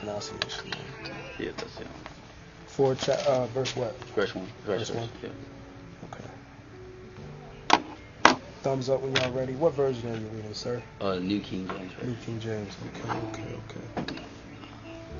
pronunciation. 0.00 0.72
Yeah, 1.38 1.50
that's 1.56 1.80
it. 1.80 1.86
Four, 2.66 2.94
cha- 2.94 3.22
uh, 3.26 3.46
verse 3.48 3.76
what? 3.76 3.96
Verse 4.14 4.34
one. 4.34 4.46
Verse, 4.64 4.88
Verse 4.88 4.96
one? 4.96 5.08
Yeah. 5.22 5.28
Okay. 6.12 6.28
Thumbs 8.62 8.88
up 8.88 9.02
when 9.02 9.14
y'all 9.16 9.32
ready. 9.32 9.54
What 9.54 9.74
version 9.74 10.10
are 10.14 10.18
you 10.18 10.26
reading, 10.28 10.54
sir? 10.54 10.82
Uh, 11.00 11.16
New 11.16 11.40
King 11.40 11.68
James. 11.68 11.92
New 12.02 12.08
Right? 12.12 12.22
King 12.22 12.40
James. 12.40 12.76
Okay, 12.88 13.48
okay, 13.68 13.80
okay. 13.98 14.22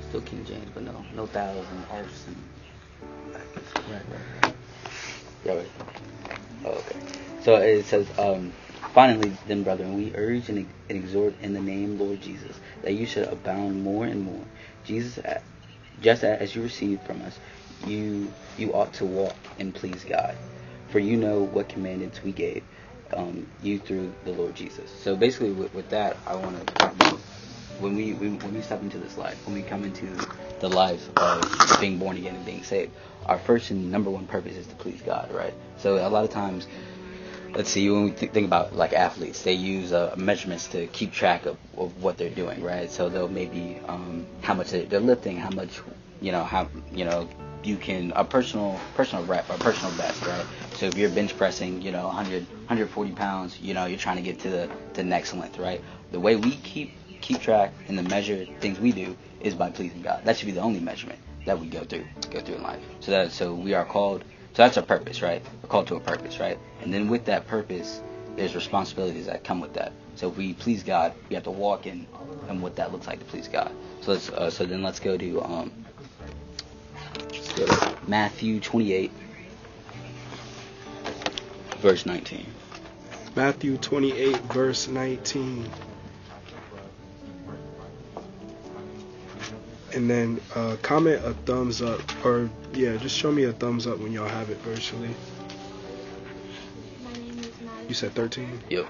Still 0.09 0.21
King 0.21 0.45
James, 0.45 0.69
but 0.73 0.83
no, 0.83 1.05
no 1.15 1.25
thous 1.27 1.65
and 1.71 1.85
arts 1.91 2.25
and. 2.27 2.35
Right, 3.33 4.01
right, 4.09 4.43
right. 4.43 4.53
Yeah, 5.45 5.53
right. 5.53 5.71
Oh, 6.65 6.69
okay. 6.69 6.99
So 7.43 7.55
it 7.55 7.85
says, 7.85 8.07
um, 8.19 8.53
finally, 8.93 9.35
then, 9.47 9.63
brethren, 9.63 9.95
we 9.95 10.13
urge 10.15 10.49
and, 10.49 10.59
and 10.59 10.97
exhort 10.97 11.33
in 11.41 11.53
the 11.53 11.61
name 11.61 11.97
Lord 11.99 12.21
Jesus 12.21 12.59
that 12.83 12.93
you 12.93 13.05
should 13.05 13.27
abound 13.27 13.83
more 13.83 14.05
and 14.05 14.21
more. 14.21 14.43
Jesus, 14.83 15.19
just 16.01 16.23
as 16.23 16.55
you 16.55 16.61
received 16.61 17.03
from 17.03 17.21
us, 17.23 17.39
you 17.87 18.31
you 18.57 18.73
ought 18.73 18.93
to 18.93 19.05
walk 19.05 19.35
and 19.59 19.73
please 19.73 20.03
God, 20.03 20.35
for 20.89 20.99
you 20.99 21.17
know 21.17 21.41
what 21.43 21.69
commandments 21.69 22.21
we 22.23 22.31
gave 22.31 22.63
um, 23.13 23.47
you 23.61 23.79
through 23.79 24.13
the 24.25 24.31
Lord 24.31 24.55
Jesus. 24.55 24.89
So 25.03 25.15
basically, 25.15 25.51
with, 25.51 25.73
with 25.73 25.89
that, 25.89 26.17
I 26.27 26.35
want 26.35 26.67
to 26.67 27.17
when 27.79 27.95
we, 27.95 28.13
we 28.13 28.29
when 28.29 28.53
we 28.53 28.61
step 28.61 28.81
into 28.81 28.97
this 28.97 29.17
life, 29.17 29.37
when 29.45 29.55
we 29.55 29.63
come 29.63 29.83
into 29.83 30.07
the 30.59 30.69
life 30.69 31.09
of 31.17 31.79
being 31.79 31.97
born 31.97 32.17
again 32.17 32.35
and 32.35 32.45
being 32.45 32.63
saved, 32.63 32.91
our 33.25 33.39
first 33.39 33.71
and 33.71 33.91
number 33.91 34.09
one 34.09 34.27
purpose 34.27 34.55
is 34.55 34.67
to 34.67 34.75
please 34.75 35.01
God, 35.01 35.31
right? 35.33 35.53
So 35.77 35.95
a 35.95 36.09
lot 36.09 36.23
of 36.23 36.29
times, 36.29 36.67
let's 37.53 37.69
see, 37.69 37.89
when 37.89 38.05
we 38.05 38.11
th- 38.11 38.31
think 38.31 38.45
about 38.45 38.75
like 38.75 38.93
athletes, 38.93 39.43
they 39.43 39.53
use 39.53 39.91
uh, 39.91 40.13
measurements 40.17 40.67
to 40.69 40.87
keep 40.87 41.11
track 41.11 41.45
of, 41.45 41.57
of 41.77 42.01
what 42.01 42.17
they're 42.17 42.29
doing, 42.29 42.63
right? 42.63 42.89
So 42.89 43.09
they'll 43.09 43.27
maybe 43.27 43.79
um, 43.87 44.25
how 44.41 44.53
much 44.53 44.71
they're 44.71 44.99
lifting, 44.99 45.37
how 45.37 45.49
much, 45.51 45.81
you 46.21 46.31
know, 46.31 46.43
how 46.43 46.69
you 46.91 47.05
know 47.05 47.27
you 47.63 47.77
can 47.77 48.11
a 48.15 48.23
personal 48.23 48.79
personal 48.95 49.23
rep, 49.25 49.49
a 49.49 49.57
personal 49.57 49.95
best, 49.97 50.25
right? 50.25 50.45
So 50.75 50.87
if 50.87 50.97
you're 50.97 51.09
bench 51.09 51.37
pressing, 51.37 51.81
you 51.81 51.91
know, 51.91 52.07
100 52.07 52.47
140 52.47 53.11
pounds, 53.11 53.59
you 53.59 53.73
know, 53.73 53.85
you're 53.85 53.99
trying 53.99 54.17
to 54.17 54.23
get 54.23 54.39
to 54.39 54.49
the 54.49 54.69
the 54.93 55.03
next 55.03 55.33
length, 55.33 55.57
right? 55.57 55.81
The 56.11 56.19
way 56.19 56.35
we 56.35 56.51
keep 56.57 56.93
keep 57.21 57.39
track 57.41 57.71
and 57.87 57.97
the 57.97 58.03
measure 58.03 58.45
things 58.59 58.79
we 58.79 58.91
do 58.91 59.15
is 59.41 59.53
by 59.53 59.69
pleasing 59.69 60.01
God. 60.01 60.23
That 60.25 60.37
should 60.37 60.47
be 60.47 60.53
the 60.53 60.61
only 60.61 60.79
measurement 60.79 61.19
that 61.45 61.59
we 61.59 61.67
go 61.67 61.83
through 61.83 62.05
go 62.31 62.39
through 62.39 62.55
in 62.55 62.63
life. 62.63 62.81
So 62.99 63.11
that 63.11 63.31
so 63.31 63.53
we 63.53 63.73
are 63.73 63.85
called. 63.85 64.23
So 64.53 64.63
that's 64.63 64.77
our 64.77 64.83
purpose, 64.83 65.21
right? 65.21 65.41
We're 65.61 65.69
called 65.69 65.87
to 65.87 65.95
a 65.95 65.99
purpose, 65.99 66.39
right? 66.39 66.59
And 66.81 66.93
then 66.93 67.07
with 67.07 67.25
that 67.25 67.47
purpose, 67.47 68.01
there's 68.35 68.55
responsibilities 68.55 69.27
that 69.27 69.43
come 69.43 69.61
with 69.61 69.73
that. 69.73 69.93
So 70.15 70.29
if 70.29 70.37
we 70.37 70.53
please 70.53 70.83
God, 70.83 71.13
we 71.29 71.35
have 71.35 71.43
to 71.45 71.51
walk 71.51 71.87
in 71.87 72.07
and 72.49 72.61
what 72.61 72.75
that 72.75 72.91
looks 72.91 73.07
like 73.07 73.19
to 73.19 73.25
please 73.25 73.47
God. 73.47 73.71
So 74.01 74.11
let's 74.11 74.29
uh, 74.29 74.49
so 74.49 74.65
then 74.65 74.83
let's 74.83 74.99
go 74.99 75.17
to 75.17 75.41
um 75.43 75.71
let's 77.19 77.53
go 77.53 77.65
to 77.65 77.97
Matthew 78.07 78.59
28 78.59 79.11
verse 81.81 82.05
19. 82.05 82.45
Matthew 83.35 83.77
28, 83.77 84.37
verse 84.53 84.87
19. 84.87 85.67
And 89.93 90.09
then 90.09 90.39
uh, 90.55 90.77
comment 90.81 91.21
a 91.25 91.33
thumbs 91.33 91.81
up, 91.81 91.99
or 92.25 92.49
yeah, 92.73 92.95
just 92.97 93.15
show 93.17 93.31
me 93.31 93.43
a 93.43 93.51
thumbs 93.53 93.87
up 93.87 93.99
when 93.99 94.13
y'all 94.13 94.27
have 94.27 94.49
it 94.49 94.57
virtually. 94.59 95.13
My 97.03 97.11
name 97.13 97.39
is 97.39 97.51
You 97.89 97.93
said 97.93 98.13
13? 98.13 98.61
yeah 98.69 98.83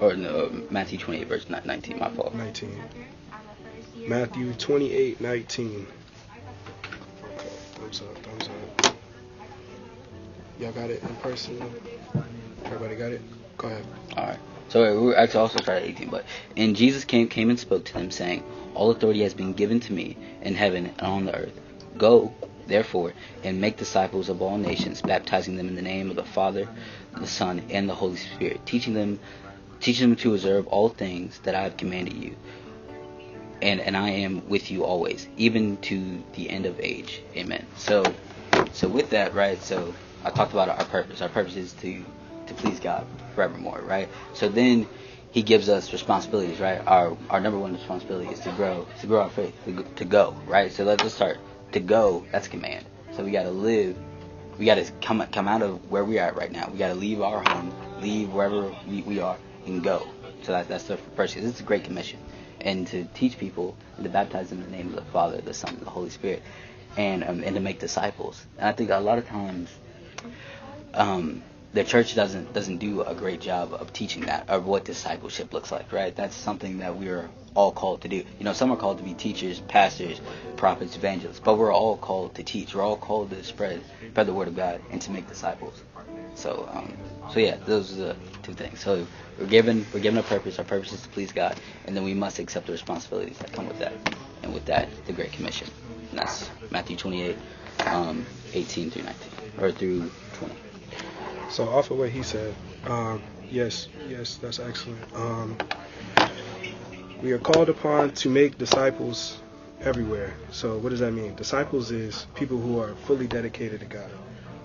Or 0.00 0.16
no, 0.16 0.50
Matthew 0.70 0.98
28 0.98 1.28
verse 1.28 1.48
19. 1.48 1.98
My 1.98 2.10
fault. 2.10 2.34
19. 2.34 2.70
I'm 2.70 3.38
a 3.38 3.82
first 3.82 3.96
year. 3.96 4.08
Matthew 4.08 4.52
28, 4.54 5.20
19. 5.20 5.86
Okay, 7.22 7.48
thumbs 7.74 8.02
up, 8.02 8.18
thumbs 8.18 8.48
up. 8.48 8.96
Y'all 10.58 10.72
got 10.72 10.90
it 10.90 11.02
in 11.02 11.14
person? 11.16 11.60
Everybody 12.64 12.96
got 12.96 13.12
it? 13.12 13.22
Go 13.58 13.68
ahead. 13.68 13.84
All 14.16 14.26
right. 14.26 14.38
So 14.68 15.00
we 15.00 15.14
actually 15.14 15.40
also 15.40 15.58
started 15.58 15.84
at 15.84 15.88
18, 15.90 16.08
but 16.10 16.24
and 16.56 16.74
Jesus 16.74 17.04
came 17.04 17.28
came 17.28 17.50
and 17.50 17.58
spoke 17.58 17.84
to 17.84 17.94
them, 17.94 18.10
saying, 18.10 18.42
"All 18.74 18.90
authority 18.90 19.22
has 19.22 19.34
been 19.34 19.52
given 19.52 19.80
to 19.80 19.92
me 19.92 20.16
in 20.42 20.54
heaven 20.54 20.92
and 20.98 21.06
on 21.06 21.24
the 21.24 21.36
earth. 21.36 21.60
Go, 21.96 22.32
therefore, 22.66 23.12
and 23.44 23.60
make 23.60 23.76
disciples 23.76 24.28
of 24.28 24.42
all 24.42 24.58
nations, 24.58 25.00
baptizing 25.00 25.56
them 25.56 25.68
in 25.68 25.76
the 25.76 25.82
name 25.82 26.10
of 26.10 26.16
the 26.16 26.24
Father, 26.24 26.68
the 27.16 27.26
Son, 27.26 27.62
and 27.70 27.88
the 27.88 27.94
Holy 27.94 28.16
Spirit, 28.16 28.66
teaching 28.66 28.94
them, 28.94 29.20
teaching 29.80 30.08
them 30.08 30.16
to 30.16 30.34
observe 30.34 30.66
all 30.66 30.88
things 30.88 31.38
that 31.44 31.54
I 31.54 31.62
have 31.62 31.76
commanded 31.76 32.14
you. 32.14 32.34
And 33.62 33.80
and 33.80 33.96
I 33.96 34.10
am 34.10 34.48
with 34.48 34.70
you 34.70 34.84
always, 34.84 35.28
even 35.36 35.76
to 35.82 36.22
the 36.34 36.50
end 36.50 36.66
of 36.66 36.80
age. 36.80 37.22
Amen." 37.36 37.64
So, 37.76 38.02
so 38.72 38.88
with 38.88 39.10
that, 39.10 39.32
right? 39.32 39.62
So 39.62 39.94
I 40.24 40.30
talked 40.30 40.52
about 40.52 40.68
our 40.68 40.84
purpose. 40.86 41.22
Our 41.22 41.28
purpose 41.28 41.54
is 41.56 41.72
to 41.74 42.04
to 42.46 42.54
please 42.54 42.80
God 42.80 43.06
forevermore, 43.34 43.80
right? 43.84 44.08
So 44.34 44.48
then 44.48 44.86
he 45.30 45.42
gives 45.42 45.68
us 45.68 45.92
responsibilities, 45.92 46.60
right? 46.60 46.80
Our 46.86 47.16
our 47.30 47.40
number 47.40 47.58
one 47.58 47.74
responsibility 47.74 48.30
is 48.32 48.40
to 48.40 48.50
grow, 48.52 48.86
to 49.00 49.06
grow 49.06 49.22
our 49.22 49.30
faith, 49.30 49.54
to, 49.64 49.72
go- 49.72 49.82
to 49.96 50.04
go, 50.04 50.36
right? 50.46 50.72
So 50.72 50.84
let's 50.84 51.02
just 51.02 51.16
start. 51.16 51.38
To 51.72 51.80
go, 51.80 52.24
that's 52.32 52.48
command. 52.48 52.86
So 53.16 53.24
we 53.24 53.32
got 53.32 53.42
to 53.42 53.50
live. 53.50 53.96
We 54.58 54.64
got 54.64 54.76
to 54.76 54.90
come 55.02 55.26
come 55.32 55.48
out 55.48 55.62
of 55.62 55.90
where 55.90 56.04
we 56.04 56.18
are 56.18 56.32
right 56.32 56.50
now. 56.50 56.68
We 56.70 56.78
got 56.78 56.88
to 56.88 56.94
leave 56.94 57.20
our 57.20 57.42
home, 57.46 57.74
leave 58.00 58.32
wherever 58.32 58.74
we, 58.88 59.02
we 59.02 59.20
are, 59.20 59.36
and 59.66 59.82
go. 59.82 60.06
So 60.42 60.52
that, 60.52 60.68
that's 60.68 60.84
the 60.84 60.96
first. 61.16 61.34
This 61.34 61.44
is 61.44 61.60
a 61.60 61.64
great 61.64 61.84
commission, 61.84 62.20
and 62.60 62.86
to 62.88 63.04
teach 63.14 63.36
people 63.36 63.76
and 63.96 64.04
to 64.04 64.10
baptize 64.10 64.48
them 64.48 64.62
in 64.62 64.70
the 64.70 64.76
name 64.76 64.88
of 64.88 64.94
the 64.94 65.02
Father, 65.12 65.40
the 65.42 65.52
Son, 65.52 65.74
and 65.74 65.84
the 65.84 65.90
Holy 65.90 66.08
Spirit, 66.10 66.42
and 66.96 67.24
um, 67.24 67.42
and 67.44 67.54
to 67.56 67.60
make 67.60 67.78
disciples. 67.80 68.46
And 68.58 68.68
I 68.68 68.72
think 68.72 68.90
a 68.90 68.98
lot 68.98 69.18
of 69.18 69.26
times 69.26 69.68
um, 70.94 71.42
the 71.76 71.84
church 71.84 72.14
doesn't 72.14 72.54
doesn't 72.54 72.78
do 72.78 73.02
a 73.02 73.14
great 73.14 73.38
job 73.38 73.74
of 73.74 73.92
teaching 73.92 74.22
that 74.22 74.48
of 74.48 74.64
what 74.64 74.86
discipleship 74.86 75.52
looks 75.52 75.70
like, 75.70 75.92
right? 75.92 76.16
That's 76.16 76.34
something 76.34 76.78
that 76.78 76.96
we're 76.96 77.28
all 77.54 77.70
called 77.70 78.00
to 78.00 78.08
do. 78.08 78.16
You 78.16 78.44
know, 78.44 78.54
some 78.54 78.70
are 78.72 78.78
called 78.78 78.96
to 78.96 79.04
be 79.04 79.12
teachers, 79.12 79.60
pastors, 79.60 80.18
prophets, 80.56 80.96
evangelists, 80.96 81.40
but 81.40 81.58
we're 81.58 81.74
all 81.74 81.98
called 81.98 82.34
to 82.36 82.42
teach. 82.42 82.74
We're 82.74 82.82
all 82.82 82.96
called 82.96 83.28
to 83.30 83.44
spread 83.44 83.82
spread 84.10 84.26
the 84.26 84.32
word 84.32 84.48
of 84.48 84.56
God 84.56 84.80
and 84.90 85.02
to 85.02 85.10
make 85.10 85.28
disciples. 85.28 85.82
So, 86.34 86.66
um, 86.72 86.96
so 87.30 87.40
yeah, 87.40 87.56
those 87.66 87.92
are 87.92 87.96
the 87.96 88.16
two 88.42 88.54
things. 88.54 88.80
So 88.80 89.06
we're 89.38 89.46
given 89.46 89.84
we're 89.92 90.00
given 90.00 90.18
a 90.18 90.22
purpose. 90.22 90.58
Our 90.58 90.64
purpose 90.64 90.94
is 90.94 91.02
to 91.02 91.08
please 91.10 91.30
God, 91.32 91.60
and 91.84 91.94
then 91.94 92.04
we 92.04 92.14
must 92.14 92.38
accept 92.38 92.66
the 92.66 92.72
responsibilities 92.72 93.36
that 93.38 93.52
come 93.52 93.68
with 93.68 93.80
that. 93.80 93.92
And 94.42 94.54
with 94.54 94.64
that, 94.66 94.88
the 95.06 95.12
Great 95.12 95.32
Commission. 95.32 95.68
And 96.10 96.20
that's 96.20 96.48
Matthew 96.70 96.96
28, 96.96 97.36
um, 97.86 98.24
18 98.54 98.90
through 98.90 99.02
19, 99.02 99.30
or 99.58 99.72
through 99.72 100.10
20. 100.34 100.54
So 101.50 101.68
off 101.68 101.90
of 101.90 101.98
what 101.98 102.10
he 102.10 102.22
said, 102.22 102.54
um, 102.84 103.22
yes, 103.50 103.88
yes, 104.08 104.36
that's 104.36 104.58
excellent. 104.58 105.14
Um, 105.14 105.56
we 107.22 107.32
are 107.32 107.38
called 107.38 107.68
upon 107.68 108.12
to 108.14 108.28
make 108.28 108.58
disciples 108.58 109.38
everywhere. 109.80 110.34
So 110.50 110.78
what 110.78 110.90
does 110.90 111.00
that 111.00 111.12
mean? 111.12 111.34
Disciples 111.34 111.90
is 111.90 112.26
people 112.34 112.58
who 112.58 112.78
are 112.80 112.94
fully 112.94 113.26
dedicated 113.26 113.80
to 113.80 113.86
God, 113.86 114.10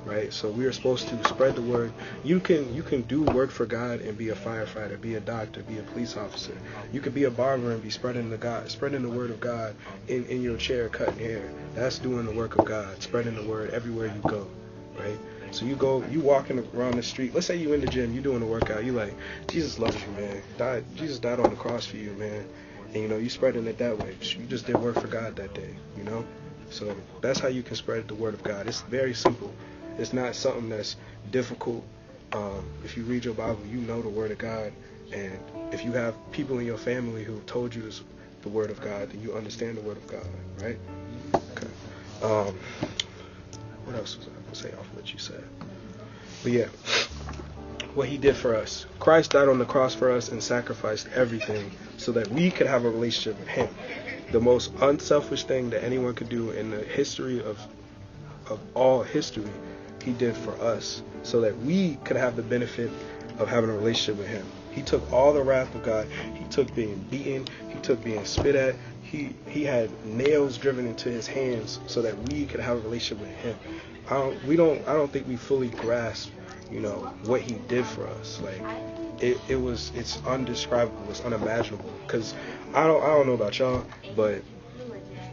right? 0.05 0.33
So 0.33 0.49
we 0.49 0.65
are 0.65 0.71
supposed 0.71 1.07
to 1.09 1.23
spread 1.25 1.55
the 1.55 1.61
word. 1.61 1.93
You 2.23 2.39
can 2.39 2.73
you 2.73 2.83
can 2.83 3.03
do 3.03 3.23
work 3.23 3.51
for 3.51 3.65
God 3.65 4.01
and 4.01 4.17
be 4.17 4.29
a 4.29 4.35
firefighter, 4.35 4.99
be 4.99 5.15
a 5.15 5.19
doctor, 5.21 5.63
be 5.63 5.77
a 5.77 5.83
police 5.83 6.17
officer. 6.17 6.57
You 6.91 6.99
can 7.01 7.13
be 7.13 7.25
a 7.25 7.31
barber 7.31 7.71
and 7.71 7.81
be 7.81 7.89
spreading 7.89 8.29
the 8.29 8.37
God, 8.37 8.69
spreading 8.69 9.03
the 9.03 9.09
word 9.09 9.29
of 9.31 9.39
God 9.39 9.75
in, 10.07 10.25
in 10.25 10.41
your 10.41 10.57
chair 10.57 10.89
cutting 10.89 11.19
hair. 11.19 11.49
That's 11.73 11.99
doing 11.99 12.25
the 12.25 12.33
work 12.33 12.57
of 12.57 12.65
God, 12.65 13.01
spreading 13.01 13.35
the 13.35 13.43
word 13.43 13.69
everywhere 13.71 14.07
you 14.07 14.21
go, 14.29 14.47
right? 14.97 15.17
So 15.51 15.65
you 15.65 15.75
go, 15.75 16.03
you 16.09 16.21
walking 16.21 16.65
around 16.73 16.95
the 16.95 17.03
street. 17.03 17.33
Let's 17.33 17.47
say 17.47 17.57
you 17.57 17.73
in 17.73 17.81
the 17.81 17.87
gym, 17.87 18.13
you 18.13 18.21
doing 18.21 18.41
a 18.41 18.45
workout. 18.45 18.85
You 18.85 18.93
like, 18.93 19.13
Jesus 19.47 19.79
loves 19.79 19.95
you, 20.01 20.11
man. 20.11 20.41
Died, 20.57 20.85
Jesus 20.95 21.19
died 21.19 21.39
on 21.39 21.49
the 21.49 21.55
cross 21.55 21.85
for 21.85 21.97
you, 21.97 22.11
man. 22.13 22.47
And 22.93 23.03
you 23.03 23.07
know, 23.07 23.17
you 23.17 23.29
spreading 23.29 23.67
it 23.67 23.77
that 23.77 23.97
way. 23.97 24.15
You 24.21 24.45
just 24.45 24.65
did 24.65 24.77
work 24.77 24.95
for 24.95 25.07
God 25.07 25.35
that 25.35 25.53
day, 25.53 25.75
you 25.97 26.03
know. 26.03 26.25
So 26.69 26.95
that's 27.21 27.39
how 27.39 27.49
you 27.49 27.63
can 27.63 27.75
spread 27.75 28.07
the 28.07 28.15
word 28.15 28.33
of 28.33 28.43
God. 28.43 28.67
It's 28.67 28.81
very 28.81 29.13
simple. 29.13 29.53
It's 29.97 30.13
not 30.13 30.35
something 30.35 30.69
that's 30.69 30.95
difficult. 31.31 31.85
Um, 32.31 32.65
if 32.85 32.95
you 32.95 33.03
read 33.03 33.25
your 33.25 33.33
Bible, 33.33 33.59
you 33.69 33.79
know 33.81 34.01
the 34.01 34.09
word 34.09 34.31
of 34.31 34.37
God, 34.37 34.71
and 35.11 35.37
if 35.73 35.83
you 35.83 35.91
have 35.91 36.15
people 36.31 36.59
in 36.59 36.65
your 36.65 36.77
family 36.77 37.25
who 37.25 37.41
told 37.41 37.75
you 37.75 37.91
the 38.41 38.49
word 38.49 38.71
of 38.71 38.79
God, 38.79 39.09
then 39.09 39.21
you 39.21 39.35
understand 39.35 39.77
the 39.77 39.81
word 39.81 39.97
of 39.97 40.07
God, 40.07 40.25
right? 40.61 40.79
Okay. 41.51 41.67
Um, 42.21 42.57
what 43.83 43.95
else 43.95 44.17
was 44.17 44.27
I 44.27 44.40
gonna 44.51 44.69
say 44.69 44.77
off 44.77 44.87
what 44.93 45.11
you 45.13 45.19
said? 45.19 45.43
But 46.43 46.51
yeah, 46.51 46.67
what 47.93 48.07
he 48.07 48.17
did 48.17 48.35
for 48.35 48.55
us. 48.55 48.85
Christ 48.99 49.31
died 49.31 49.47
on 49.47 49.59
the 49.59 49.65
cross 49.65 49.93
for 49.93 50.11
us 50.11 50.29
and 50.29 50.41
sacrificed 50.41 51.07
everything 51.15 51.71
so 51.97 52.11
that 52.13 52.27
we 52.29 52.51
could 52.51 52.67
have 52.67 52.85
a 52.85 52.89
relationship 52.89 53.39
with 53.39 53.47
him. 53.47 53.69
The 54.31 54.39
most 54.39 54.71
unselfish 54.81 55.43
thing 55.43 55.69
that 55.71 55.83
anyone 55.83 56.13
could 56.15 56.29
do 56.29 56.51
in 56.51 56.71
the 56.71 56.81
history 56.83 57.43
of 57.43 57.59
of 58.49 58.59
all 58.73 59.03
history, 59.03 59.49
he 60.03 60.11
did 60.13 60.35
for 60.35 60.53
us 60.61 61.03
so 61.23 61.39
that 61.41 61.57
we 61.59 61.97
could 62.03 62.17
have 62.17 62.35
the 62.35 62.41
benefit 62.41 62.91
of 63.39 63.47
having 63.47 63.69
a 63.69 63.73
relationship 63.73 64.17
with 64.17 64.27
him. 64.27 64.45
He 64.71 64.81
took 64.81 65.11
all 65.11 65.33
the 65.33 65.43
wrath 65.43 65.73
of 65.75 65.83
God. 65.83 66.07
He 66.33 66.43
took 66.45 66.73
being 66.73 67.05
beaten. 67.09 67.47
He 67.69 67.79
took 67.79 68.03
being 68.03 68.25
spit 68.25 68.55
at. 68.55 68.75
He 69.01 69.35
he 69.47 69.63
had 69.63 69.89
nails 70.05 70.57
driven 70.57 70.87
into 70.87 71.09
his 71.09 71.27
hands 71.27 71.79
so 71.87 72.01
that 72.01 72.17
we 72.29 72.45
could 72.45 72.61
have 72.61 72.77
a 72.77 72.81
relationship 72.81 73.19
with 73.19 73.35
him. 73.37 73.57
I 74.11 74.15
don't, 74.15 74.45
we 74.45 74.57
don't 74.57 74.85
I 74.87 74.93
don't 74.93 75.11
think 75.11 75.27
we 75.27 75.37
fully 75.37 75.69
grasp, 75.69 76.31
you 76.69 76.81
know, 76.81 77.13
what 77.23 77.41
he 77.41 77.55
did 77.69 77.85
for 77.85 78.05
us. 78.07 78.41
Like 78.41 78.61
it, 79.21 79.37
it 79.47 79.55
was 79.55 79.91
it's 79.95 80.21
undescribable. 80.25 81.09
It's 81.09 81.21
unimaginable. 81.21 81.89
Cause 82.07 82.35
I 82.73 82.87
don't 82.87 83.01
I 83.01 83.07
don't 83.07 83.25
know 83.25 83.33
about 83.33 83.57
y'all, 83.57 83.85
but 84.15 84.41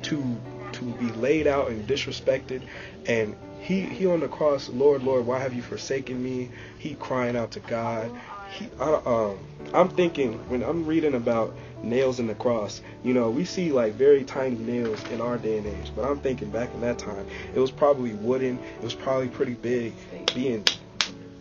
to 0.02 0.40
to 0.72 0.84
be 0.84 1.10
laid 1.12 1.46
out 1.46 1.70
and 1.70 1.88
disrespected 1.88 2.62
and 3.06 3.34
he 3.60 3.80
he 3.80 4.06
on 4.06 4.20
the 4.20 4.28
cross 4.28 4.68
lord 4.68 5.02
lord 5.02 5.26
why 5.26 5.38
have 5.38 5.54
you 5.54 5.62
forsaken 5.62 6.22
me 6.22 6.50
he 6.78 6.94
crying 6.94 7.36
out 7.36 7.50
to 7.50 7.60
god 7.60 8.10
he 8.50 8.68
I, 8.78 9.00
um 9.04 9.38
i'm 9.74 9.88
thinking 9.88 10.34
when 10.48 10.62
i'm 10.62 10.86
reading 10.86 11.14
about 11.14 11.56
nails 11.82 12.18
in 12.18 12.26
the 12.26 12.34
cross 12.34 12.80
you 13.04 13.14
know 13.14 13.30
we 13.30 13.44
see 13.44 13.72
like 13.72 13.94
very 13.94 14.24
tiny 14.24 14.56
nails 14.56 15.02
in 15.10 15.20
our 15.20 15.38
day 15.38 15.58
and 15.58 15.66
age 15.66 15.92
but 15.94 16.04
i'm 16.04 16.18
thinking 16.20 16.50
back 16.50 16.72
in 16.74 16.80
that 16.80 16.98
time 16.98 17.26
it 17.54 17.60
was 17.60 17.70
probably 17.70 18.14
wooden 18.14 18.58
it 18.58 18.84
was 18.84 18.94
probably 18.94 19.28
pretty 19.28 19.54
big 19.54 19.92
being 20.34 20.64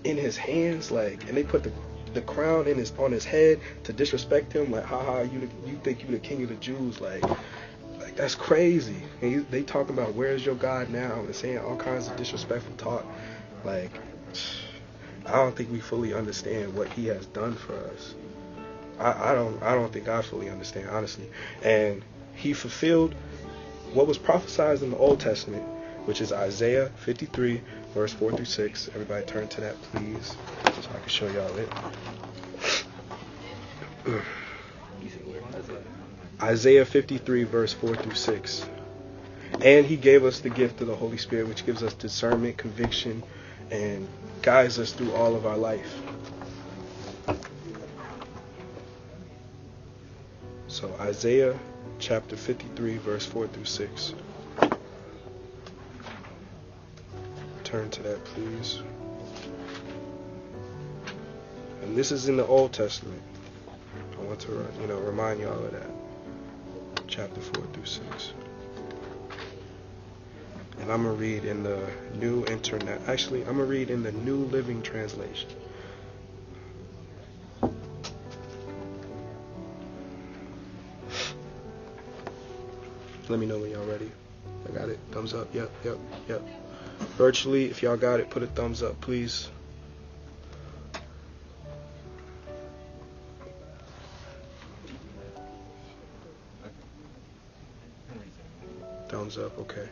in 0.03 0.17
his 0.17 0.37
hands 0.37 0.91
like 0.91 1.27
and 1.27 1.35
they 1.35 1.43
put 1.43 1.63
the 1.63 1.71
the 2.13 2.21
crown 2.21 2.67
in 2.67 2.77
his 2.77 2.93
on 2.97 3.11
his 3.11 3.25
head 3.25 3.59
to 3.83 3.91
disrespect 3.91 4.53
him 4.53 4.71
like 4.71 4.85
haha 4.85 5.21
you 5.21 5.49
you 5.65 5.77
think 5.83 6.01
you 6.01 6.09
the 6.09 6.19
king 6.19 6.41
of 6.43 6.49
the 6.49 6.55
jews 6.55 7.01
like 7.01 7.23
like 7.99 8.15
that's 8.15 8.35
crazy. 8.35 9.03
And 9.21 9.31
you, 9.31 9.45
they 9.49 9.63
talking 9.63 9.97
about 9.97 10.13
where's 10.13 10.45
your 10.45 10.55
God 10.55 10.89
now 10.89 11.19
and 11.19 11.35
saying 11.35 11.59
all 11.59 11.75
kinds 11.75 12.07
of 12.07 12.15
disrespectful 12.15 12.75
talk. 12.77 13.05
Like 13.63 13.91
I 15.25 15.33
don't 15.33 15.55
think 15.55 15.71
we 15.71 15.79
fully 15.79 16.13
understand 16.13 16.73
what 16.73 16.87
He 16.89 17.07
has 17.07 17.25
done 17.27 17.55
for 17.55 17.75
us. 17.75 18.15
I, 18.99 19.31
I 19.31 19.35
don't 19.35 19.61
I 19.63 19.75
don't 19.75 19.91
think 19.91 20.07
I 20.07 20.21
fully 20.21 20.49
understand 20.49 20.89
honestly. 20.89 21.29
And 21.63 22.03
He 22.35 22.53
fulfilled 22.53 23.15
what 23.93 24.07
was 24.07 24.17
prophesied 24.17 24.81
in 24.81 24.91
the 24.91 24.97
Old 24.97 25.19
Testament, 25.19 25.63
which 26.05 26.21
is 26.21 26.31
Isaiah 26.31 26.89
53 26.97 27.61
verse 27.93 28.13
4 28.13 28.33
through 28.33 28.45
6. 28.45 28.89
Everybody 28.93 29.25
turn 29.25 29.47
to 29.49 29.61
that 29.61 29.81
please, 29.83 30.35
so 30.81 30.89
I 30.91 30.99
can 30.99 31.09
show 31.09 31.27
y'all 31.27 31.57
it. 31.57 31.69
Isaiah 36.41 36.85
53, 36.85 37.43
verse 37.43 37.73
4 37.73 37.95
through 37.95 38.13
6. 38.13 38.67
And 39.61 39.85
he 39.85 39.97
gave 39.97 40.23
us 40.23 40.39
the 40.39 40.49
gift 40.49 40.81
of 40.81 40.87
the 40.87 40.95
Holy 40.95 41.17
Spirit, 41.17 41.47
which 41.47 41.65
gives 41.65 41.81
us 41.81 41.93
discernment, 41.93 42.57
conviction, 42.57 43.23
and 43.71 44.07
guides 44.43 44.77
us 44.77 44.91
through 44.91 45.13
all 45.13 45.35
of 45.35 45.45
our 45.45 45.57
life. 45.57 46.06
So, 50.77 50.93
Isaiah 50.99 51.57
chapter 51.97 52.37
53, 52.37 52.97
verse 52.97 53.25
4 53.25 53.47
through 53.47 53.65
6. 53.65 54.13
Turn 57.63 57.89
to 57.89 58.03
that, 58.03 58.23
please. 58.25 58.83
And 61.81 61.97
this 61.97 62.11
is 62.11 62.29
in 62.29 62.37
the 62.37 62.45
Old 62.45 62.73
Testament. 62.73 63.23
I 64.19 64.23
want 64.23 64.39
to, 64.41 64.67
you 64.79 64.85
know, 64.85 64.99
remind 64.99 65.39
y'all 65.39 65.65
of 65.65 65.71
that 65.71 65.89
chapter 67.07 67.41
4 67.41 67.65
through 67.73 67.85
6. 67.85 68.33
And 70.81 70.91
I'm 70.91 71.01
going 71.01 71.15
to 71.15 71.19
read 71.19 71.43
in 71.43 71.63
the 71.63 71.89
New 72.19 72.45
Internet. 72.45 73.01
Actually, 73.07 73.39
I'm 73.47 73.55
going 73.55 73.67
to 73.67 73.73
read 73.73 73.89
in 73.89 74.03
the 74.03 74.11
New 74.11 74.45
Living 74.45 74.83
Translation. 74.83 75.49
Let 83.29 83.39
me 83.39 83.45
know 83.45 83.59
when 83.59 83.71
y'all 83.71 83.85
ready. 83.85 84.09
I 84.67 84.71
got 84.71 84.89
it. 84.89 84.99
Thumbs 85.11 85.33
up. 85.33 85.53
Yep, 85.53 85.69
yep, 85.83 85.97
yep. 86.29 86.41
Virtually, 87.17 87.65
if 87.65 87.83
y'all 87.83 87.97
got 87.97 88.19
it, 88.19 88.29
put 88.29 88.41
a 88.41 88.47
thumbs 88.47 88.81
up, 88.81 88.99
please. 89.01 89.49
Thumbs 99.09 99.37
up, 99.37 99.57
okay. 99.59 99.87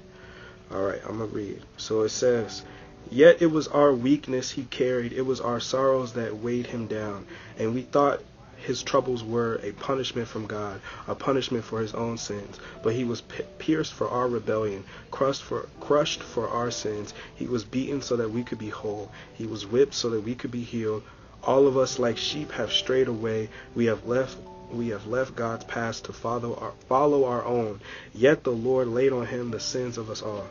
All 0.72 0.82
right, 0.82 1.00
I'm 1.06 1.18
going 1.18 1.30
to 1.30 1.36
read. 1.36 1.62
So 1.78 2.02
it 2.02 2.10
says, 2.10 2.64
Yet 3.12 3.42
it 3.42 3.48
was 3.48 3.68
our 3.68 3.94
weakness 3.94 4.52
he 4.52 4.64
carried, 4.64 5.14
it 5.14 5.22
was 5.22 5.40
our 5.40 5.60
sorrows 5.60 6.14
that 6.14 6.38
weighed 6.38 6.68
him 6.68 6.88
down, 6.88 7.28
and 7.58 7.74
we 7.76 7.82
thought 7.82 8.22
his 8.58 8.84
troubles 8.84 9.24
were 9.24 9.60
a 9.64 9.72
punishment 9.74 10.28
from 10.28 10.48
God, 10.48 10.82
a 11.08 11.16
punishment 11.16 11.64
for 11.64 11.82
his 11.82 11.94
own 11.94 12.18
sins. 12.18 12.60
But 12.84 12.94
he 12.94 13.04
was 13.04 13.22
pierced 13.60 13.94
for 13.94 14.10
our 14.10 14.28
rebellion, 14.28 14.84
crushed 15.12 15.44
for 15.44 15.68
crushed 15.80 16.24
for 16.24 16.48
our 16.50 16.72
sins. 16.72 17.14
He 17.36 17.48
was 17.48 17.64
beaten 17.64 18.02
so 18.02 18.16
that 18.18 18.32
we 18.32 18.44
could 18.44 18.60
be 18.60 18.70
whole. 18.70 19.12
He 19.34 19.46
was 19.46 19.66
whipped 19.66 19.94
so 19.94 20.10
that 20.10 20.22
we 20.22 20.36
could 20.36 20.52
be 20.52 20.64
healed. 20.64 21.04
All 21.44 21.68
of 21.68 21.78
us 21.78 22.00
like 22.00 22.18
sheep 22.18 22.52
have 22.52 22.72
strayed 22.72 23.08
away. 23.08 23.50
We 23.76 23.86
have 23.86 24.06
left 24.06 24.38
we 24.72 24.90
have 24.90 25.06
left 25.08 25.36
God's 25.36 25.64
path 25.66 26.04
to 26.04 26.14
follow 26.14 26.56
our, 26.56 26.74
follow 26.90 27.26
our 27.26 27.46
own. 27.46 27.82
Yet 28.14 28.44
the 28.44 28.52
Lord 28.52 28.88
laid 28.88 29.14
on 29.14 29.28
him 29.28 29.52
the 29.52 29.60
sins 29.60 29.98
of 29.98 30.10
us 30.10 30.22
all. 30.22 30.48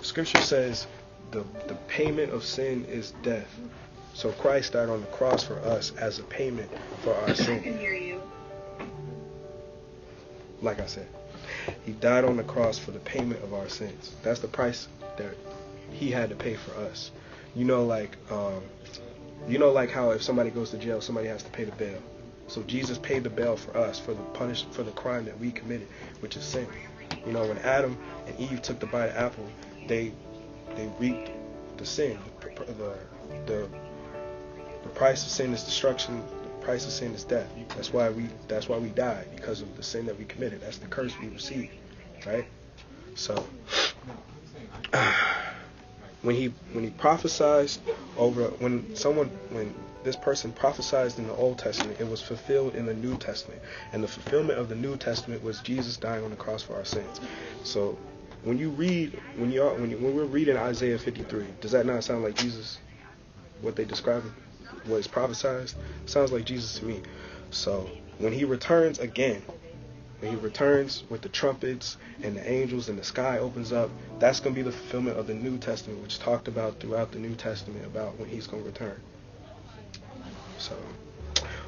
Scripture 0.00 0.40
says 0.40 0.86
the, 1.32 1.44
the 1.66 1.74
payment 1.86 2.32
of 2.32 2.44
sin 2.44 2.86
is 2.86 3.12
death. 3.22 3.58
So 4.18 4.32
Christ 4.32 4.72
died 4.72 4.88
on 4.88 5.00
the 5.00 5.06
cross 5.06 5.44
for 5.44 5.60
us 5.60 5.92
as 5.96 6.18
a 6.18 6.24
payment 6.24 6.68
for 7.04 7.14
our 7.14 7.36
sin. 7.36 7.60
I 7.60 7.62
can 7.62 7.78
hear 7.78 7.94
you. 7.94 8.20
Like 10.60 10.80
I 10.80 10.86
said, 10.86 11.06
he 11.86 11.92
died 11.92 12.24
on 12.24 12.36
the 12.36 12.42
cross 12.42 12.80
for 12.80 12.90
the 12.90 12.98
payment 12.98 13.44
of 13.44 13.54
our 13.54 13.68
sins. 13.68 14.16
That's 14.24 14.40
the 14.40 14.48
price 14.48 14.88
that 15.18 15.36
he 15.92 16.10
had 16.10 16.30
to 16.30 16.34
pay 16.34 16.56
for 16.56 16.72
us. 16.80 17.12
You 17.54 17.64
know, 17.64 17.84
like, 17.84 18.16
um, 18.28 18.60
you 19.46 19.56
know, 19.56 19.70
like 19.70 19.92
how 19.92 20.10
if 20.10 20.20
somebody 20.20 20.50
goes 20.50 20.70
to 20.70 20.78
jail, 20.78 21.00
somebody 21.00 21.28
has 21.28 21.44
to 21.44 21.50
pay 21.50 21.62
the 21.62 21.76
bail. 21.76 22.02
So 22.48 22.64
Jesus 22.64 22.98
paid 22.98 23.22
the 23.22 23.30
bail 23.30 23.56
for 23.56 23.76
us 23.76 24.00
for 24.00 24.14
the 24.14 24.22
punish 24.34 24.64
for 24.72 24.82
the 24.82 24.90
crime 24.90 25.26
that 25.26 25.38
we 25.38 25.52
committed, 25.52 25.86
which 26.18 26.36
is 26.36 26.42
sin. 26.42 26.66
You 27.24 27.30
know, 27.30 27.46
when 27.46 27.58
Adam 27.58 27.96
and 28.26 28.36
Eve 28.40 28.62
took 28.62 28.80
the 28.80 28.86
bite 28.86 29.10
of 29.10 29.16
apple, 29.16 29.46
they 29.86 30.12
they 30.74 30.90
reaped 30.98 31.30
the 31.76 31.86
sin. 31.86 32.18
The, 32.40 32.64
the, 32.64 32.94
the, 33.46 33.68
the 34.88 34.94
price 34.94 35.22
of 35.24 35.30
sin 35.30 35.52
is 35.52 35.62
destruction. 35.62 36.22
The 36.60 36.64
price 36.64 36.86
of 36.86 36.92
sin 36.92 37.12
is 37.12 37.24
death. 37.24 37.50
That's 37.76 37.92
why 37.92 38.10
we 38.10 38.28
that's 38.48 38.68
why 38.68 38.78
we 38.78 38.88
died 38.88 39.26
because 39.34 39.60
of 39.60 39.76
the 39.76 39.82
sin 39.82 40.06
that 40.06 40.18
we 40.18 40.24
committed. 40.24 40.62
That's 40.62 40.78
the 40.78 40.86
curse 40.86 41.12
we 41.20 41.28
received, 41.28 41.72
right? 42.26 42.46
So 43.14 43.44
when 46.22 46.34
he 46.34 46.54
when 46.72 46.84
he 46.84 46.90
prophesied 46.90 47.70
over 48.16 48.44
when 48.44 48.96
someone 48.96 49.28
when 49.50 49.74
this 50.04 50.16
person 50.16 50.52
prophesied 50.52 51.18
in 51.18 51.26
the 51.26 51.34
Old 51.34 51.58
Testament, 51.58 52.00
it 52.00 52.08
was 52.08 52.22
fulfilled 52.22 52.74
in 52.74 52.86
the 52.86 52.94
New 52.94 53.18
Testament. 53.18 53.60
And 53.92 54.02
the 54.02 54.08
fulfillment 54.08 54.58
of 54.58 54.70
the 54.70 54.74
New 54.74 54.96
Testament 54.96 55.42
was 55.42 55.60
Jesus 55.60 55.98
dying 55.98 56.24
on 56.24 56.30
the 56.30 56.36
cross 56.36 56.62
for 56.62 56.76
our 56.76 56.84
sins. 56.84 57.20
So 57.62 57.98
when 58.42 58.56
you 58.56 58.70
read, 58.70 59.20
when 59.36 59.52
you 59.52 59.64
when, 59.64 59.90
you, 59.90 59.98
when 59.98 60.14
we're 60.14 60.24
reading 60.24 60.56
Isaiah 60.56 60.98
53, 60.98 61.44
does 61.60 61.72
that 61.72 61.84
not 61.84 62.04
sound 62.04 62.22
like 62.22 62.36
Jesus? 62.36 62.78
What 63.60 63.74
they 63.74 63.84
describe, 63.84 64.22
what 64.86 64.98
is 64.98 65.06
prophesied, 65.06 65.72
sounds 66.06 66.32
like 66.32 66.44
Jesus 66.44 66.78
to 66.78 66.84
me. 66.84 67.02
So 67.50 67.88
when 68.18 68.32
he 68.32 68.44
returns 68.44 68.98
again, 68.98 69.42
when 70.20 70.32
he 70.32 70.36
returns 70.36 71.04
with 71.08 71.22
the 71.22 71.28
trumpets 71.28 71.96
and 72.22 72.36
the 72.36 72.50
angels 72.50 72.88
and 72.88 72.98
the 72.98 73.04
sky 73.04 73.38
opens 73.38 73.72
up, 73.72 73.90
that's 74.18 74.40
going 74.40 74.54
to 74.54 74.58
be 74.58 74.64
the 74.64 74.76
fulfillment 74.76 75.16
of 75.16 75.26
the 75.26 75.34
New 75.34 75.58
Testament, 75.58 76.02
which 76.02 76.18
talked 76.18 76.48
about 76.48 76.80
throughout 76.80 77.12
the 77.12 77.18
New 77.18 77.34
Testament 77.36 77.84
about 77.84 78.18
when 78.18 78.28
he's 78.28 78.46
going 78.46 78.62
to 78.62 78.68
return. 78.68 79.00
So 80.58 80.76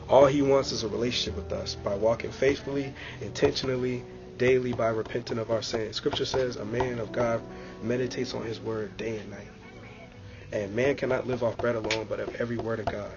all 0.09 0.26
he 0.26 0.43
wants 0.43 0.73
is 0.73 0.83
a 0.83 0.88
relationship 0.88 1.37
with 1.37 1.52
us 1.52 1.76
by 1.76 1.95
walking 1.95 2.33
faithfully, 2.33 2.93
intentionally, 3.21 4.02
daily 4.38 4.73
by 4.73 4.88
repenting 4.88 5.38
of 5.38 5.52
our 5.52 5.62
sins. 5.62 5.95
Scripture 5.95 6.25
says 6.25 6.57
a 6.57 6.64
man 6.64 6.99
of 6.99 7.12
God 7.12 7.40
meditates 7.83 8.35
on 8.35 8.45
his 8.45 8.59
word 8.59 8.97
day 8.97 9.19
and 9.19 9.31
night. 9.31 9.47
And 10.52 10.75
man 10.75 10.97
cannot 10.97 11.26
live 11.26 11.42
off 11.42 11.57
bread 11.57 11.76
alone, 11.76 12.07
but 12.09 12.21
of 12.21 12.35
every 12.40 12.57
word 12.57 12.80
of 12.80 12.87
God. 12.87 13.12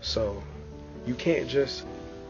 So 0.00 0.42
you 1.06 1.14
can't 1.14 1.48
just 1.48 1.84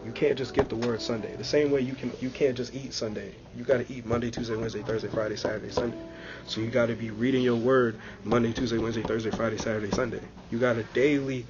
you 0.04 0.11
can't 0.11 0.37
just 0.37 0.52
get 0.52 0.68
the 0.68 0.76
word 0.76 1.00
Sunday. 1.00 1.34
The 1.37 1.44
same 1.44 1.70
way 1.70 1.80
you 1.80 1.94
can 1.94 2.12
you 2.20 2.30
can't 2.30 2.56
just 2.56 2.75
eat 2.75 2.92
Sunday. 2.92 3.34
You 3.56 3.64
got 3.64 3.87
to 3.87 3.92
eat 3.92 4.04
Monday, 4.04 4.30
Tuesday, 4.30 4.56
Wednesday, 4.56 4.82
Thursday, 4.82 5.08
Friday, 5.08 5.37
Saturday, 5.37 5.70
Sunday. 5.70 5.99
So 6.46 6.61
you 6.61 6.70
got 6.70 6.87
to 6.87 6.94
be 6.94 7.11
reading 7.11 7.42
your 7.42 7.56
word 7.56 7.99
Monday, 8.25 8.52
Tuesday, 8.52 8.78
Wednesday, 8.78 9.02
Thursday, 9.02 9.30
Friday, 9.30 9.58
Saturday, 9.58 9.90
Sunday. 9.90 10.20
You 10.50 10.58
got 10.58 10.75
to 10.75 10.82
daily 10.94 11.46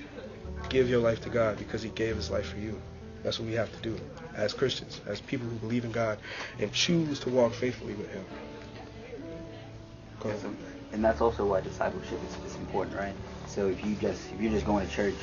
give 0.69 0.89
your 0.89 1.01
life 1.01 1.21
to 1.23 1.31
God 1.31 1.59
because 1.59 1.83
He 1.83 1.89
gave 1.91 2.17
His 2.17 2.31
life 2.31 2.51
for 2.51 2.59
you. 2.59 2.81
That's 3.23 3.39
what 3.39 3.49
we 3.49 3.55
have 3.55 3.73
to 3.75 3.81
do 3.81 3.97
as 4.37 4.53
Christians, 4.53 5.01
as 5.07 5.21
people 5.21 5.47
who 5.47 5.57
believe 5.57 5.85
in 5.85 5.93
God 5.93 6.19
and 6.59 6.73
choose 6.73 7.21
to 7.21 7.31
walk 7.31 7.55
faithfully 7.55 7.95
with 7.95 8.11
Him. 8.13 8.25
Go 10.21 10.29
ahead. 10.29 10.72
And 10.93 11.05
that's 11.05 11.21
also 11.21 11.47
why 11.47 11.61
discipleship 11.61 12.21
is, 12.29 12.53
is 12.53 12.57
important, 12.59 12.97
right? 12.97 13.15
So 13.47 13.69
if 13.69 13.85
you 13.85 13.95
just 13.97 14.33
if 14.33 14.41
you're 14.41 14.53
just 14.53 14.67
going 14.67 14.87
to 14.87 14.93
church 14.93 15.17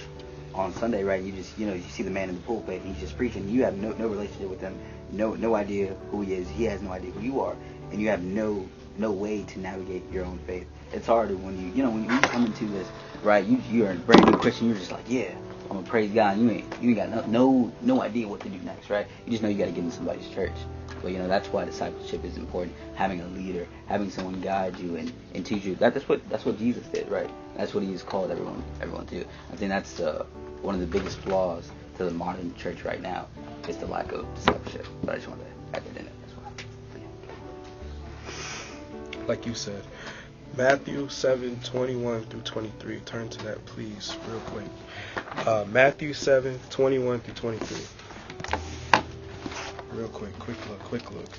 on 0.53 0.73
Sunday, 0.73 1.03
right? 1.03 1.23
You 1.23 1.31
just 1.31 1.57
you 1.57 1.67
know 1.67 1.73
you 1.73 1.83
see 1.83 2.03
the 2.03 2.11
man 2.11 2.29
in 2.29 2.35
the 2.35 2.41
pulpit, 2.41 2.81
and 2.81 2.93
he's 2.93 3.01
just 3.01 3.17
preaching. 3.17 3.47
You 3.49 3.63
have 3.63 3.77
no 3.77 3.91
no 3.93 4.07
relationship 4.07 4.49
with 4.49 4.61
him, 4.61 4.77
no 5.11 5.35
no 5.35 5.55
idea 5.55 5.95
who 6.11 6.21
he 6.21 6.33
is. 6.33 6.49
He 6.49 6.65
has 6.65 6.81
no 6.81 6.91
idea 6.91 7.11
who 7.11 7.21
you 7.21 7.41
are, 7.41 7.55
and 7.91 8.01
you 8.01 8.09
have 8.09 8.23
no 8.23 8.67
no 8.97 9.11
way 9.11 9.43
to 9.43 9.59
navigate 9.59 10.09
your 10.11 10.25
own 10.25 10.39
faith. 10.39 10.67
It's 10.91 11.07
harder 11.07 11.37
when 11.37 11.59
you 11.61 11.71
you 11.73 11.83
know 11.83 11.91
when 11.91 12.03
you 12.03 12.19
come 12.21 12.45
into 12.45 12.65
this, 12.65 12.87
right? 13.23 13.45
You 13.45 13.61
you're 13.69 13.91
a 13.91 13.95
brand 13.95 14.25
new 14.25 14.37
Christian. 14.37 14.67
You're 14.67 14.77
just 14.77 14.91
like, 14.91 15.05
yeah, 15.07 15.35
I'm 15.69 15.77
gonna 15.77 15.87
praise 15.87 16.11
God. 16.11 16.37
You 16.39 16.49
ain't 16.49 16.65
you 16.81 16.89
ain't 16.89 16.97
got 16.97 17.09
no 17.09 17.25
no 17.27 17.73
no 17.81 18.01
idea 18.01 18.27
what 18.27 18.41
to 18.41 18.49
do 18.49 18.57
next, 18.59 18.89
right? 18.89 19.07
You 19.25 19.31
just 19.31 19.43
know 19.43 19.49
you 19.49 19.57
got 19.57 19.65
to 19.65 19.71
get 19.71 19.83
in 19.83 19.91
somebody's 19.91 20.27
church. 20.29 20.55
But 21.01 21.11
you 21.11 21.19
know 21.19 21.27
that's 21.27 21.47
why 21.49 21.65
discipleship 21.65 22.23
is 22.25 22.37
important. 22.37 22.75
Having 22.95 23.21
a 23.21 23.27
leader, 23.27 23.67
having 23.87 24.09
someone 24.09 24.41
guide 24.41 24.77
you 24.79 24.95
and, 24.95 25.11
and 25.33 25.45
teach 25.45 25.63
you. 25.63 25.75
That, 25.75 25.93
that's 25.93 26.07
what 26.07 26.27
that's 26.29 26.45
what 26.45 26.57
Jesus 26.57 26.85
did, 26.87 27.09
right? 27.09 27.29
That's 27.55 27.73
what 27.73 27.83
He's 27.83 28.03
called 28.03 28.31
everyone 28.31 28.63
everyone 28.81 29.05
to. 29.07 29.25
I 29.51 29.55
think 29.55 29.69
that's 29.69 29.99
uh, 29.99 30.25
one 30.61 30.75
of 30.75 30.81
the 30.81 30.87
biggest 30.87 31.17
flaws 31.19 31.71
to 31.97 32.05
the 32.05 32.11
modern 32.11 32.53
church 32.55 32.83
right 32.83 33.01
now 33.01 33.27
is 33.67 33.77
the 33.77 33.87
lack 33.87 34.11
of 34.11 34.25
discipleship. 34.35 34.85
But 35.03 35.11
I 35.11 35.15
just 35.15 35.27
wanted 35.27 35.45
to 35.45 35.77
add 35.77 35.85
that 35.85 35.99
in 35.99 36.05
it. 36.07 36.13
Like 39.29 39.45
you 39.45 39.53
said, 39.53 39.83
Matthew 40.57 41.07
7, 41.07 41.59
21 41.63 42.23
through 42.23 42.41
23. 42.41 42.99
Turn 43.01 43.29
to 43.29 43.45
that, 43.45 43.63
please, 43.65 44.17
real 44.27 44.39
quick. 44.39 44.65
Uh, 45.45 45.65
Matthew 45.71 46.13
7, 46.13 46.59
21 46.71 47.19
through 47.19 47.33
23. 47.35 47.77
Real 49.91 50.07
quick, 50.09 50.37
quick 50.39 50.57
look, 50.69 50.79
quick 50.83 51.11
look. 51.11 51.29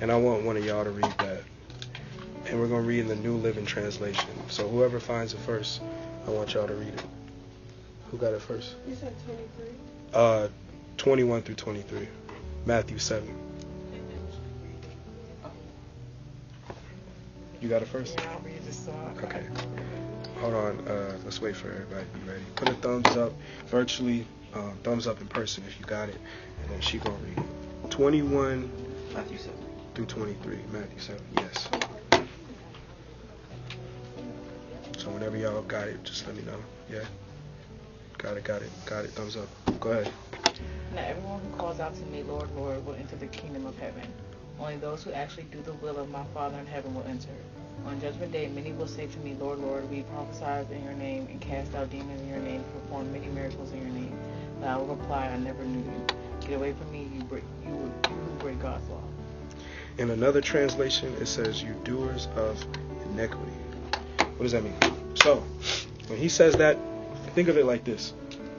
And 0.00 0.12
I 0.12 0.16
want 0.16 0.44
one 0.44 0.56
of 0.56 0.64
y'all 0.64 0.84
to 0.84 0.90
read 0.90 1.14
that. 1.18 1.42
And 2.46 2.60
we're 2.60 2.68
going 2.68 2.82
to 2.82 2.88
read 2.88 3.00
in 3.00 3.08
the 3.08 3.16
New 3.16 3.36
Living 3.36 3.64
Translation. 3.64 4.28
So 4.48 4.68
whoever 4.68 5.00
finds 5.00 5.32
it 5.32 5.40
first, 5.40 5.80
I 6.26 6.30
want 6.30 6.52
y'all 6.52 6.66
to 6.66 6.74
read 6.74 6.88
it. 6.88 7.02
Who 8.10 8.18
got 8.18 8.34
it 8.34 8.42
first? 8.42 8.74
You 8.86 8.94
said 8.94 9.14
23? 9.24 9.66
Uh, 10.12 10.48
21 10.98 11.42
through 11.42 11.54
23. 11.54 12.08
Matthew 12.66 12.98
7. 12.98 13.26
You 17.60 17.68
got 17.68 17.82
it 17.82 17.88
first? 17.88 18.18
Yeah, 18.18 18.32
I'll 18.32 18.40
read 18.40 18.62
this 18.64 18.76
song. 18.76 19.18
Okay. 19.24 19.44
Hold 20.40 20.54
on. 20.54 20.88
Uh, 20.88 21.16
let's 21.24 21.40
wait 21.40 21.56
for 21.56 21.70
everybody 21.70 22.04
to 22.12 22.18
be 22.18 22.28
ready. 22.28 22.44
Put 22.56 22.68
a 22.68 22.74
thumbs 22.74 23.16
up 23.16 23.32
virtually, 23.66 24.26
uh, 24.54 24.72
thumbs 24.82 25.06
up 25.06 25.20
in 25.20 25.28
person 25.28 25.64
if 25.66 25.78
you 25.78 25.86
got 25.86 26.08
it, 26.08 26.20
and 26.62 26.70
then 26.70 26.80
she 26.80 26.98
gonna 26.98 27.16
read 27.16 27.38
it. 27.38 27.90
21 27.90 28.70
Matthew 29.14 29.38
7. 29.38 29.58
through 29.94 30.06
23. 30.06 30.58
Matthew 30.72 30.98
7. 30.98 31.22
Yes. 31.36 31.68
So 34.98 35.10
whenever 35.10 35.36
y'all 35.36 35.62
got 35.62 35.88
it, 35.88 36.02
just 36.04 36.26
let 36.26 36.36
me 36.36 36.42
know. 36.42 36.58
Yeah. 36.90 37.04
Got 38.18 38.36
it. 38.36 38.44
Got 38.44 38.62
it. 38.62 38.70
Got 38.84 39.04
it. 39.04 39.10
Thumbs 39.12 39.36
up. 39.36 39.48
Go 39.80 39.90
ahead. 39.90 40.12
Now 40.94 41.02
everyone 41.02 41.40
who 41.40 41.56
calls 41.56 41.80
out 41.80 41.94
to 41.94 42.02
me, 42.06 42.22
Lord, 42.22 42.50
Lord, 42.56 42.84
will 42.84 42.94
enter 42.94 43.16
the 43.16 43.26
kingdom 43.26 43.66
of 43.66 43.78
heaven. 43.78 44.12
Only 44.58 44.76
those 44.76 45.02
who 45.02 45.12
actually 45.12 45.44
do 45.44 45.60
the 45.62 45.74
will 45.74 45.98
of 45.98 46.10
my 46.10 46.24
Father 46.34 46.58
in 46.58 46.66
heaven 46.66 46.94
will 46.94 47.04
enter. 47.04 47.28
On 47.84 48.00
judgment 48.00 48.32
day, 48.32 48.48
many 48.48 48.72
will 48.72 48.86
say 48.86 49.06
to 49.06 49.18
me, 49.20 49.36
Lord, 49.38 49.58
Lord, 49.58 49.88
we 49.90 50.02
prophesied 50.02 50.70
in 50.70 50.82
your 50.82 50.94
name 50.94 51.28
and 51.30 51.40
cast 51.40 51.74
out 51.74 51.90
demons 51.90 52.20
in 52.20 52.28
your 52.28 52.38
name, 52.38 52.64
performed 52.82 53.12
many 53.12 53.26
miracles 53.28 53.70
in 53.72 53.80
your 53.80 53.90
name. 53.90 54.18
But 54.60 54.68
I 54.68 54.76
will 54.76 54.96
reply, 54.96 55.26
I 55.26 55.36
never 55.36 55.64
knew 55.64 55.78
you. 55.78 56.06
Get 56.40 56.52
away 56.52 56.72
from 56.72 56.90
me, 56.90 57.08
you, 57.14 57.22
break, 57.24 57.44
you, 57.64 57.92
you 58.08 58.36
break 58.38 58.58
God's 58.60 58.88
law. 58.88 59.02
In 59.98 60.10
another 60.10 60.40
translation, 60.40 61.14
it 61.20 61.26
says, 61.26 61.62
"You 61.62 61.74
doers 61.84 62.28
of 62.36 62.62
iniquity." 63.06 63.52
What 64.18 64.42
does 64.42 64.52
that 64.52 64.62
mean? 64.62 64.74
So, 65.14 65.36
when 66.08 66.18
he 66.18 66.28
says 66.28 66.56
that, 66.56 66.76
think 67.34 67.48
of 67.48 67.56
it 67.56 67.64
like 67.64 67.84
this: 67.84 68.12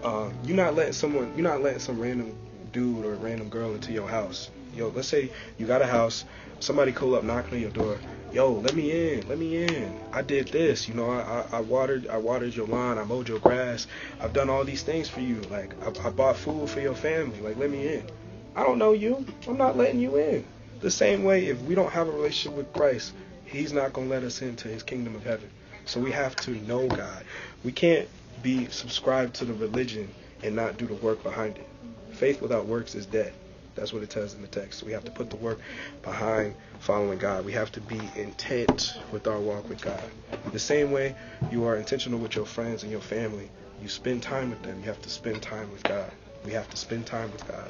uh, 0.04 0.30
You're 0.44 0.58
not 0.58 0.76
letting 0.76 0.94
someone, 0.94 1.32
you're 1.36 1.48
not 1.48 1.62
letting 1.62 1.80
some 1.80 2.00
random 2.00 2.36
dude 2.72 3.06
or 3.06 3.14
random 3.16 3.50
girl 3.50 3.74
into 3.74 3.92
your 3.92 4.08
house. 4.08 4.50
Yo, 4.76 4.90
let's 4.90 5.08
say 5.08 5.32
you 5.58 5.68
got 5.68 5.82
a 5.82 5.88
house, 5.88 6.26
somebody 6.60 6.92
call 6.92 7.16
up 7.16 7.24
knocking 7.24 7.56
on 7.56 7.62
your 7.62 7.72
door. 7.72 8.00
Yo, 8.34 8.52
let 8.52 8.76
me 8.76 8.92
in, 8.92 9.28
let 9.30 9.38
me 9.38 9.64
in. 9.64 9.98
I 10.12 10.22
did 10.22 10.50
this, 10.50 10.88
you 10.88 10.94
know. 10.94 11.10
I, 11.10 11.22
I, 11.22 11.58
I 11.58 11.62
watered, 11.62 12.08
I 12.08 12.18
watered 12.18 12.54
your 12.54 12.68
lawn, 12.68 12.98
I 12.98 13.06
mowed 13.06 13.30
your 13.30 13.40
grass. 13.40 13.88
I've 14.20 14.34
done 14.34 14.50
all 14.50 14.66
these 14.66 14.84
things 14.84 15.08
for 15.08 15.22
you. 15.22 15.40
Like 15.50 15.74
I, 15.82 16.08
I 16.08 16.12
bought 16.12 16.36
food 16.36 16.70
for 16.70 16.82
your 16.82 16.94
family. 16.94 17.40
Like 17.40 17.56
let 17.56 17.72
me 17.72 17.88
in. 17.88 18.06
I 18.54 18.64
don't 18.64 18.80
know 18.80 18.92
you. 18.92 19.26
I'm 19.48 19.58
not 19.58 19.78
letting 19.78 20.02
you 20.02 20.18
in. 20.18 20.46
The 20.82 20.92
same 20.92 21.24
way, 21.24 21.46
if 21.46 21.62
we 21.62 21.74
don't 21.74 21.92
have 21.92 22.10
a 22.10 22.12
relationship 22.12 22.58
with 22.58 22.74
Christ, 22.74 23.14
He's 23.46 23.72
not 23.72 23.94
to 23.94 24.02
let 24.02 24.24
us 24.24 24.42
into 24.42 24.68
His 24.68 24.84
kingdom 24.84 25.16
of 25.16 25.24
heaven. 25.24 25.50
So 25.86 26.02
we 26.02 26.12
have 26.12 26.36
to 26.38 26.52
know 26.68 26.86
God. 26.88 27.24
We 27.64 27.72
can't 27.72 28.10
be 28.44 28.68
subscribed 28.68 29.36
to 29.36 29.46
the 29.46 29.54
religion 29.54 30.14
and 30.44 30.54
not 30.54 30.78
do 30.78 30.86
the 30.86 30.96
work 30.96 31.24
behind 31.24 31.58
it. 31.58 31.68
Faith 32.12 32.42
without 32.42 32.66
works 32.66 32.94
is 32.94 33.06
dead. 33.06 33.34
That's 33.78 33.94
what 33.94 34.04
it 34.04 34.12
says 34.12 34.34
in 34.34 34.42
the 34.42 34.48
text. 34.48 34.84
We 34.84 34.92
have 34.92 35.06
to 35.06 35.12
put 35.12 35.30
the 35.30 35.38
work 35.38 35.60
behind 36.04 36.56
following 36.80 37.20
God. 37.20 37.46
We 37.46 37.54
have 37.54 37.72
to 37.74 37.82
be 37.82 38.00
intent 38.16 39.00
with 39.12 39.28
our 39.28 39.40
walk 39.40 39.70
with 39.70 39.82
God. 39.82 40.04
The 40.52 40.60
same 40.60 40.92
way 40.92 41.16
you 41.52 41.64
are 41.66 41.78
intentional 41.78 42.20
with 42.20 42.36
your 42.36 42.46
friends 42.46 42.84
and 42.84 42.92
your 42.92 43.02
family, 43.02 43.50
you 43.82 43.88
spend 43.88 44.24
time 44.24 44.50
with 44.50 44.64
them. 44.64 44.80
You 44.80 44.86
have 44.86 45.02
to 45.04 45.10
spend 45.10 45.42
time 45.42 45.72
with 45.72 45.84
God. 45.84 46.12
We 46.46 46.52
have 46.54 46.70
to 46.70 46.78
spend 46.78 47.06
time 47.06 47.32
with 47.32 47.48
God. 47.48 47.70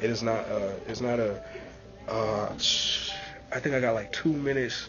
It 0.00 0.10
is 0.10 0.22
not. 0.22 0.48
Uh, 0.48 0.72
it's 0.88 1.00
not 1.00 1.18
a. 1.18 1.42
Uh, 2.08 2.52
I 3.52 3.60
think 3.60 3.74
I 3.74 3.80
got 3.80 3.94
like 3.94 4.12
two 4.12 4.32
minutes. 4.32 4.88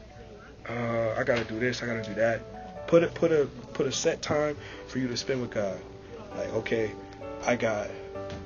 Uh, 0.70 1.16
I 1.18 1.24
gotta 1.24 1.44
do 1.44 1.60
this. 1.60 1.84
I 1.84 1.86
gotta 1.86 2.04
do 2.04 2.14
that. 2.16 2.88
Put 2.88 3.04
it. 3.04 3.14
Put 3.14 3.32
a. 3.32 3.48
Put 3.74 3.88
a 3.88 3.92
set 3.92 4.22
time 4.22 4.58
for 4.88 5.00
you 5.00 5.08
to 5.08 5.18
spend 5.18 5.42
with 5.42 5.52
God. 5.52 5.80
Like 6.38 6.54
okay, 6.54 6.92
I 7.46 7.56
got. 7.56 7.90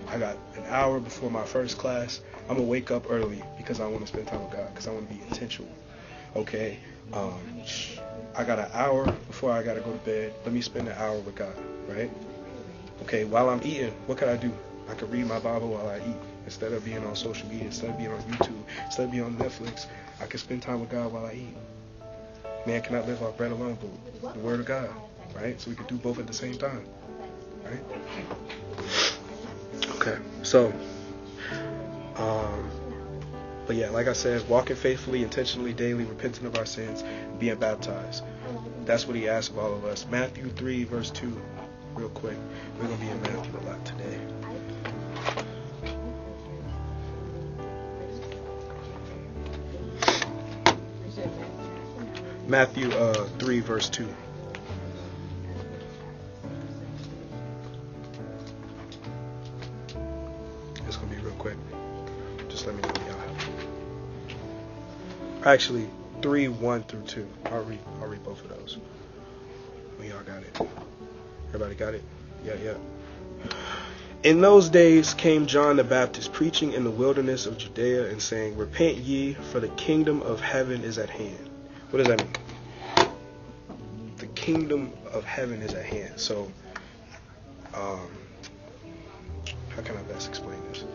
I 0.07 0.17
got 0.17 0.37
an 0.65 0.73
hour 0.73 0.99
before 0.99 1.29
my 1.29 1.43
first 1.43 1.77
class. 1.77 2.21
I'm 2.49 2.55
gonna 2.55 2.67
wake 2.67 2.91
up 2.91 3.05
early 3.09 3.43
because 3.57 3.79
I 3.79 3.87
want 3.87 4.01
to 4.01 4.07
spend 4.07 4.27
time 4.27 4.43
with 4.43 4.51
God 4.51 4.67
because 4.69 4.87
I 4.87 4.91
want 4.91 5.07
to 5.09 5.15
be 5.15 5.21
intentional. 5.21 5.71
Okay. 6.35 6.79
Um, 7.13 7.39
I 8.35 8.43
got 8.43 8.59
an 8.59 8.69
hour 8.73 9.05
before 9.27 9.51
I 9.51 9.63
gotta 9.63 9.79
go 9.79 9.91
to 9.91 9.97
bed. 9.99 10.33
Let 10.43 10.53
me 10.53 10.61
spend 10.61 10.87
an 10.87 10.97
hour 10.97 11.17
with 11.19 11.35
God. 11.35 11.55
Right. 11.87 12.11
Okay. 13.03 13.25
While 13.25 13.49
I'm 13.49 13.61
eating, 13.63 13.91
what 14.07 14.17
can 14.17 14.29
I 14.29 14.37
do? 14.37 14.51
I 14.89 14.93
can 14.93 15.09
read 15.09 15.27
my 15.27 15.39
Bible 15.39 15.69
while 15.69 15.89
I 15.89 15.97
eat 15.97 16.17
instead 16.45 16.71
of 16.73 16.85
being 16.85 17.03
on 17.05 17.15
social 17.15 17.47
media, 17.47 17.65
instead 17.65 17.89
of 17.89 17.97
being 17.97 18.11
on 18.11 18.21
YouTube, 18.23 18.63
instead 18.85 19.05
of 19.05 19.11
being 19.11 19.23
on 19.23 19.35
Netflix. 19.35 19.87
I 20.21 20.27
can 20.27 20.39
spend 20.39 20.61
time 20.61 20.79
with 20.79 20.89
God 20.89 21.11
while 21.11 21.25
I 21.25 21.33
eat. 21.33 21.57
Man 22.67 22.81
cannot 22.81 23.07
live 23.07 23.21
off 23.21 23.37
bread 23.37 23.51
alone, 23.51 23.77
but 24.21 24.33
the 24.33 24.39
Word 24.39 24.59
of 24.59 24.65
God, 24.65 24.89
right? 25.35 25.59
So 25.59 25.69
we 25.69 25.75
can 25.75 25.85
do 25.85 25.95
both 25.95 26.19
at 26.19 26.27
the 26.27 26.33
same 26.33 26.57
time, 26.57 26.85
right? 27.63 27.81
Okay, 29.95 30.17
so, 30.43 30.73
um, 32.17 32.69
but 33.65 33.77
yeah, 33.77 33.89
like 33.89 34.07
I 34.07 34.13
said, 34.13 34.47
walking 34.49 34.75
faithfully, 34.75 35.23
intentionally, 35.23 35.71
daily, 35.71 36.03
repenting 36.03 36.45
of 36.45 36.57
our 36.57 36.65
sins, 36.65 37.03
being 37.39 37.55
baptized. 37.55 38.23
That's 38.83 39.07
what 39.07 39.15
He 39.15 39.29
asks 39.29 39.51
of 39.51 39.57
all 39.57 39.73
of 39.73 39.85
us. 39.85 40.05
Matthew 40.11 40.49
3, 40.49 40.83
verse 40.83 41.11
2, 41.11 41.41
real 41.95 42.09
quick. 42.09 42.37
We're 42.77 42.87
going 42.87 42.99
to 42.99 43.05
be 43.05 43.09
in 43.09 43.21
Matthew 43.21 43.57
a 43.57 43.63
lot 43.63 43.85
today. 43.85 44.19
Matthew 52.47 52.91
uh, 52.91 53.27
3, 53.39 53.59
verse 53.61 53.89
2. 53.89 54.07
Actually, 65.45 65.87
3, 66.23 66.47
1 66.47 66.83
through 66.83 67.03
2. 67.03 67.27
I'll 67.45 67.63
read, 67.63 67.79
I'll 68.01 68.07
read 68.07 68.23
both 68.23 68.43
of 68.43 68.49
those. 68.49 68.79
When 69.97 70.09
y'all 70.09 70.23
got 70.23 70.41
it. 70.41 70.59
Everybody 71.49 71.75
got 71.75 71.93
it? 71.93 72.03
Yeah, 72.43 72.55
yeah. 72.63 72.77
In 74.23 74.41
those 74.41 74.69
days 74.69 75.13
came 75.13 75.45
John 75.45 75.75
the 75.75 75.83
Baptist 75.83 76.33
preaching 76.33 76.73
in 76.73 76.83
the 76.83 76.89
wilderness 76.89 77.45
of 77.45 77.59
Judea 77.59 78.09
and 78.09 78.19
saying, 78.19 78.57
Repent 78.57 78.97
ye, 78.97 79.35
for 79.35 79.59
the 79.59 79.67
kingdom 79.69 80.23
of 80.23 80.41
heaven 80.41 80.83
is 80.83 80.97
at 80.97 81.11
hand. 81.11 81.49
What 81.91 81.99
does 81.99 82.07
that 82.07 82.19
mean? 82.23 83.07
The 84.17 84.27
kingdom 84.27 84.93
of 85.13 85.25
heaven 85.25 85.61
is 85.61 85.75
at 85.75 85.85
hand. 85.85 86.19
So, 86.19 86.51
um, 87.75 88.09
how 89.69 89.83
can 89.83 89.95
I 89.95 90.01
best 90.11 90.27
explain 90.27 90.57
this? 90.71 90.85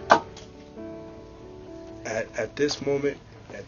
At, 2.04 2.36
at 2.36 2.56
this 2.56 2.84
moment, 2.84 3.16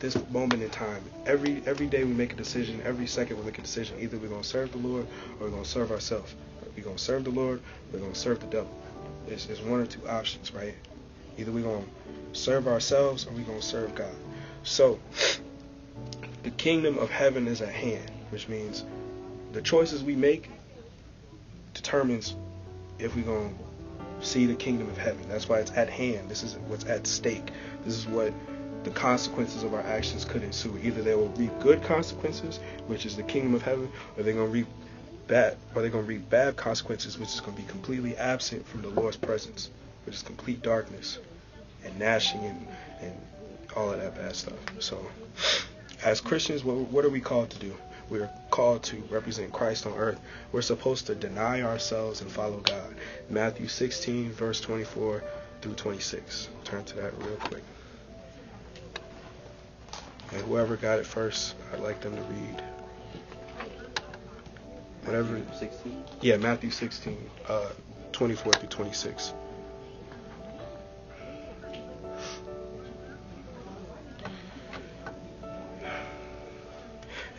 this 0.02 0.18
moment 0.30 0.60
in 0.60 0.68
time, 0.68 1.00
every 1.26 1.62
every 1.64 1.86
day 1.86 2.02
we 2.02 2.12
make 2.12 2.32
a 2.32 2.36
decision, 2.36 2.82
every 2.84 3.06
second 3.06 3.38
we 3.38 3.44
make 3.44 3.58
a 3.58 3.62
decision. 3.62 3.96
Either 4.00 4.18
we're 4.18 4.28
to 4.28 4.42
serve 4.42 4.72
the 4.72 4.78
Lord 4.78 5.06
or 5.40 5.48
we're 5.48 5.62
to 5.62 5.64
serve 5.64 5.92
ourselves. 5.92 6.34
We're 6.76 6.82
to 6.82 6.98
serve 6.98 7.22
the 7.22 7.30
Lord, 7.30 7.62
we're 7.92 8.00
to 8.00 8.14
serve 8.14 8.40
the 8.40 8.46
devil. 8.46 8.70
It's, 9.28 9.48
it's 9.48 9.60
one 9.60 9.80
or 9.80 9.86
two 9.86 10.06
options, 10.08 10.52
right? 10.52 10.74
Either 11.38 11.52
we're 11.52 11.62
to 11.62 11.84
serve 12.32 12.66
ourselves 12.66 13.26
or 13.26 13.30
we're 13.30 13.44
to 13.44 13.62
serve 13.62 13.94
God. 13.94 14.14
So, 14.64 14.98
the 16.42 16.50
kingdom 16.50 16.98
of 16.98 17.08
heaven 17.08 17.46
is 17.46 17.62
at 17.62 17.72
hand, 17.72 18.10
which 18.30 18.48
means 18.48 18.84
the 19.52 19.62
choices 19.62 20.02
we 20.02 20.16
make 20.16 20.50
determines 21.74 22.34
if 22.98 23.14
we're 23.14 23.22
to 23.22 23.50
see 24.20 24.46
the 24.46 24.54
kingdom 24.54 24.88
of 24.88 24.98
heaven. 24.98 25.28
That's 25.28 25.48
why 25.48 25.60
it's 25.60 25.70
at 25.72 25.88
hand. 25.88 26.28
This 26.28 26.42
is 26.42 26.56
what's 26.66 26.86
at 26.86 27.06
stake. 27.06 27.50
This 27.84 27.96
is 27.96 28.06
what 28.08 28.32
the 28.84 28.90
consequences 28.90 29.62
of 29.62 29.74
our 29.74 29.82
actions 29.82 30.24
could 30.24 30.42
ensue. 30.42 30.78
Either 30.82 31.02
they 31.02 31.14
will 31.14 31.28
reap 31.30 31.52
good 31.60 31.82
consequences, 31.82 32.58
which 32.86 33.06
is 33.06 33.16
the 33.16 33.22
kingdom 33.22 33.54
of 33.54 33.62
heaven, 33.62 33.90
or 34.16 34.22
they're 34.22 34.34
going 34.34 34.46
to 34.46 34.52
reap 34.52 34.66
bad, 35.28 35.56
or 35.74 35.82
they're 35.82 35.90
going 35.90 36.04
to 36.04 36.08
reap 36.08 36.28
bad 36.28 36.56
consequences, 36.56 37.18
which 37.18 37.30
is 37.30 37.40
going 37.40 37.56
to 37.56 37.62
be 37.62 37.68
completely 37.68 38.16
absent 38.16 38.66
from 38.66 38.82
the 38.82 38.88
Lord's 38.88 39.16
presence, 39.16 39.70
which 40.04 40.16
is 40.16 40.22
complete 40.22 40.62
darkness 40.62 41.18
and 41.84 41.98
gnashing 41.98 42.40
and, 42.40 42.66
and 43.00 43.12
all 43.76 43.90
of 43.90 44.00
that 44.00 44.14
bad 44.16 44.34
stuff. 44.34 44.58
So, 44.78 45.04
as 46.04 46.20
Christians, 46.20 46.64
what, 46.64 46.76
what 46.76 47.04
are 47.04 47.10
we 47.10 47.20
called 47.20 47.50
to 47.50 47.58
do? 47.58 47.74
We 48.10 48.20
are 48.20 48.30
called 48.50 48.82
to 48.84 48.96
represent 49.08 49.52
Christ 49.52 49.86
on 49.86 49.94
earth. 49.94 50.20
We're 50.50 50.62
supposed 50.62 51.06
to 51.06 51.14
deny 51.14 51.62
ourselves 51.62 52.20
and 52.20 52.30
follow 52.30 52.58
God. 52.58 52.94
Matthew 53.30 53.68
16, 53.68 54.32
verse 54.32 54.60
24 54.60 55.22
through 55.62 55.74
26. 55.74 56.48
Turn 56.64 56.84
to 56.84 56.96
that 56.96 57.16
real 57.22 57.36
quick. 57.36 57.62
And 60.32 60.40
whoever 60.42 60.76
got 60.76 60.98
it 60.98 61.06
first, 61.06 61.54
I'd 61.72 61.80
like 61.80 62.00
them 62.00 62.16
to 62.16 62.22
read. 62.22 62.62
Whatever. 65.04 65.42
16? 65.58 66.04
Yeah, 66.20 66.36
Matthew 66.38 66.70
16, 66.70 67.30
uh, 67.48 67.68
24 68.12 68.52
through 68.54 68.68
26. 68.68 69.34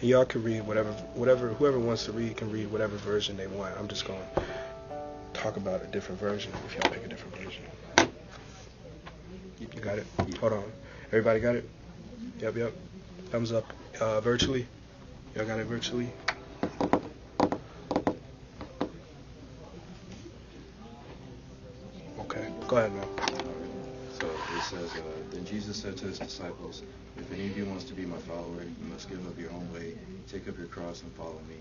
And 0.02 0.10
y'all 0.10 0.26
can 0.26 0.44
read 0.44 0.68
whatever, 0.68 0.92
whatever, 1.14 1.48
whoever 1.54 1.80
wants 1.80 2.06
to 2.06 2.12
read 2.12 2.36
can 2.36 2.52
read 2.52 2.70
whatever 2.72 2.98
version 2.98 3.38
they 3.38 3.48
want. 3.48 3.76
I'm 3.80 3.88
just 3.88 4.06
going 4.06 4.20
to 4.36 4.44
talk 5.34 5.56
about 5.58 5.82
a 5.82 5.88
different 5.88 6.20
version 6.20 6.52
if 6.66 6.76
y'all 6.76 6.92
pick 6.92 7.06
a 7.06 7.08
different 7.08 7.38
version. 7.38 7.64
You 9.60 9.82
got 9.82 9.98
it? 9.98 10.06
Hold 10.42 10.54
on. 10.54 10.72
Everybody 11.08 11.40
got 11.40 11.56
it? 11.56 11.70
Yep, 12.44 12.58
yep. 12.58 12.74
Thumbs 13.32 13.54
up. 13.54 13.72
Uh, 14.02 14.20
virtually. 14.20 14.68
Y'all 15.34 15.46
got 15.46 15.60
it 15.60 15.66
virtually? 15.66 16.10
Okay. 22.20 22.46
Go 22.68 22.76
ahead, 22.76 22.92
man. 22.92 23.08
So 24.20 24.26
it 24.28 24.62
says, 24.64 24.92
uh, 24.92 25.04
Then 25.32 25.46
Jesus 25.46 25.78
said 25.78 25.96
to 25.96 26.08
his 26.08 26.20
disciples, 26.20 26.84
If 27.16 27.32
any 27.32 27.48
of 27.48 27.58
you 27.58 27.64
wants 27.64 27.86
to 27.86 27.94
be 27.94 28.06
my 28.06 28.18
follower, 28.18 28.62
you 28.62 28.92
must 28.92 29.08
give 29.08 29.26
up 29.26 29.40
your 29.40 29.52
own 29.52 29.74
way, 29.74 29.96
take 30.30 30.50
up 30.50 30.58
your 30.58 30.68
cross, 30.68 31.02
and 31.02 31.14
follow 31.14 31.40
me. 31.48 31.56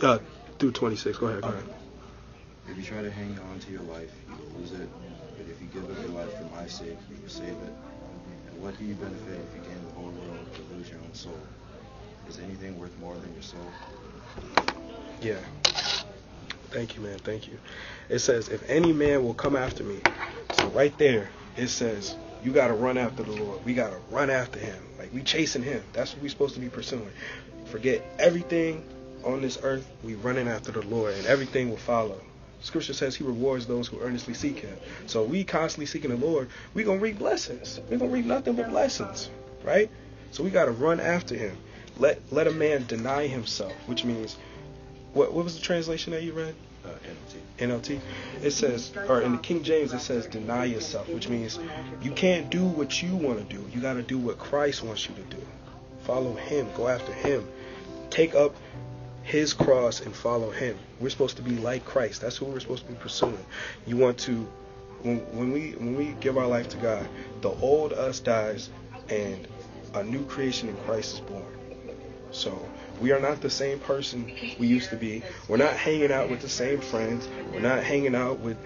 Uh, 0.00 0.20
through 0.58 0.72
26. 0.72 1.18
Go 1.18 1.26
ahead. 1.26 1.42
Go 1.42 1.48
ahead. 1.48 1.64
If 2.66 2.78
you 2.78 2.82
try 2.82 3.02
to 3.02 3.10
hang 3.10 3.38
on 3.50 3.60
to 3.60 3.72
your 3.72 3.82
life, 3.82 4.14
you 4.26 4.36
will 4.36 4.60
lose 4.60 4.72
it. 4.72 4.88
But 5.36 5.48
if 5.50 5.60
you 5.60 5.66
give 5.66 5.84
up 5.84 5.98
your 6.00 6.16
life 6.18 6.34
for 6.34 6.44
my 6.44 6.66
sake, 6.66 6.96
you 7.10 7.20
will 7.20 7.28
save 7.28 7.48
it. 7.48 7.99
What 8.60 8.78
do 8.78 8.84
you 8.84 8.94
benefit 8.94 9.40
if 9.40 9.56
you 9.56 9.62
gain 9.62 9.82
the 9.86 9.94
whole 9.94 10.10
world 10.10 10.46
but 10.52 10.76
lose 10.76 10.90
your 10.90 10.98
own 11.00 11.14
soul? 11.14 11.38
Is 12.28 12.38
anything 12.38 12.78
worth 12.78 12.96
more 13.00 13.14
than 13.14 13.32
your 13.32 13.42
soul? 13.42 13.72
Yeah. 15.22 15.38
Thank 16.70 16.94
you, 16.94 17.00
man. 17.00 17.18
Thank 17.18 17.48
you. 17.48 17.58
It 18.10 18.18
says, 18.18 18.48
if 18.48 18.68
any 18.68 18.92
man 18.92 19.24
will 19.24 19.34
come 19.34 19.56
after 19.56 19.82
me. 19.82 20.00
So 20.58 20.68
right 20.68 20.96
there, 20.98 21.30
it 21.56 21.68
says, 21.68 22.14
you 22.44 22.52
got 22.52 22.68
to 22.68 22.74
run 22.74 22.98
after 22.98 23.22
the 23.22 23.32
Lord. 23.32 23.64
We 23.64 23.74
got 23.74 23.90
to 23.90 23.98
run 24.10 24.30
after 24.30 24.58
him. 24.58 24.78
Like 24.98 25.12
we 25.12 25.22
chasing 25.22 25.62
him. 25.62 25.82
That's 25.92 26.12
what 26.12 26.22
we 26.22 26.28
supposed 26.28 26.54
to 26.54 26.60
be 26.60 26.68
pursuing. 26.68 27.10
Forget 27.66 28.02
everything 28.18 28.84
on 29.24 29.40
this 29.40 29.58
earth. 29.62 29.90
We 30.04 30.14
running 30.16 30.48
after 30.48 30.70
the 30.70 30.82
Lord, 30.82 31.14
and 31.14 31.26
everything 31.26 31.70
will 31.70 31.76
follow. 31.76 32.20
Scripture 32.62 32.92
says 32.92 33.16
he 33.16 33.24
rewards 33.24 33.66
those 33.66 33.88
who 33.88 34.00
earnestly 34.00 34.34
seek 34.34 34.58
him. 34.58 34.76
So 35.06 35.24
we 35.24 35.44
constantly 35.44 35.86
seeking 35.86 36.10
the 36.10 36.16
Lord, 36.16 36.50
we 36.74 36.84
going 36.84 36.98
to 36.98 37.02
reap 37.02 37.18
blessings. 37.18 37.80
we 37.90 37.96
going 37.96 38.10
to 38.10 38.16
reap 38.16 38.26
nothing 38.26 38.54
but 38.54 38.68
blessings, 38.68 39.30
right? 39.64 39.90
So 40.30 40.44
we 40.44 40.50
got 40.50 40.66
to 40.66 40.72
run 40.72 41.00
after 41.00 41.34
him. 41.34 41.56
Let 41.98 42.20
let 42.30 42.46
a 42.46 42.52
man 42.52 42.86
deny 42.86 43.26
himself, 43.26 43.74
which 43.86 44.04
means 44.04 44.36
what 45.12 45.32
what 45.32 45.44
was 45.44 45.56
the 45.56 45.62
translation 45.62 46.12
that 46.12 46.22
you 46.22 46.32
read? 46.32 46.54
Uh, 46.84 46.88
NLT. 47.58 47.68
NLT. 47.68 48.00
It 48.42 48.52
says, 48.52 48.92
or 49.08 49.20
in 49.20 49.32
the 49.32 49.38
King 49.38 49.62
James, 49.62 49.92
it 49.92 50.00
says 50.00 50.26
deny 50.26 50.64
yourself, 50.64 51.08
which 51.08 51.28
means 51.28 51.58
you 52.00 52.12
can't 52.12 52.48
do 52.48 52.64
what 52.64 53.02
you 53.02 53.14
want 53.14 53.38
to 53.38 53.56
do. 53.56 53.62
You 53.74 53.82
got 53.82 53.94
to 53.94 54.02
do 54.02 54.16
what 54.16 54.38
Christ 54.38 54.82
wants 54.82 55.06
you 55.06 55.14
to 55.14 55.36
do. 55.36 55.46
Follow 56.04 56.34
Him. 56.34 56.68
Go 56.74 56.88
after 56.88 57.12
Him. 57.12 57.46
Take 58.08 58.34
up 58.34 58.54
His 59.22 59.52
cross 59.52 60.00
and 60.00 60.14
follow 60.14 60.50
Him. 60.50 60.76
We're 60.98 61.10
supposed 61.10 61.36
to 61.36 61.42
be 61.42 61.56
like 61.56 61.84
Christ. 61.84 62.20
That's 62.20 62.36
who 62.36 62.46
we're 62.46 62.60
supposed 62.60 62.86
to 62.86 62.92
be 62.92 62.98
pursuing. 62.98 63.44
You 63.86 63.96
want 63.96 64.18
to, 64.20 64.48
when, 65.02 65.18
when 65.36 65.52
we 65.52 65.72
when 65.72 65.96
we 65.96 66.16
give 66.20 66.36
our 66.38 66.46
life 66.46 66.68
to 66.70 66.76
God, 66.78 67.06
the 67.40 67.50
old 67.50 67.92
us 67.92 68.20
dies, 68.20 68.70
and 69.08 69.46
a 69.94 70.02
new 70.02 70.24
creation 70.26 70.68
in 70.68 70.76
Christ 70.78 71.14
is 71.14 71.20
born. 71.20 71.44
So 72.30 72.58
we 73.00 73.12
are 73.12 73.20
not 73.20 73.40
the 73.40 73.50
same 73.50 73.78
person 73.80 74.32
we 74.58 74.66
used 74.66 74.90
to 74.90 74.96
be. 74.96 75.22
We're 75.48 75.56
not 75.56 75.74
hanging 75.74 76.12
out 76.12 76.30
with 76.30 76.40
the 76.40 76.48
same 76.48 76.80
friends. 76.80 77.28
We're 77.52 77.60
not 77.60 77.82
hanging 77.82 78.14
out 78.14 78.40
with 78.40 78.58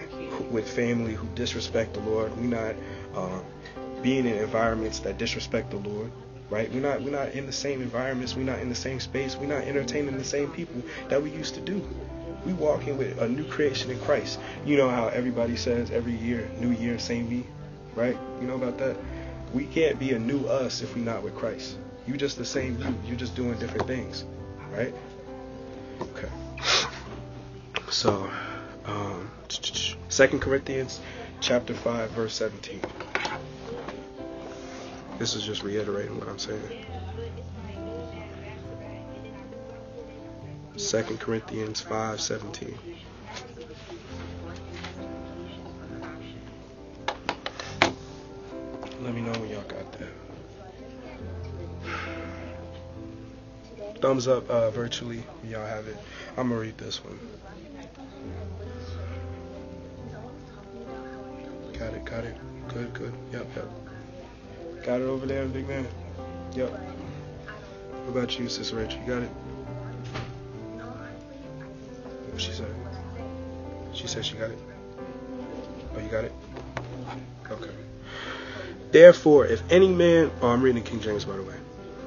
with 0.51 0.69
family 0.69 1.13
who 1.13 1.27
disrespect 1.35 1.93
the 1.93 2.01
Lord. 2.01 2.35
We're 2.37 2.43
not 2.43 2.75
uh, 3.15 3.39
being 4.01 4.25
in 4.25 4.35
environments 4.35 4.99
that 4.99 5.17
disrespect 5.17 5.71
the 5.71 5.77
Lord. 5.77 6.11
Right? 6.49 6.71
We're 6.71 6.81
not 6.81 7.01
we're 7.01 7.11
not 7.11 7.31
in 7.31 7.45
the 7.47 7.51
same 7.51 7.81
environments. 7.81 8.35
We're 8.35 8.43
not 8.43 8.59
in 8.59 8.69
the 8.69 8.75
same 8.75 8.99
space. 8.99 9.35
We're 9.35 9.47
not 9.47 9.63
entertaining 9.63 10.17
the 10.17 10.23
same 10.23 10.51
people 10.51 10.81
that 11.09 11.21
we 11.21 11.31
used 11.31 11.55
to 11.55 11.61
do. 11.61 11.81
We 12.45 12.53
walking 12.53 12.97
with 12.97 13.19
a 13.19 13.27
new 13.27 13.45
creation 13.45 13.89
in 13.89 13.99
Christ. 14.01 14.39
You 14.65 14.77
know 14.77 14.89
how 14.89 15.07
everybody 15.07 15.55
says 15.55 15.89
every 15.89 16.15
year, 16.15 16.47
New 16.59 16.71
Year, 16.71 16.99
same 16.99 17.27
me, 17.27 17.45
right? 17.95 18.17
You 18.39 18.47
know 18.47 18.55
about 18.55 18.77
that. 18.77 18.95
We 19.53 19.65
can't 19.65 19.97
be 19.97 20.11
a 20.11 20.19
new 20.19 20.45
us 20.45 20.81
if 20.81 20.95
we're 20.95 21.03
not 21.03 21.23
with 21.23 21.35
Christ. 21.35 21.77
You 22.05 22.17
just 22.17 22.37
the 22.37 22.45
same 22.45 22.77
you. 22.79 22.93
You're 23.07 23.17
just 23.17 23.35
doing 23.35 23.57
different 23.57 23.87
things, 23.87 24.25
right? 24.71 24.93
Okay. 25.99 26.29
So, 27.89 28.29
um, 28.85 29.31
Second 30.09 30.41
Corinthians 30.41 30.99
chapter 31.39 31.73
five, 31.73 32.11
verse 32.11 32.35
seventeen. 32.35 32.81
This 35.17 35.33
is 35.33 35.43
just 35.43 35.63
reiterating 35.63 36.19
what 36.19 36.27
I'm 36.27 36.37
saying. 36.37 36.85
Second 40.75 41.19
Corinthians 41.19 41.79
five 41.79 42.19
seventeen. 42.19 42.77
Let 49.01 49.13
me 49.13 49.21
know 49.21 49.31
when 49.39 49.49
y'all 49.49 49.61
got 49.63 49.91
that. 49.93 50.09
Thumbs 54.01 54.27
up 54.27 54.49
uh, 54.49 54.69
virtually 54.71 55.23
y'all 55.43 55.65
have 55.65 55.87
it. 55.87 55.97
I'm 56.37 56.49
gonna 56.49 56.59
read 56.59 56.77
this 56.77 57.01
one. 57.03 57.17
Got 61.79 61.93
it, 61.93 62.05
got 62.05 62.25
it. 62.25 62.35
Good, 62.67 62.93
good. 62.93 63.13
Yep, 63.31 63.47
yep. 63.55 63.84
Got 64.85 65.01
it 65.01 65.05
over 65.05 65.25
there, 65.25 65.47
big 65.47 65.67
man. 65.67 65.87
Yep. 66.53 66.69
What 66.69 68.17
about 68.17 68.37
you, 68.37 68.47
Sister 68.47 68.75
Rich? 68.75 68.93
You 68.93 68.99
got 69.07 69.23
it? 69.23 69.29
What 72.29 72.39
she 72.39 72.51
said? 72.51 72.67
She 73.95 74.05
said 74.05 74.23
she 74.23 74.35
got 74.35 74.51
it. 74.51 74.59
Oh, 75.95 75.99
you 75.99 76.07
got 76.09 76.25
it? 76.25 76.33
Okay. 77.49 77.71
Therefore, 78.91 79.47
if 79.47 79.63
any 79.71 79.87
man, 79.87 80.29
oh, 80.43 80.49
I'm 80.49 80.61
reading 80.61 80.83
King 80.83 80.99
James 80.99 81.25
by 81.25 81.35
the 81.35 81.41
way. 81.41 81.55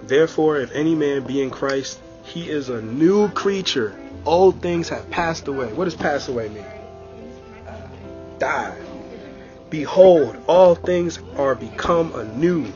Therefore, 0.05 0.61
if 0.61 0.71
any 0.71 0.95
man 0.95 1.25
be 1.25 1.43
in 1.43 1.51
Christ, 1.51 1.99
he 2.23 2.49
is 2.49 2.69
a 2.69 2.81
new 2.81 3.29
creature. 3.31 3.99
Old 4.25 4.63
things 4.63 4.89
have 4.91 5.11
passed 5.11 5.49
away. 5.49 5.73
What 5.73 5.87
does 5.87 5.97
pass 5.97 6.29
away 6.29 6.49
mean? 6.49 6.65
Die. 8.39 8.77
Behold, 9.71 10.37
all 10.47 10.75
things 10.75 11.19
are 11.37 11.55
become 11.55 12.15
anew. 12.15 12.73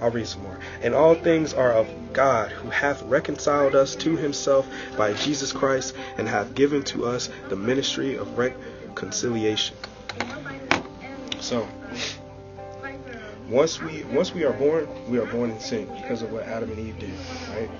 I'll 0.00 0.10
read 0.10 0.26
some 0.26 0.42
more. 0.42 0.58
And 0.82 0.94
all 0.94 1.14
things 1.14 1.54
are 1.54 1.72
of 1.72 1.88
God, 2.12 2.50
who 2.52 2.70
hath 2.70 3.02
reconciled 3.02 3.74
us 3.74 3.96
to 3.96 4.16
himself 4.16 4.68
by 4.96 5.12
Jesus 5.14 5.52
Christ, 5.52 5.94
and 6.18 6.28
hath 6.28 6.54
given 6.54 6.82
to 6.84 7.06
us 7.06 7.30
the 7.48 7.56
ministry 7.56 8.16
of 8.16 8.38
reconciliation. 8.38 9.76
So, 11.40 11.68
once 13.48 13.80
we 13.80 14.04
once 14.04 14.34
we 14.34 14.44
are 14.44 14.52
born, 14.52 14.86
we 15.08 15.18
are 15.18 15.26
born 15.26 15.50
in 15.50 15.58
sin 15.58 15.88
because 16.00 16.22
of 16.22 16.30
what 16.32 16.44
Adam 16.44 16.70
and 16.70 16.78
Eve 16.78 16.98
did, 16.98 17.14
right? 17.50 17.70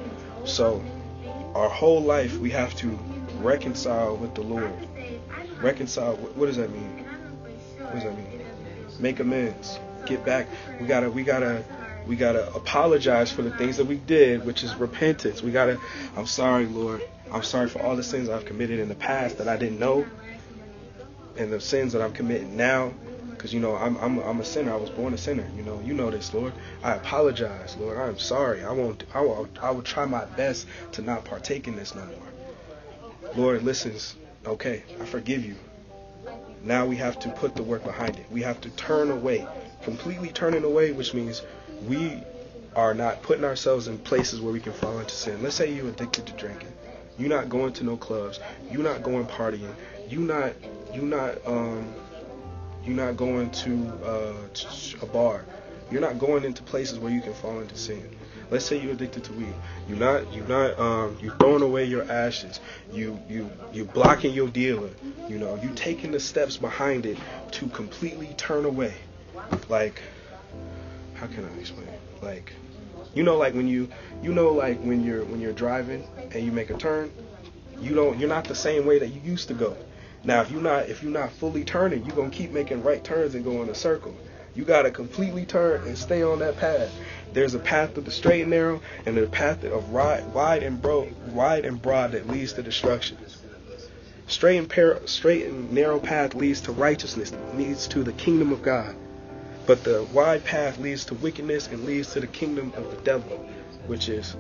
So, 0.44 0.82
our 1.54 1.68
whole 1.68 2.02
life 2.02 2.38
we 2.38 2.50
have 2.50 2.74
to 2.76 2.98
reconcile 3.40 4.16
with 4.16 4.34
the 4.34 4.42
Lord. 4.42 4.72
Reconcile. 5.60 6.16
What, 6.16 6.46
does 6.46 6.56
that 6.56 6.70
mean? 6.70 7.04
What 7.88 7.94
does 7.94 8.04
that 8.04 8.16
mean? 8.16 8.44
Make 9.00 9.18
amends. 9.18 9.78
Get 10.04 10.24
back. 10.24 10.46
We 10.78 10.86
gotta. 10.86 11.10
We 11.10 11.22
gotta. 11.22 11.64
We 12.06 12.16
gotta 12.16 12.54
apologize 12.54 13.30
for 13.30 13.42
the 13.42 13.50
things 13.50 13.76
that 13.78 13.86
we 13.86 13.96
did, 13.96 14.44
which 14.44 14.62
is 14.62 14.74
repentance. 14.76 15.42
We 15.42 15.50
gotta, 15.52 15.78
I'm 16.16 16.26
sorry, 16.26 16.64
Lord. 16.64 17.02
I'm 17.30 17.42
sorry 17.42 17.68
for 17.68 17.82
all 17.82 17.96
the 17.96 18.02
sins 18.02 18.30
I've 18.30 18.46
committed 18.46 18.78
in 18.80 18.88
the 18.88 18.94
past 18.94 19.38
that 19.38 19.48
I 19.48 19.58
didn't 19.58 19.78
know, 19.78 20.06
and 21.36 21.52
the 21.52 21.60
sins 21.60 21.92
that 21.92 22.00
I'm 22.02 22.12
committing 22.12 22.56
now. 22.56 22.92
Because 23.30 23.54
you 23.54 23.60
know 23.60 23.76
I'm, 23.76 23.96
I'm 23.98 24.18
I'm 24.18 24.40
a 24.40 24.44
sinner. 24.44 24.72
I 24.72 24.76
was 24.76 24.90
born 24.90 25.14
a 25.14 25.18
sinner. 25.18 25.46
You 25.56 25.62
know 25.62 25.80
you 25.80 25.94
know 25.94 26.10
this, 26.10 26.34
Lord. 26.34 26.52
I 26.82 26.92
apologize, 26.94 27.76
Lord. 27.78 27.96
I'm 27.96 28.18
sorry. 28.18 28.64
I 28.64 28.72
won't. 28.72 29.04
I 29.14 29.20
will. 29.20 29.48
I 29.62 29.70
will 29.70 29.82
try 29.82 30.04
my 30.04 30.24
best 30.24 30.66
to 30.92 31.02
not 31.02 31.24
partake 31.24 31.68
in 31.68 31.76
this 31.76 31.94
no 31.94 32.04
more. 32.04 33.32
Lord 33.36 33.62
listens. 33.62 34.16
Okay, 34.46 34.82
I 35.00 35.04
forgive 35.04 35.44
you. 35.44 35.56
Now 36.62 36.86
we 36.86 36.96
have 36.96 37.18
to 37.20 37.28
put 37.30 37.54
the 37.56 37.62
work 37.62 37.84
behind 37.84 38.18
it. 38.18 38.26
We 38.30 38.42
have 38.42 38.60
to 38.62 38.70
turn 38.70 39.10
away, 39.10 39.46
completely 39.82 40.30
turning 40.30 40.64
away, 40.64 40.92
which 40.92 41.14
means 41.14 41.42
we 41.86 42.22
are 42.74 42.94
not 42.94 43.22
putting 43.22 43.44
ourselves 43.44 43.88
in 43.88 43.98
places 43.98 44.40
where 44.40 44.52
we 44.52 44.60
can 44.60 44.72
fall 44.72 44.98
into 44.98 45.14
sin. 45.14 45.42
Let's 45.42 45.56
say 45.56 45.72
you're 45.72 45.88
addicted 45.88 46.26
to 46.26 46.32
drinking. 46.34 46.72
You're 47.18 47.28
not 47.28 47.48
going 47.48 47.72
to 47.74 47.84
no 47.84 47.96
clubs. 47.96 48.38
You're 48.70 48.82
not 48.82 49.02
going 49.02 49.26
partying. 49.26 49.74
You're 50.08 50.20
not 50.20 50.52
you're 50.94 51.02
not 51.02 51.34
um 51.46 51.92
you're 52.84 52.96
not 52.96 53.16
going 53.16 53.50
to 53.50 53.92
uh, 54.04 55.02
a 55.02 55.06
bar. 55.06 55.44
You're 55.90 56.00
not 56.00 56.18
going 56.18 56.44
into 56.44 56.62
places 56.62 56.98
where 56.98 57.12
you 57.12 57.20
can 57.20 57.34
fall 57.34 57.60
into 57.60 57.76
sin. 57.76 58.08
Let's 58.50 58.64
say 58.64 58.80
you're 58.80 58.92
addicted 58.92 59.24
to 59.24 59.32
weed. 59.34 59.54
You're 59.88 59.98
not. 59.98 60.32
You're 60.32 60.46
not. 60.46 60.78
Um, 60.78 61.18
you're 61.20 61.34
throwing 61.36 61.62
away 61.62 61.84
your 61.84 62.10
ashes. 62.10 62.60
You 62.92 63.20
you 63.28 63.50
you're 63.72 63.86
blocking 63.86 64.32
your 64.32 64.48
dealer. 64.48 64.90
You 65.28 65.38
know. 65.38 65.60
You 65.62 65.70
taking 65.74 66.12
the 66.12 66.20
steps 66.20 66.56
behind 66.56 67.04
it 67.04 67.18
to 67.52 67.66
completely 67.68 68.34
turn 68.36 68.64
away. 68.64 68.94
Like, 69.68 70.00
how 71.14 71.26
can 71.26 71.44
I 71.44 71.60
explain? 71.60 71.88
Like, 72.22 72.52
you 73.14 73.22
know, 73.22 73.36
like 73.36 73.54
when 73.54 73.68
you 73.68 73.88
you 74.22 74.32
know, 74.32 74.52
like 74.52 74.80
when 74.80 75.04
you're 75.04 75.24
when 75.24 75.40
you're 75.40 75.52
driving 75.52 76.06
and 76.32 76.44
you 76.44 76.52
make 76.52 76.70
a 76.70 76.76
turn, 76.76 77.12
you 77.80 77.94
don't. 77.94 78.18
You're 78.18 78.28
not 78.28 78.44
the 78.44 78.54
same 78.54 78.86
way 78.86 78.98
that 78.98 79.08
you 79.08 79.20
used 79.20 79.48
to 79.48 79.54
go. 79.54 79.76
Now, 80.24 80.40
if 80.40 80.50
you're 80.50 80.62
not 80.62 80.88
if 80.88 81.02
you're 81.02 81.12
not 81.12 81.32
fully 81.32 81.64
turning, 81.64 82.04
you're 82.04 82.16
gonna 82.16 82.30
keep 82.30 82.50
making 82.50 82.82
right 82.82 83.02
turns 83.04 83.34
and 83.34 83.44
go 83.44 83.62
in 83.62 83.68
a 83.68 83.74
circle. 83.74 84.14
You 84.54 84.64
gotta 84.64 84.90
completely 84.90 85.46
turn 85.46 85.86
and 85.86 85.96
stay 85.96 86.22
on 86.22 86.40
that 86.40 86.56
path. 86.56 86.92
There's 87.32 87.54
a 87.54 87.58
path 87.58 87.96
of 87.96 88.04
the 88.04 88.10
straight 88.10 88.42
and 88.42 88.50
narrow, 88.50 88.80
and 89.04 89.18
a 89.18 89.26
path 89.26 89.64
of 89.64 89.90
wide, 89.90 90.32
wide 90.32 90.62
and 90.62 90.80
broad, 90.80 91.14
wide 91.32 91.64
and 91.64 91.80
broad 91.80 92.12
that 92.12 92.28
leads 92.28 92.54
to 92.54 92.62
destruction. 92.62 93.18
Straight 94.26 94.58
and 94.58 94.68
par- 94.68 95.00
straight 95.06 95.46
and 95.46 95.72
narrow 95.72 95.98
path 95.98 96.34
leads 96.34 96.60
to 96.62 96.72
righteousness, 96.72 97.32
leads 97.54 97.88
to 97.88 98.02
the 98.02 98.12
kingdom 98.12 98.52
of 98.52 98.62
God. 98.62 98.94
But 99.66 99.84
the 99.84 100.04
wide 100.12 100.44
path 100.44 100.78
leads 100.78 101.04
to 101.06 101.14
wickedness 101.14 101.68
and 101.68 101.84
leads 101.84 102.12
to 102.12 102.20
the 102.20 102.26
kingdom 102.26 102.72
of 102.76 102.90
the 102.90 102.96
devil, 103.02 103.36
which 103.86 104.08
is 104.08 104.34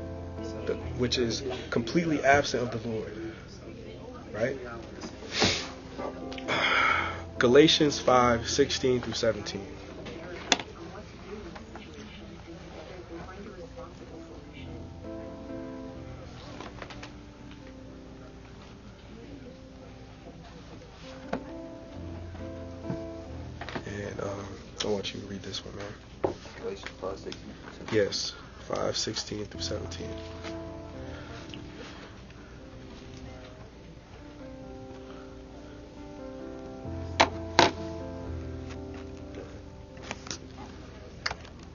the, 0.66 0.74
which 0.96 1.18
is 1.18 1.42
completely 1.70 2.22
absent 2.22 2.62
of 2.62 2.82
the 2.82 2.88
Lord. 2.88 3.34
Right? 4.32 4.58
Galatians 7.38 7.98
5 7.98 8.48
16 8.48 9.00
through 9.02 9.12
17. 9.12 9.77
16 29.08 29.46
through 29.46 29.60
17. 29.62 30.06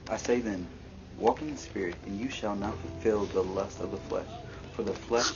I 0.08 0.16
say 0.16 0.38
then, 0.38 0.68
walk 1.18 1.42
in 1.42 1.50
the 1.50 1.56
Spirit, 1.56 1.96
and 2.06 2.20
you 2.20 2.30
shall 2.30 2.54
not 2.54 2.78
fulfill 2.78 3.24
the 3.24 3.42
lust 3.42 3.80
of 3.80 3.90
the 3.90 3.96
flesh. 3.96 4.28
For 4.70 4.84
the 4.84 4.94
flesh 4.94 5.32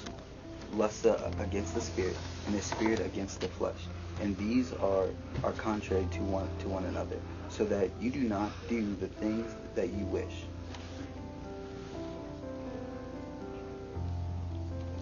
lusts 0.74 1.04
against 1.40 1.74
the 1.74 1.80
Spirit, 1.80 2.16
and 2.46 2.54
the 2.54 2.62
Spirit 2.62 3.00
against 3.00 3.40
the 3.40 3.48
flesh. 3.48 3.88
And 4.20 4.38
these 4.38 4.72
are, 4.74 5.08
are 5.42 5.52
contrary 5.52 6.06
to 6.12 6.22
one, 6.22 6.48
to 6.58 6.68
one 6.68 6.84
another, 6.84 7.18
so 7.48 7.64
that 7.64 7.90
you 8.00 8.12
do 8.12 8.20
not 8.20 8.52
do 8.68 8.94
the 8.94 9.08
things 9.08 9.56
that 9.74 9.88
you 9.88 10.04
wish. 10.06 10.44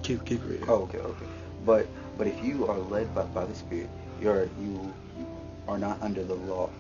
Keep 0.07 0.25
keep 0.25 0.45
reading. 0.45 0.67
Oh, 0.69 0.83
okay, 0.83 0.99
okay. 0.99 1.27
But 1.65 1.89
but 2.17 2.29
if 2.29 2.41
you 2.45 2.69
are 2.69 2.79
led 2.79 3.13
by, 3.13 3.25
by 3.25 3.45
the 3.45 3.55
Spirit, 3.57 3.91
you're 4.23 4.45
you 4.61 4.95
are 5.67 5.79
not 5.79 6.01
under 6.01 6.23
the 6.23 6.35
law. 6.35 6.71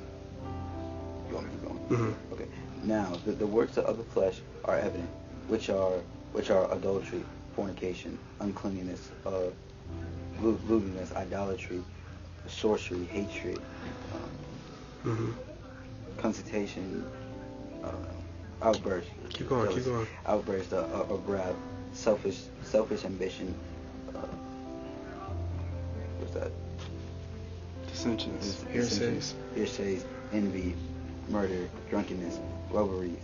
You 1.28 1.34
want 1.34 1.46
me 1.48 1.52
to 1.52 1.58
keep 1.58 1.66
going? 1.66 2.14
hmm 2.14 2.32
Okay. 2.32 2.46
Now 2.84 3.18
the, 3.24 3.32
the 3.32 3.46
works 3.46 3.78
of 3.78 3.96
the 3.98 4.04
flesh 4.04 4.42
are 4.64 4.78
evident, 4.78 5.10
which 5.48 5.70
are 5.70 5.98
which 6.30 6.50
are 6.50 6.72
adultery, 6.72 7.24
fornication, 7.56 8.16
uncleanness, 8.38 9.10
uh, 9.26 9.50
lewdness, 10.40 11.12
idolatry, 11.16 11.82
sorcery, 12.46 13.06
hatred, 13.06 13.60
um, 14.14 14.30
hmm 15.02 15.30
consultation, 16.16 17.04
uh, 17.82 17.90
outburst. 18.62 19.08
Keep 19.30 19.48
going, 19.48 19.74
keep 19.74 19.84
going. 19.84 20.06
Outburst 20.26 20.72
uh, 20.72 20.76
of, 20.76 21.10
of 21.10 21.28
wrath, 21.28 21.56
selfish 21.96 22.42
selfish 22.62 23.04
ambition. 23.04 23.54
Uh, 24.14 24.26
what's 26.18 26.34
that? 26.34 26.52
Dissensions, 27.88 28.62
hearsays. 28.64 29.34
hearsays, 29.54 30.04
envy, 30.32 30.76
murder, 31.28 31.68
drunkenness, 31.90 32.40
robberies, 32.70 33.22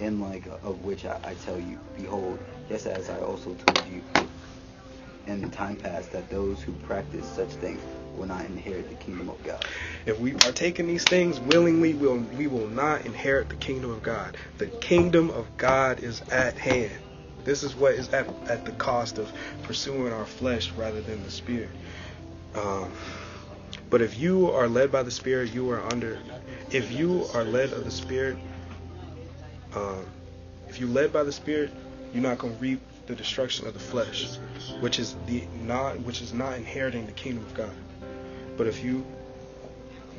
in 0.00 0.20
like 0.20 0.46
of 0.46 0.84
which 0.84 1.04
I, 1.04 1.20
I 1.24 1.34
tell 1.34 1.58
you, 1.60 1.80
behold, 1.96 2.40
just 2.68 2.86
as 2.86 3.10
I 3.10 3.20
also 3.20 3.54
told 3.54 3.86
you 3.86 4.02
in 5.26 5.40
the 5.42 5.48
time 5.50 5.76
past, 5.76 6.12
that 6.12 6.30
those 6.30 6.62
who 6.62 6.72
practice 6.74 7.28
such 7.28 7.50
things 7.50 7.82
will 8.16 8.26
not 8.26 8.44
inherit 8.46 8.88
the 8.88 8.96
kingdom 8.96 9.30
of 9.30 9.42
God. 9.44 9.64
If 10.06 10.20
we 10.20 10.32
partake 10.34 10.80
in 10.80 10.86
these 10.86 11.04
things 11.06 11.40
willingly, 11.40 11.94
we'll, 11.94 12.18
we 12.18 12.46
will 12.46 12.68
not 12.68 13.06
inherit 13.06 13.48
the 13.48 13.56
kingdom 13.56 13.90
of 13.90 14.02
God. 14.02 14.36
The 14.58 14.68
kingdom 14.68 15.30
of 15.30 15.56
God 15.56 16.00
is 16.00 16.22
at 16.22 16.58
hand. 16.58 17.01
This 17.44 17.62
is 17.62 17.74
what 17.74 17.94
is 17.94 18.08
at, 18.10 18.28
at 18.48 18.64
the 18.64 18.72
cost 18.72 19.18
of 19.18 19.32
pursuing 19.62 20.12
our 20.12 20.26
flesh 20.26 20.70
rather 20.72 21.00
than 21.00 21.22
the 21.22 21.30
spirit. 21.30 21.70
Um, 22.54 22.92
but 23.90 24.00
if 24.00 24.18
you 24.18 24.50
are 24.50 24.68
led 24.68 24.92
by 24.92 25.02
the 25.02 25.10
spirit, 25.10 25.52
you 25.52 25.70
are 25.70 25.80
under. 25.92 26.18
If 26.70 26.92
you 26.92 27.26
are 27.34 27.44
led 27.44 27.72
of 27.72 27.84
the 27.84 27.90
spirit, 27.90 28.36
um, 29.74 30.06
if 30.68 30.80
you 30.80 30.86
led 30.86 31.12
by 31.12 31.22
the 31.22 31.32
spirit, 31.32 31.70
you're 32.12 32.22
not 32.22 32.38
going 32.38 32.54
to 32.54 32.60
reap 32.60 32.80
the 33.06 33.14
destruction 33.14 33.66
of 33.66 33.74
the 33.74 33.80
flesh, 33.80 34.38
which 34.80 34.98
is 34.98 35.16
the 35.26 35.44
not 35.62 36.00
which 36.00 36.22
is 36.22 36.32
not 36.32 36.54
inheriting 36.54 37.06
the 37.06 37.12
kingdom 37.12 37.44
of 37.44 37.54
God. 37.54 37.74
But 38.56 38.66
if 38.66 38.84
you 38.84 39.04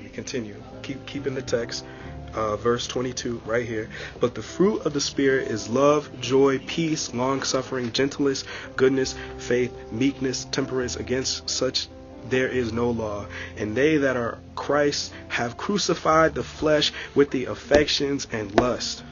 let 0.02 0.14
continue. 0.14 0.62
Keep 0.82 1.06
keeping 1.06 1.34
the 1.34 1.42
text. 1.42 1.86
Uh, 2.34 2.56
verse 2.56 2.88
22 2.88 3.44
right 3.46 3.66
here. 3.68 3.90
But 4.20 4.34
the 4.34 4.42
fruit 4.42 4.88
of 4.88 4.94
the 4.94 5.02
Spirit 5.02 5.50
is 5.50 5.70
love, 5.70 6.10
joy, 6.20 6.58
peace, 6.66 7.14
long 7.14 7.44
suffering, 7.44 7.92
gentleness, 7.92 8.44
goodness, 8.76 9.14
faith, 9.38 9.72
meekness, 9.92 10.46
temperance. 10.46 10.96
Against 10.96 11.48
such 11.48 11.88
there 12.30 12.48
is 12.48 12.72
no 12.72 12.90
law. 12.90 13.28
And 13.58 13.76
they 13.76 13.98
that 13.98 14.18
are 14.18 14.40
Christ 14.56 15.14
have 15.30 15.58
crucified 15.58 16.36
the 16.36 16.44
flesh 16.44 16.92
with 17.16 17.32
the 17.32 17.46
affections 17.46 18.28
and 18.32 18.60
lust. 18.60 19.04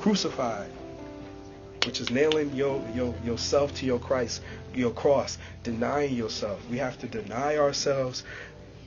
Crucified, 0.00 0.70
which 1.84 2.00
is 2.00 2.10
nailing 2.10 2.52
your, 2.54 2.82
your 2.94 3.14
yourself 3.24 3.74
to 3.76 3.86
your 3.86 3.98
Christ, 3.98 4.42
your 4.74 4.92
cross, 4.92 5.38
denying 5.62 6.14
yourself. 6.14 6.60
We 6.70 6.78
have 6.78 6.98
to 7.00 7.06
deny 7.06 7.56
ourselves 7.56 8.24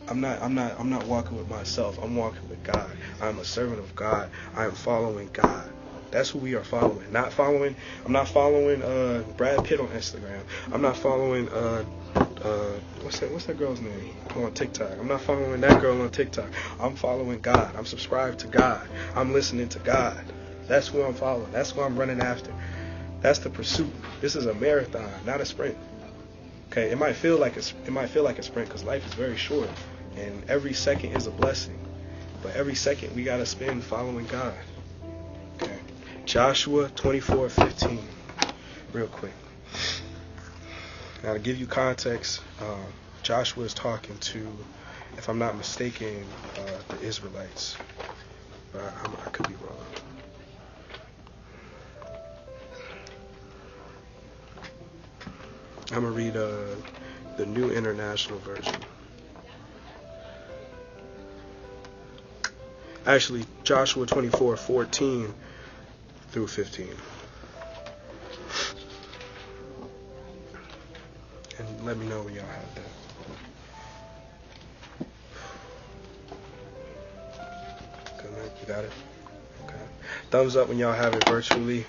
I'm 0.09 0.21
not 0.21 0.41
I'm 0.41 0.55
not 0.55 0.79
I'm 0.79 0.89
not 0.89 1.05
walking 1.05 1.37
with 1.37 1.49
myself. 1.49 1.99
I'm 2.01 2.15
walking 2.15 2.49
with 2.49 2.63
God. 2.63 2.89
I'm 3.21 3.37
a 3.39 3.45
servant 3.45 3.79
of 3.79 3.95
God. 3.95 4.29
I 4.55 4.65
am 4.65 4.71
following 4.71 5.29
God. 5.33 5.71
That's 6.11 6.29
who 6.31 6.39
we 6.39 6.55
are 6.55 6.63
following. 6.63 7.11
Not 7.11 7.31
following 7.31 7.75
I'm 8.05 8.11
not 8.11 8.27
following 8.27 8.81
uh 8.81 9.23
Brad 9.37 9.63
Pitt 9.65 9.79
on 9.79 9.87
Instagram. 9.89 10.41
I'm 10.71 10.81
not 10.81 10.97
following 10.97 11.47
uh 11.49 11.85
uh 12.15 12.79
what's 13.03 13.19
that 13.19 13.31
what's 13.31 13.45
that 13.45 13.57
girl's 13.57 13.81
name 13.81 14.15
on 14.35 14.51
TikTok. 14.53 14.97
I'm 14.99 15.07
not 15.07 15.21
following 15.21 15.61
that 15.61 15.79
girl 15.79 16.01
on 16.01 16.09
TikTok. 16.09 16.49
I'm 16.79 16.95
following 16.95 17.39
God. 17.41 17.75
I'm 17.75 17.85
subscribed 17.85 18.39
to 18.39 18.47
God. 18.47 18.87
I'm 19.15 19.31
listening 19.31 19.69
to 19.69 19.79
God. 19.79 20.19
That's 20.67 20.87
who 20.87 21.03
I'm 21.03 21.13
following. 21.13 21.51
That's 21.51 21.71
who 21.71 21.81
I'm 21.81 21.97
running 21.97 22.19
after. 22.19 22.53
That's 23.21 23.39
the 23.39 23.49
pursuit. 23.49 23.93
This 24.21 24.35
is 24.35 24.45
a 24.45 24.53
marathon, 24.53 25.11
not 25.25 25.41
a 25.41 25.45
sprint. 25.45 25.77
Okay, 26.71 26.91
it 26.91 26.97
might 26.97 27.15
feel 27.15 27.37
like 27.37 27.57
a, 27.57 27.61
it 27.85 27.91
might 27.91 28.09
feel 28.09 28.23
like 28.23 28.37
a 28.37 28.43
sprint 28.43 28.69
because 28.69 28.83
life 28.83 29.05
is 29.05 29.13
very 29.13 29.35
short, 29.35 29.69
and 30.19 30.49
every 30.49 30.73
second 30.73 31.13
is 31.13 31.27
a 31.27 31.31
blessing. 31.31 31.79
But 32.41 32.55
every 32.55 32.75
second 32.75 33.15
we 33.15 33.23
gotta 33.23 33.45
spend 33.45 33.83
following 33.83 34.25
God. 34.25 34.57
Okay. 35.61 35.79
Joshua 36.25 36.89
24:15. 36.89 37.99
Real 38.93 39.07
quick. 39.07 39.33
Now 41.23 41.33
to 41.33 41.39
give 41.39 41.57
you 41.57 41.67
context, 41.67 42.41
um, 42.61 42.85
Joshua 43.23 43.65
is 43.65 43.73
talking 43.73 44.17
to, 44.17 44.47
if 45.17 45.27
I'm 45.27 45.37
not 45.37 45.57
mistaken, 45.57 46.25
uh, 46.57 46.95
the 46.95 47.01
Israelites. 47.01 47.75
But 48.71 48.81
I, 48.81 49.25
I 49.25 49.29
could 49.29 49.47
be 49.47 49.55
wrong. 49.55 49.85
I'm 55.91 56.03
gonna 56.03 56.11
read 56.11 56.37
uh, 56.37 56.75
the 57.35 57.45
New 57.45 57.71
International 57.71 58.39
Version. 58.39 58.75
Actually, 63.09 63.43
Joshua 63.63 64.05
24, 64.05 64.55
14 64.55 65.33
through 66.29 66.45
15. 66.45 66.89
And 71.57 71.85
let 71.87 71.97
me 71.97 72.05
know 72.05 72.21
when 72.21 72.35
y'all 72.35 72.45
have 72.45 72.75
that. 72.75 72.83
You 78.61 78.67
got 78.67 78.83
it? 78.83 78.91
Okay. 79.65 79.75
Thumbs 80.29 80.55
up 80.55 80.67
when 80.67 80.77
y'all 80.77 80.93
have 80.93 81.15
it 81.15 81.23
virtually. 81.25 81.87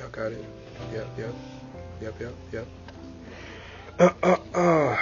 Y'all 0.00 0.08
got 0.10 0.32
it? 0.32 0.59
Yep, 0.92 1.06
yep. 1.18 1.34
Yep, 2.00 2.20
yep, 2.20 2.34
yep. 2.52 2.66
Uh, 3.98 4.12
uh, 4.22 4.36
uh. 4.54 4.98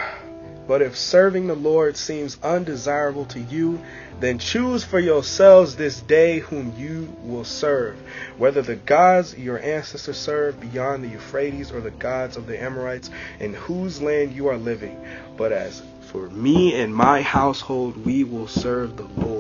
But 0.67 0.83
if 0.83 0.99
serving 0.99 1.47
the 1.47 1.55
Lord 1.55 1.97
seems 1.97 2.37
undesirable 2.43 3.25
to 3.27 3.41
you, 3.41 3.81
then 4.21 4.39
choose 4.39 4.85
for 4.85 5.01
yourselves 5.01 5.77
this 5.77 6.03
day 6.03 6.41
whom 6.41 6.75
you 6.77 7.17
will 7.23 7.45
serve, 7.45 7.97
whether 8.37 8.61
the 8.61 8.77
gods 8.77 9.35
your 9.39 9.59
ancestors 9.61 10.19
served 10.19 10.61
beyond 10.61 11.05
the 11.05 11.09
Euphrates 11.09 11.71
or 11.71 11.81
the 11.81 11.91
gods 11.91 12.37
of 12.37 12.47
the 12.47 12.63
Amorites 12.63 13.09
in 13.41 13.55
whose 13.55 14.03
land 14.03 14.33
you 14.33 14.49
are 14.49 14.59
living. 14.59 15.03
But 15.39 15.53
as 15.53 15.81
for 16.01 16.29
me 16.29 16.75
and 16.75 16.95
my 16.95 17.23
household, 17.23 18.05
we 18.05 18.25
will 18.25 18.49
serve 18.49 18.97
the 18.97 19.09
Lord. 19.25 19.38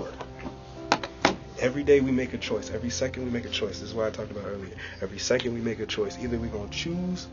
Every 1.60 1.82
day 1.82 2.00
we 2.00 2.12
make 2.12 2.34
a 2.34 2.38
choice. 2.38 2.70
Every 2.70 2.90
second 2.90 3.24
we 3.24 3.30
make 3.30 3.44
a 3.44 3.50
choice. 3.50 3.80
This 3.80 3.88
is 3.88 3.94
what 3.94 4.06
I 4.06 4.10
talked 4.10 4.30
about 4.30 4.44
earlier. 4.46 4.74
Every 5.00 5.18
second 5.18 5.54
we 5.54 5.60
make 5.60 5.80
a 5.80 5.86
choice. 5.86 6.16
Either 6.18 6.38
we're 6.38 6.46
going 6.48 6.68
to 6.68 6.76
choose 6.76 7.26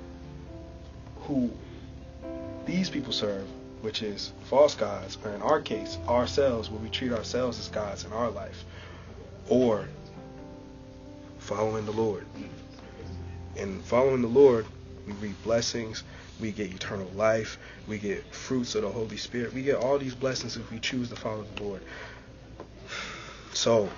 who 1.22 1.52
these 2.66 2.90
people 2.90 3.14
serve, 3.14 3.48
which 3.82 4.02
is 4.02 4.34
false 4.46 4.74
gods, 4.74 5.20
or 5.24 5.32
in 5.32 5.42
our 5.44 5.62
case, 5.62 6.00
ourselves, 6.08 6.72
where 6.72 6.80
we 6.80 6.90
treat 6.90 7.12
ourselves 7.12 7.60
as 7.60 7.68
gods 7.68 8.04
in 8.04 8.12
our 8.14 8.32
life, 8.32 8.66
or 9.48 9.88
following 11.38 11.86
the 11.86 11.92
Lord. 11.92 12.26
And 13.58 13.84
following 13.86 14.24
the 14.24 14.28
Lord, 14.28 14.66
we 15.06 15.14
reap 15.14 15.36
blessings, 15.44 16.04
we 16.42 16.52
get 16.52 16.74
eternal 16.74 17.10
life, 17.16 17.60
we 17.88 18.00
get 18.00 18.26
fruits 18.34 18.74
of 18.74 18.82
the 18.82 18.90
Holy 18.90 19.18
Spirit, 19.18 19.54
we 19.54 19.62
get 19.62 19.76
all 19.76 20.00
these 20.00 20.16
blessings 20.16 20.58
if 20.58 20.72
we 20.72 20.80
choose 20.80 21.10
to 21.10 21.16
follow 21.16 21.46
the 21.56 21.64
Lord. 21.64 21.82
So, 23.54 23.90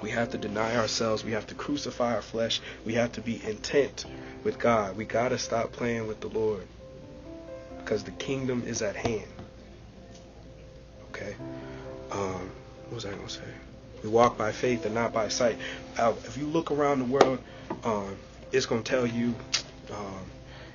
we 0.00 0.10
have 0.10 0.30
to 0.30 0.38
deny 0.38 0.76
ourselves. 0.76 1.24
We 1.24 1.32
have 1.32 1.46
to 1.48 1.54
crucify 1.54 2.14
our 2.14 2.22
flesh. 2.22 2.60
We 2.84 2.94
have 2.94 3.12
to 3.12 3.20
be 3.20 3.42
intent 3.44 4.04
with 4.44 4.58
God. 4.58 4.96
We 4.96 5.04
got 5.04 5.30
to 5.30 5.38
stop 5.38 5.72
playing 5.72 6.06
with 6.06 6.20
the 6.20 6.28
Lord 6.28 6.66
because 7.78 8.04
the 8.04 8.10
kingdom 8.12 8.64
is 8.66 8.82
at 8.82 8.96
hand. 8.96 9.28
Okay? 11.10 11.34
Um, 12.10 12.50
what 12.84 12.94
was 12.94 13.06
I 13.06 13.10
going 13.10 13.26
to 13.26 13.32
say? 13.32 13.40
We 14.02 14.08
walk 14.08 14.38
by 14.38 14.52
faith 14.52 14.86
and 14.86 14.94
not 14.94 15.12
by 15.12 15.28
sight. 15.28 15.58
Uh, 15.96 16.14
if 16.24 16.36
you 16.36 16.46
look 16.46 16.70
around 16.70 17.00
the 17.00 17.04
world, 17.06 17.38
um, 17.84 18.16
it's 18.52 18.66
going 18.66 18.82
to 18.82 18.90
tell 18.90 19.06
you, 19.06 19.34
um, 19.90 20.30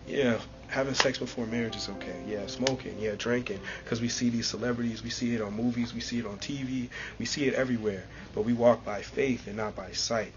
yeah, 0.07 0.39
having 0.73 0.95
sex 0.95 1.19
before 1.19 1.45
marriage 1.45 1.75
is 1.75 1.88
okay. 1.88 2.19
Yeah, 2.27 2.47
smoking. 2.47 2.99
Yeah, 2.99 3.13
drinking. 3.15 3.59
Because 3.83 4.01
we 4.01 4.09
see 4.09 4.29
these 4.29 4.47
celebrities, 4.47 5.03
we 5.03 5.12
see 5.12 5.36
it 5.36 5.41
on 5.41 5.53
movies, 5.53 5.93
we 5.93 5.99
see 5.99 6.17
it 6.17 6.25
on 6.25 6.39
TV, 6.39 6.89
we 7.19 7.25
see 7.25 7.45
it 7.45 7.53
everywhere. 7.53 8.03
But 8.33 8.43
we 8.43 8.53
walk 8.53 8.83
by 8.83 9.03
faith 9.03 9.45
and 9.45 9.55
not 9.55 9.75
by 9.75 9.91
sight. 9.91 10.33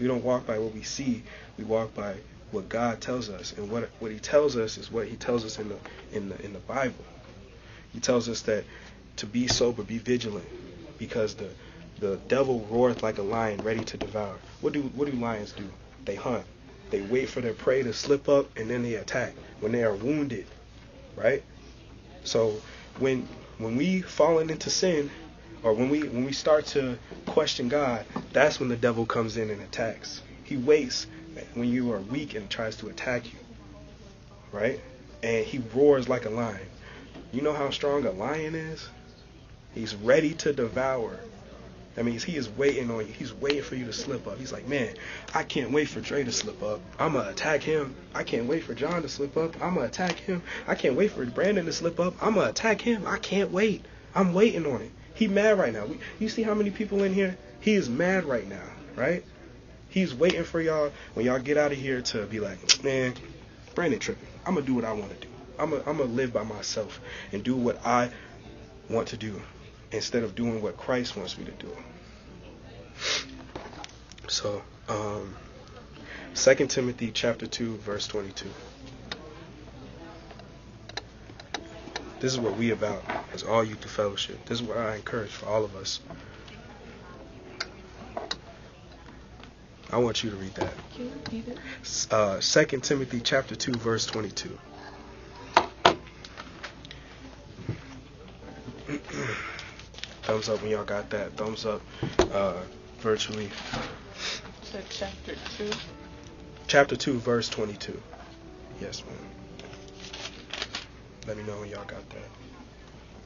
We 0.00 0.06
don't 0.06 0.24
walk 0.24 0.46
by 0.46 0.58
what 0.58 0.72
we 0.72 0.82
see. 0.82 1.24
We 1.58 1.64
walk 1.64 1.94
by 1.94 2.16
what 2.52 2.70
God 2.70 3.02
tells 3.02 3.28
us, 3.28 3.52
and 3.52 3.70
what 3.70 3.90
what 3.98 4.10
He 4.10 4.18
tells 4.18 4.56
us 4.56 4.78
is 4.78 4.90
what 4.90 5.06
He 5.06 5.16
tells 5.16 5.44
us 5.44 5.58
in 5.58 5.68
the 5.68 5.76
in 6.10 6.30
the 6.30 6.42
in 6.42 6.54
the 6.54 6.58
Bible. 6.60 7.04
He 7.92 8.00
tells 8.00 8.30
us 8.30 8.40
that 8.42 8.64
to 9.16 9.26
be 9.26 9.46
sober, 9.46 9.82
be 9.82 9.98
vigilant, 9.98 10.48
because 10.98 11.34
the 11.34 11.50
the 11.98 12.16
devil 12.28 12.66
roareth 12.70 13.02
like 13.02 13.18
a 13.18 13.22
lion, 13.22 13.62
ready 13.62 13.84
to 13.84 13.98
devour. 13.98 14.36
What 14.62 14.72
do 14.72 14.80
what 14.94 15.10
do 15.10 15.16
lions 15.18 15.52
do? 15.52 15.68
They 16.06 16.14
hunt. 16.14 16.46
They 16.90 17.00
wait 17.02 17.28
for 17.28 17.40
their 17.40 17.54
prey 17.54 17.82
to 17.82 17.92
slip 17.92 18.28
up, 18.28 18.46
and 18.56 18.68
then 18.68 18.82
they 18.82 18.94
attack 18.94 19.34
when 19.60 19.72
they 19.72 19.84
are 19.84 19.94
wounded, 19.94 20.46
right? 21.16 21.42
So 22.24 22.60
when 22.98 23.28
when 23.58 23.76
we 23.76 24.00
fallen 24.00 24.50
into 24.50 24.70
sin, 24.70 25.10
or 25.62 25.72
when 25.72 25.88
we 25.88 26.02
when 26.02 26.24
we 26.24 26.32
start 26.32 26.66
to 26.66 26.98
question 27.26 27.68
God, 27.68 28.04
that's 28.32 28.58
when 28.58 28.68
the 28.68 28.76
devil 28.76 29.06
comes 29.06 29.36
in 29.36 29.50
and 29.50 29.62
attacks. 29.62 30.22
He 30.44 30.56
waits 30.56 31.06
when 31.54 31.68
you 31.68 31.92
are 31.92 32.00
weak 32.00 32.34
and 32.34 32.50
tries 32.50 32.76
to 32.76 32.88
attack 32.88 33.32
you, 33.32 33.38
right? 34.52 34.80
And 35.22 35.44
he 35.44 35.58
roars 35.74 36.08
like 36.08 36.24
a 36.24 36.30
lion. 36.30 36.66
You 37.32 37.42
know 37.42 37.52
how 37.52 37.70
strong 37.70 38.04
a 38.04 38.10
lion 38.10 38.54
is? 38.54 38.88
He's 39.74 39.94
ready 39.94 40.34
to 40.34 40.52
devour. 40.52 41.20
That 41.94 42.04
means 42.04 42.22
he 42.22 42.36
is 42.36 42.48
waiting 42.48 42.90
on 42.90 43.06
you. 43.06 43.12
He's 43.12 43.34
waiting 43.34 43.62
for 43.62 43.74
you 43.74 43.84
to 43.86 43.92
slip 43.92 44.26
up. 44.26 44.38
He's 44.38 44.52
like, 44.52 44.68
man, 44.68 44.94
I 45.34 45.42
can't 45.42 45.72
wait 45.72 45.88
for 45.88 46.00
Dre 46.00 46.22
to 46.22 46.30
slip 46.30 46.62
up. 46.62 46.80
I'm 46.98 47.12
going 47.12 47.24
to 47.24 47.30
attack 47.30 47.62
him. 47.62 47.96
I 48.14 48.22
can't 48.22 48.46
wait 48.46 48.62
for 48.62 48.74
John 48.74 49.02
to 49.02 49.08
slip 49.08 49.36
up. 49.36 49.60
I'm 49.60 49.74
going 49.74 49.90
to 49.90 49.92
attack 49.92 50.16
him. 50.18 50.42
I 50.68 50.76
can't 50.76 50.94
wait 50.94 51.10
for 51.10 51.26
Brandon 51.26 51.66
to 51.66 51.72
slip 51.72 51.98
up. 51.98 52.14
I'm 52.22 52.34
going 52.34 52.46
to 52.46 52.50
attack 52.50 52.80
him. 52.80 53.06
I 53.06 53.18
can't 53.18 53.50
wait. 53.50 53.84
I'm 54.14 54.32
waiting 54.34 54.66
on 54.66 54.82
it. 54.82 54.92
He 55.14 55.26
mad 55.26 55.58
right 55.58 55.72
now. 55.72 55.86
You 56.20 56.28
see 56.28 56.42
how 56.42 56.54
many 56.54 56.70
people 56.70 57.02
in 57.02 57.12
here? 57.12 57.36
He 57.60 57.74
is 57.74 57.88
mad 57.88 58.24
right 58.24 58.48
now, 58.48 58.64
right? 58.94 59.24
He's 59.88 60.14
waiting 60.14 60.44
for 60.44 60.60
y'all 60.60 60.92
when 61.14 61.26
y'all 61.26 61.40
get 61.40 61.58
out 61.58 61.72
of 61.72 61.78
here 61.78 62.00
to 62.00 62.24
be 62.26 62.38
like, 62.38 62.82
man, 62.84 63.14
Brandon 63.74 63.98
tripping. 63.98 64.28
I'm 64.46 64.54
gonna 64.54 64.64
do 64.64 64.74
what 64.74 64.84
I 64.84 64.92
want 64.92 65.10
to 65.10 65.26
do. 65.26 65.32
I'm 65.58 65.74
I'm 65.74 65.98
gonna 65.98 66.04
live 66.04 66.32
by 66.32 66.44
myself 66.44 67.00
and 67.32 67.42
do 67.42 67.54
what 67.54 67.84
I 67.84 68.10
want 68.88 69.08
to 69.08 69.16
do 69.16 69.42
instead 69.92 70.22
of 70.22 70.34
doing 70.34 70.62
what 70.62 70.76
Christ 70.76 71.16
wants 71.16 71.36
me 71.36 71.44
to 71.44 71.52
do. 71.52 71.76
So, 74.28 74.62
um, 74.88 75.34
2 76.34 76.54
Timothy 76.66 77.10
chapter 77.12 77.46
2, 77.46 77.76
verse 77.78 78.06
22. 78.06 78.48
This 82.20 82.32
is 82.32 82.38
what 82.38 82.56
we 82.56 82.70
about 82.70 83.02
as 83.32 83.42
all 83.42 83.64
youth 83.64 83.84
fellowship. 83.84 84.44
This 84.44 84.60
is 84.60 84.66
what 84.66 84.76
I 84.76 84.96
encourage 84.96 85.30
for 85.30 85.46
all 85.46 85.64
of 85.64 85.74
us. 85.74 86.00
I 89.90 89.96
want 89.96 90.22
you 90.22 90.30
to 90.30 90.36
read 90.36 90.54
that. 90.54 90.72
Can 90.94 91.06
you 91.06 91.12
repeat 91.12 91.48
it? 91.48 91.58
Uh, 92.12 92.38
2 92.40 92.80
Timothy 92.80 93.20
chapter 93.20 93.56
2, 93.56 93.72
verse 93.72 94.06
22. 94.06 94.56
Thumbs 100.30 100.48
up 100.48 100.62
when 100.62 100.70
y'all 100.70 100.84
got 100.84 101.10
that. 101.10 101.32
Thumbs 101.32 101.66
up 101.66 101.82
uh, 102.32 102.54
virtually. 103.00 103.50
So 104.62 104.78
chapter 104.88 105.34
2. 105.58 105.68
Chapter 106.68 106.94
2, 106.94 107.18
verse 107.18 107.48
22. 107.48 108.00
Yes, 108.80 109.02
ma'am. 109.04 109.16
Let 111.26 111.36
me 111.36 111.42
know 111.42 111.58
when 111.58 111.68
y'all 111.68 111.84
got 111.84 112.08
that. 112.10 112.28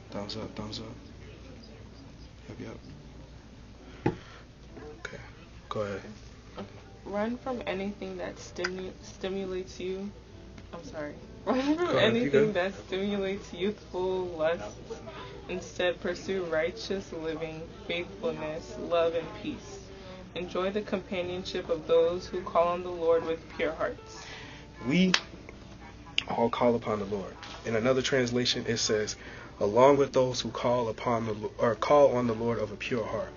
Thumbs 0.09 0.35
up, 0.35 0.55
thumbs 0.55 0.79
up. 0.79 0.85
Yep, 2.49 2.75
yep. 4.07 4.15
Okay, 5.05 5.21
go 5.69 5.81
ahead. 5.81 6.01
Run 7.05 7.37
from 7.37 7.61
anything 7.67 8.17
that 8.17 8.37
stimu- 8.37 8.93
stimulates 9.03 9.79
you. 9.79 10.09
I'm 10.73 10.83
sorry. 10.83 11.13
Run 11.45 11.75
from 11.75 11.85
ahead, 11.85 12.15
anything 12.15 12.53
that 12.53 12.73
stimulates 12.73 13.53
youthful 13.53 14.25
lusts. 14.25 14.79
Instead, 15.49 15.99
pursue 16.01 16.43
righteous 16.45 17.11
living, 17.13 17.61
faithfulness, 17.87 18.75
love, 18.79 19.15
and 19.15 19.27
peace. 19.41 19.79
Enjoy 20.35 20.71
the 20.71 20.81
companionship 20.81 21.69
of 21.69 21.87
those 21.87 22.27
who 22.27 22.41
call 22.41 22.69
on 22.69 22.83
the 22.83 22.89
Lord 22.89 23.25
with 23.25 23.39
pure 23.55 23.71
hearts. 23.73 24.21
we 24.87 25.13
all 26.27 26.49
call 26.49 26.75
upon 26.75 26.99
the 26.99 27.05
Lord. 27.05 27.33
In 27.65 27.75
another 27.75 28.01
translation, 28.01 28.65
it 28.67 28.77
says, 28.77 29.15
along 29.59 29.97
with 29.97 30.13
those 30.13 30.41
who 30.41 30.49
call 30.49 30.89
upon 30.89 31.25
the 31.27 31.35
or 31.59 31.75
call 31.75 32.15
on 32.15 32.27
the 32.27 32.33
Lord 32.33 32.59
of 32.59 32.71
a 32.71 32.75
pure 32.75 33.05
heart. 33.05 33.29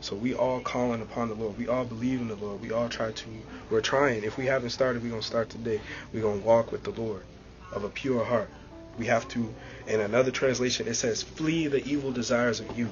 So 0.00 0.14
we 0.14 0.34
all 0.34 0.60
calling 0.60 1.02
upon 1.02 1.28
the 1.28 1.34
Lord. 1.34 1.58
We 1.58 1.68
all 1.68 1.84
believe 1.84 2.20
in 2.20 2.28
the 2.28 2.36
Lord. 2.36 2.60
We 2.60 2.70
all 2.70 2.88
try 2.88 3.12
to. 3.12 3.28
We're 3.70 3.80
trying. 3.80 4.22
If 4.24 4.38
we 4.38 4.46
haven't 4.46 4.70
started, 4.70 5.02
we're 5.02 5.10
gonna 5.10 5.22
start 5.22 5.50
today. 5.50 5.80
We're 6.12 6.22
gonna 6.22 6.40
walk 6.40 6.70
with 6.72 6.84
the 6.84 6.90
Lord. 6.90 7.22
of 7.72 7.84
a 7.84 7.88
pure 7.88 8.24
heart. 8.24 8.48
We 8.98 9.06
have 9.06 9.28
to, 9.28 9.52
in 9.86 10.00
another 10.00 10.30
translation, 10.30 10.88
it 10.88 10.94
says, 10.94 11.22
flee 11.22 11.66
the 11.66 11.84
evil 11.84 12.12
desires 12.12 12.60
of 12.60 12.78
you. 12.78 12.90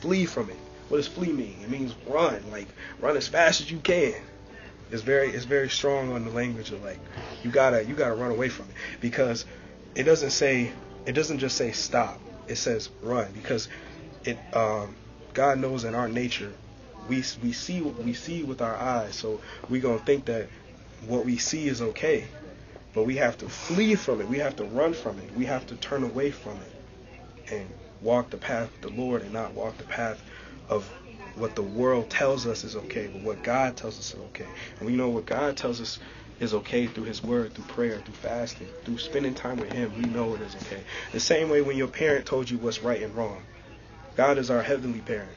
Flee 0.00 0.26
from 0.26 0.50
it. 0.50 0.56
What 0.88 0.98
does 0.98 1.08
flee 1.08 1.32
mean? 1.32 1.56
It 1.62 1.70
means 1.70 1.94
run, 2.06 2.42
like 2.50 2.68
run 3.00 3.16
as 3.16 3.28
fast 3.28 3.60
as 3.60 3.70
you 3.70 3.78
can. 3.78 4.14
It's 4.90 5.02
very, 5.02 5.28
it's 5.30 5.44
very 5.44 5.68
strong 5.68 6.12
on 6.12 6.24
the 6.24 6.30
language 6.30 6.70
of 6.72 6.82
like, 6.82 6.98
you 7.44 7.50
gotta, 7.50 7.84
you 7.84 7.94
gotta 7.94 8.14
run 8.14 8.30
away 8.30 8.48
from 8.48 8.66
it 8.66 8.74
because 9.00 9.44
it 9.94 10.04
doesn't 10.04 10.30
say, 10.30 10.72
it 11.06 11.12
doesn't 11.12 11.38
just 11.38 11.56
say 11.56 11.72
stop. 11.72 12.20
It 12.48 12.56
says 12.56 12.88
run 13.02 13.30
because 13.32 13.68
it, 14.24 14.38
um, 14.52 14.96
God 15.32 15.58
knows 15.58 15.84
in 15.84 15.94
our 15.94 16.08
nature, 16.08 16.52
we 17.08 17.24
we 17.42 17.52
see 17.52 17.80
we 17.80 18.12
see 18.12 18.42
with 18.42 18.60
our 18.60 18.76
eyes, 18.76 19.14
so 19.14 19.40
we 19.68 19.80
gonna 19.80 19.98
think 19.98 20.26
that 20.26 20.48
what 21.06 21.24
we 21.24 21.38
see 21.38 21.68
is 21.68 21.80
okay 21.80 22.26
but 22.92 23.04
we 23.04 23.16
have 23.16 23.38
to 23.38 23.48
flee 23.48 23.94
from 23.94 24.20
it. 24.20 24.28
We 24.28 24.38
have 24.38 24.56
to 24.56 24.64
run 24.64 24.94
from 24.94 25.18
it. 25.18 25.34
We 25.36 25.44
have 25.46 25.66
to 25.68 25.76
turn 25.76 26.02
away 26.02 26.30
from 26.30 26.58
it 26.58 27.52
and 27.52 27.68
walk 28.00 28.30
the 28.30 28.36
path 28.36 28.74
of 28.74 28.80
the 28.80 29.00
Lord 29.00 29.22
and 29.22 29.32
not 29.32 29.54
walk 29.54 29.78
the 29.78 29.84
path 29.84 30.22
of 30.68 30.88
what 31.36 31.54
the 31.54 31.62
world 31.62 32.10
tells 32.10 32.46
us 32.46 32.64
is 32.64 32.76
okay, 32.76 33.08
but 33.12 33.22
what 33.22 33.42
God 33.42 33.76
tells 33.76 33.98
us 33.98 34.14
is 34.14 34.20
okay. 34.20 34.46
And 34.78 34.86
we 34.86 34.96
know 34.96 35.08
what 35.08 35.26
God 35.26 35.56
tells 35.56 35.80
us 35.80 35.98
is 36.40 36.54
okay 36.54 36.86
through 36.86 37.04
His 37.04 37.22
Word, 37.22 37.54
through 37.54 37.64
prayer, 37.64 37.98
through 37.98 38.14
fasting, 38.14 38.68
through 38.84 38.98
spending 38.98 39.34
time 39.34 39.58
with 39.58 39.72
Him. 39.72 39.92
We 39.96 40.08
know 40.08 40.34
it 40.34 40.40
is 40.40 40.56
okay. 40.56 40.82
The 41.12 41.20
same 41.20 41.48
way 41.48 41.62
when 41.62 41.76
your 41.76 41.88
parent 41.88 42.26
told 42.26 42.50
you 42.50 42.58
what's 42.58 42.82
right 42.82 43.02
and 43.02 43.14
wrong. 43.14 43.42
God 44.16 44.38
is 44.38 44.50
our 44.50 44.62
heavenly 44.62 45.00
parent. 45.00 45.36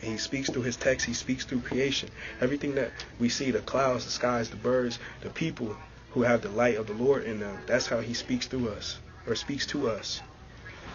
And 0.00 0.10
he 0.10 0.18
speaks 0.18 0.50
through 0.50 0.62
his 0.62 0.76
text, 0.76 1.06
he 1.06 1.14
speaks 1.14 1.44
through 1.44 1.60
creation. 1.60 2.08
Everything 2.40 2.74
that 2.74 2.90
we 3.20 3.28
see, 3.28 3.52
the 3.52 3.60
clouds, 3.60 4.04
the 4.04 4.10
skies, 4.10 4.50
the 4.50 4.56
birds, 4.56 4.98
the 5.20 5.30
people, 5.30 5.76
who 6.12 6.22
have 6.22 6.42
the 6.42 6.48
light 6.50 6.76
of 6.76 6.86
the 6.86 6.92
Lord 6.92 7.24
in 7.24 7.40
them. 7.40 7.58
That's 7.66 7.86
how 7.86 8.00
he 8.00 8.14
speaks 8.14 8.46
through 8.46 8.70
us 8.70 8.98
or 9.26 9.34
speaks 9.34 9.66
to 9.66 9.88
us. 9.88 10.20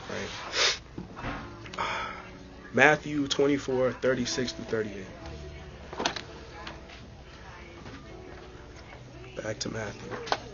Right? 0.09 0.79
Matthew 2.73 3.27
24, 3.27 3.93
36 3.93 4.51
to 4.53 4.61
38. 4.63 5.05
Back 9.43 9.59
to 9.59 9.69
Matthew. 9.69 10.46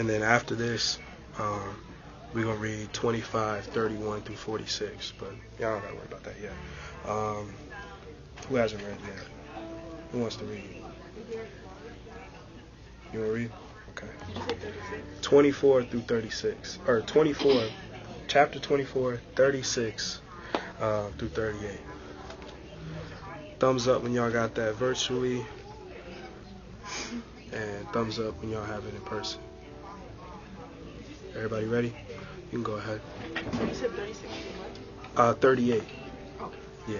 And 0.00 0.08
then 0.08 0.22
after 0.22 0.54
this, 0.54 0.98
um, 1.38 1.76
we're 2.32 2.44
going 2.44 2.56
to 2.56 2.62
read 2.62 2.90
25, 2.94 3.66
31 3.66 4.22
through 4.22 4.34
46. 4.34 5.12
But 5.18 5.28
y'all 5.58 5.74
don't 5.74 5.82
got 5.82 5.88
to 5.90 5.94
worry 5.94 6.06
about 6.06 6.22
that 6.22 6.36
yet. 6.40 6.52
Um, 7.06 7.52
who 8.48 8.56
hasn't 8.56 8.82
read 8.82 8.96
yet? 9.04 9.26
Who 10.12 10.20
wants 10.20 10.36
to 10.36 10.46
read? 10.46 10.64
You 13.12 13.18
want 13.18 13.30
to 13.30 13.34
read? 13.34 13.50
Okay. 13.90 14.06
24 15.20 15.84
through 15.84 16.00
36. 16.00 16.78
Or 16.86 17.02
24, 17.02 17.64
chapter 18.26 18.58
24, 18.58 19.20
36 19.36 20.22
uh, 20.80 21.08
through 21.18 21.28
38. 21.28 21.78
Thumbs 23.58 23.86
up 23.86 24.02
when 24.02 24.14
y'all 24.14 24.30
got 24.30 24.54
that 24.54 24.76
virtually. 24.76 25.44
And 27.52 27.86
thumbs 27.92 28.18
up 28.18 28.40
when 28.40 28.48
y'all 28.48 28.64
have 28.64 28.86
it 28.86 28.94
in 28.94 29.02
person. 29.02 29.40
Everybody 31.40 31.64
ready? 31.64 31.94
You 32.52 32.60
can 32.60 32.62
go 32.62 32.74
ahead. 32.74 33.00
You 33.66 33.72
said 33.72 33.92
36 33.92 34.28
Uh, 35.16 35.32
38. 35.32 35.80
Okay. 36.38 36.58
Yeah. 36.86 36.98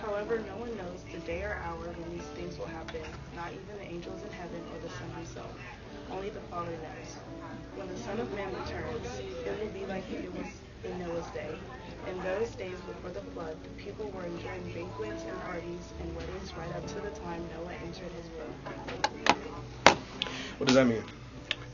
However, 0.00 0.38
no 0.48 0.56
one 0.56 0.74
knows 0.78 1.04
the 1.12 1.18
day 1.18 1.42
or 1.42 1.60
hour 1.62 1.92
when 1.92 2.16
these 2.16 2.24
things 2.32 2.56
will 2.56 2.64
happen, 2.64 3.04
not 3.36 3.52
even 3.52 3.76
the 3.76 3.84
angels 3.84 4.22
in 4.24 4.32
heaven 4.32 4.64
or 4.72 4.80
the 4.80 4.88
Son 4.88 5.10
himself. 5.20 5.52
Only 6.10 6.30
the 6.30 6.40
Father 6.48 6.72
knows. 6.72 7.10
When 7.76 7.86
the 7.92 8.00
Son 8.00 8.18
of 8.20 8.32
Man 8.32 8.48
returns, 8.56 9.04
it 9.20 9.52
will 9.60 9.68
be 9.76 9.84
like 9.84 10.08
it 10.10 10.32
was 10.32 10.48
in 10.82 10.98
Noah's 11.04 11.28
day. 11.36 11.52
In 12.08 12.16
those 12.24 12.56
days 12.56 12.80
before 12.88 13.10
the 13.10 13.20
flood, 13.36 13.62
the 13.64 13.68
people 13.76 14.08
were 14.16 14.24
enjoying 14.24 14.64
banquets 14.72 15.28
and 15.28 15.36
parties 15.44 15.92
and 16.00 16.08
weddings 16.16 16.56
right 16.56 16.72
up 16.72 16.86
to 16.88 17.04
the 17.04 17.12
time 17.20 17.44
Noah 17.52 17.76
entered 17.84 18.12
his 18.16 18.32
boat. 18.32 18.56
What 20.56 20.72
does 20.72 20.74
that 20.74 20.86
mean? 20.86 21.04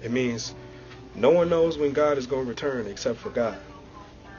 It 0.03 0.11
means 0.11 0.57
no 1.14 1.31
one 1.31 1.49
knows 1.49 1.77
when 1.77 1.92
God 1.92 2.18
is 2.18 2.27
going 2.27 2.44
to 2.44 2.49
return 2.49 2.87
except 2.87 3.18
for 3.18 3.31
God. 3.31 3.59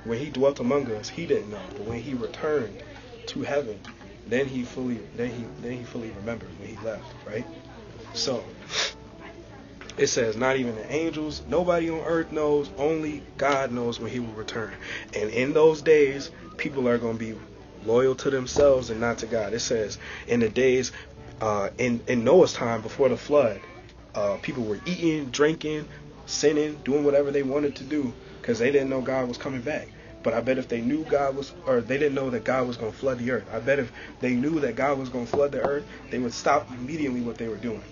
When 0.03 0.17
he 0.17 0.29
dwelt 0.29 0.59
among 0.59 0.91
us, 0.91 1.09
he 1.09 1.25
didn't 1.25 1.51
know. 1.51 1.61
But 1.77 1.85
when 1.85 1.99
he 1.99 2.13
returned 2.13 2.81
to 3.27 3.41
heaven, 3.43 3.79
then 4.27 4.47
he 4.47 4.63
fully 4.63 4.99
then 5.15 5.29
he 5.29 5.45
then 5.61 5.73
he 5.73 5.83
fully 5.83 6.09
remembered 6.11 6.49
when 6.59 6.69
he 6.69 6.77
left, 6.85 7.03
right? 7.27 7.45
So 8.13 8.43
it 9.97 10.07
says 10.07 10.35
not 10.37 10.57
even 10.57 10.75
the 10.75 10.91
angels, 10.91 11.43
nobody 11.47 11.89
on 11.89 11.99
earth 11.99 12.31
knows, 12.31 12.69
only 12.77 13.23
God 13.37 13.71
knows 13.71 13.99
when 13.99 14.11
he 14.11 14.19
will 14.19 14.33
return. 14.33 14.73
And 15.13 15.29
in 15.29 15.53
those 15.53 15.81
days, 15.81 16.31
people 16.57 16.87
are 16.87 16.97
going 16.97 17.17
to 17.17 17.33
be 17.33 17.39
loyal 17.85 18.15
to 18.15 18.29
themselves 18.29 18.89
and 18.89 18.99
not 18.99 19.19
to 19.19 19.27
God. 19.27 19.53
It 19.53 19.59
says 19.59 19.97
in 20.27 20.39
the 20.39 20.49
days 20.49 20.91
uh, 21.41 21.69
in 21.77 22.01
in 22.07 22.23
Noah's 22.23 22.53
time 22.53 22.81
before 22.81 23.09
the 23.09 23.17
flood, 23.17 23.59
uh, 24.15 24.37
people 24.41 24.63
were 24.63 24.79
eating, 24.85 25.25
drinking, 25.25 25.87
sinning, 26.25 26.79
doing 26.83 27.03
whatever 27.03 27.31
they 27.31 27.43
wanted 27.43 27.75
to 27.77 27.83
do 27.83 28.13
because 28.41 28.59
they 28.59 28.71
didn't 28.71 28.89
know 28.89 29.01
God 29.01 29.27
was 29.27 29.37
coming 29.37 29.61
back. 29.61 29.87
But 30.23 30.33
I 30.33 30.41
bet 30.41 30.57
if 30.57 30.67
they 30.67 30.81
knew 30.81 31.03
God 31.05 31.35
was, 31.35 31.53
or 31.65 31.81
they 31.81 31.97
didn't 31.97 32.15
know 32.15 32.29
that 32.29 32.43
God 32.43 32.67
was 32.67 32.77
going 32.77 32.91
to 32.91 32.97
flood 32.97 33.17
the 33.17 33.31
earth, 33.31 33.47
I 33.51 33.59
bet 33.59 33.79
if 33.79 33.91
they 34.19 34.33
knew 34.33 34.59
that 34.59 34.75
God 34.75 34.99
was 34.99 35.09
going 35.09 35.25
to 35.25 35.31
flood 35.31 35.51
the 35.51 35.61
earth, 35.61 35.85
they 36.11 36.19
would 36.19 36.33
stop 36.33 36.69
immediately 36.69 37.21
what 37.21 37.37
they 37.37 37.47
were 37.47 37.57
doing. 37.57 37.83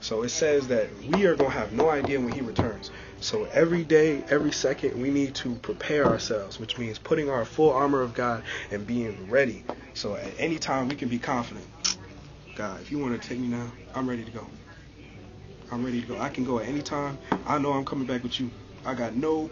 So 0.00 0.22
it 0.22 0.30
says 0.30 0.66
that 0.68 0.88
we 1.04 1.26
are 1.26 1.36
going 1.36 1.52
to 1.52 1.56
have 1.56 1.72
no 1.72 1.88
idea 1.88 2.18
when 2.18 2.32
He 2.32 2.40
returns. 2.40 2.90
So 3.20 3.44
every 3.52 3.84
day, 3.84 4.24
every 4.28 4.50
second, 4.50 5.00
we 5.00 5.10
need 5.10 5.36
to 5.36 5.54
prepare 5.56 6.06
ourselves, 6.06 6.58
which 6.58 6.76
means 6.76 6.98
putting 6.98 7.30
our 7.30 7.44
full 7.44 7.70
armor 7.70 8.00
of 8.00 8.12
God 8.12 8.42
and 8.72 8.84
being 8.84 9.30
ready. 9.30 9.62
So 9.94 10.16
at 10.16 10.32
any 10.38 10.58
time, 10.58 10.88
we 10.88 10.96
can 10.96 11.08
be 11.08 11.20
confident. 11.20 11.66
God, 12.56 12.80
if 12.80 12.90
you 12.90 12.98
want 12.98 13.20
to 13.20 13.28
take 13.28 13.38
me 13.38 13.46
now, 13.46 13.70
I'm 13.94 14.08
ready 14.08 14.24
to 14.24 14.30
go. 14.32 14.44
I'm 15.72 15.82
ready 15.82 16.02
to 16.02 16.06
go. 16.06 16.18
I 16.18 16.28
can 16.28 16.44
go 16.44 16.58
at 16.58 16.68
any 16.68 16.82
time. 16.82 17.16
I 17.46 17.56
know 17.58 17.72
I'm 17.72 17.86
coming 17.86 18.06
back 18.06 18.22
with 18.22 18.38
you. 18.38 18.50
I 18.84 18.92
got 18.92 19.16
no 19.16 19.50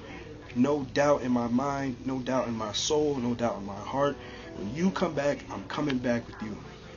no 0.54 0.82
doubt 0.92 1.22
in 1.22 1.32
my 1.32 1.46
mind, 1.46 1.96
no 2.04 2.18
doubt 2.18 2.46
in 2.46 2.54
my 2.54 2.72
soul, 2.72 3.16
no 3.16 3.34
doubt 3.34 3.56
in 3.56 3.64
my 3.64 3.72
heart. 3.72 4.16
When 4.56 4.74
you 4.74 4.90
come 4.90 5.14
back, 5.14 5.38
I'm 5.50 5.64
coming 5.64 5.96
back 5.96 6.26
with 6.26 6.42
you. 6.42 6.54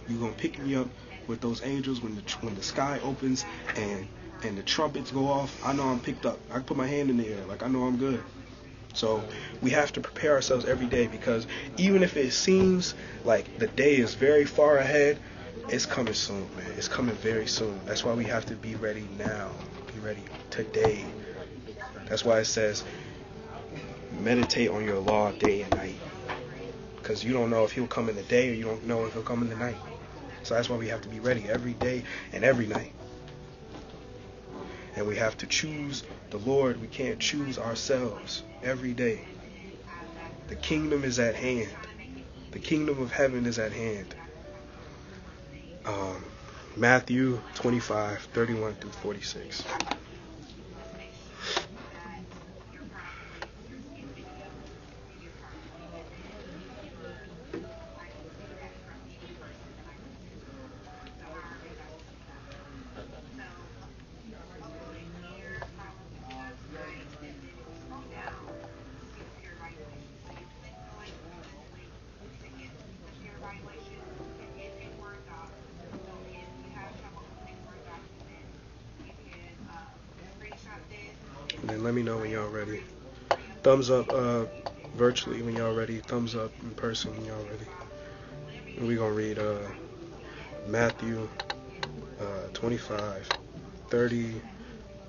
You're 0.09 0.19
gonna 0.19 0.33
pick 0.33 0.59
me 0.59 0.75
up 0.75 0.89
with 1.27 1.39
those 1.39 1.63
angels 1.63 2.01
when 2.01 2.15
the 2.15 2.21
when 2.41 2.53
the 2.55 2.63
sky 2.63 2.99
opens 3.01 3.45
and 3.77 4.09
and 4.43 4.57
the 4.57 4.63
trumpets 4.63 5.11
go 5.11 5.27
off. 5.27 5.57
I 5.65 5.71
know 5.71 5.83
I'm 5.83 6.01
picked 6.01 6.25
up. 6.25 6.39
I 6.49 6.55
can 6.55 6.63
put 6.63 6.75
my 6.75 6.87
hand 6.87 7.09
in 7.09 7.15
the 7.15 7.29
air, 7.29 7.45
like 7.45 7.63
I 7.63 7.69
know 7.69 7.83
I'm 7.83 7.95
good. 7.95 8.21
So 8.93 9.23
we 9.61 9.69
have 9.69 9.93
to 9.93 10.01
prepare 10.01 10.33
ourselves 10.33 10.65
every 10.65 10.87
day 10.87 11.07
because 11.07 11.47
even 11.77 12.03
if 12.03 12.17
it 12.17 12.31
seems 12.31 12.93
like 13.23 13.57
the 13.57 13.67
day 13.67 13.95
is 13.95 14.15
very 14.15 14.45
far 14.45 14.77
ahead, 14.77 15.17
it's 15.69 15.85
coming 15.85 16.13
soon, 16.13 16.47
man. 16.55 16.71
It's 16.77 16.87
coming 16.87 17.15
very 17.15 17.47
soon. 17.47 17.79
That's 17.85 18.03
why 18.03 18.13
we 18.13 18.25
have 18.25 18.45
to 18.47 18.55
be 18.55 18.75
ready 18.75 19.07
now. 19.17 19.51
Be 19.93 19.99
ready 19.99 20.23
today. 20.49 21.05
That's 22.07 22.25
why 22.25 22.39
it 22.39 22.45
says 22.45 22.83
meditate 24.19 24.69
on 24.69 24.83
your 24.83 24.99
law 24.99 25.31
day 25.31 25.61
and 25.61 25.71
night. 25.71 25.95
Because 26.97 27.23
you 27.23 27.33
don't 27.33 27.49
know 27.49 27.63
if 27.63 27.71
he'll 27.71 27.87
come 27.87 28.09
in 28.09 28.15
the 28.15 28.23
day 28.23 28.49
or 28.49 28.53
you 28.53 28.63
don't 28.63 28.85
know 28.85 29.05
if 29.05 29.13
he'll 29.13 29.23
come 29.23 29.41
in 29.41 29.49
the 29.49 29.55
night. 29.55 29.77
So 30.43 30.55
that's 30.55 30.69
why 30.69 30.77
we 30.77 30.87
have 30.89 31.01
to 31.01 31.09
be 31.09 31.19
ready 31.19 31.45
every 31.49 31.73
day 31.73 32.03
and 32.33 32.43
every 32.43 32.67
night. 32.67 32.93
And 34.95 35.07
we 35.07 35.15
have 35.15 35.37
to 35.37 35.47
choose 35.47 36.03
the 36.29 36.37
Lord. 36.37 36.79
We 36.79 36.87
can't 36.87 37.19
choose 37.19 37.57
ourselves 37.57 38.43
every 38.61 38.93
day. 38.93 39.21
The 40.47 40.55
kingdom 40.55 41.03
is 41.03 41.19
at 41.19 41.35
hand. 41.35 41.71
The 42.51 42.59
kingdom 42.59 43.01
of 43.01 43.11
heaven 43.11 43.45
is 43.45 43.57
at 43.57 43.71
hand. 43.71 44.13
Um, 45.85 46.23
Matthew 46.75 47.41
25, 47.55 48.21
31 48.33 48.75
through 48.75 48.91
46. 48.91 49.63
Let 81.83 81.93
me 81.93 82.01
know 82.01 82.17
when 82.17 82.31
y'all 82.31 82.49
ready. 82.49 82.81
Thumbs 83.61 83.89
up 83.89 84.11
uh, 84.13 84.45
virtually 84.95 85.41
when 85.41 85.55
y'all 85.55 85.73
ready. 85.73 85.99
Thumbs 85.99 86.35
up 86.35 86.51
in 86.61 86.71
person 86.71 87.11
when 87.11 87.25
y'all 87.25 87.43
ready. 87.43 87.65
And 88.77 88.87
going 88.97 88.97
to 88.97 89.11
read 89.11 89.37
uh, 89.37 89.67
Matthew 90.67 91.27
uh, 92.19 92.47
25, 92.53 93.29
30, 93.89 94.41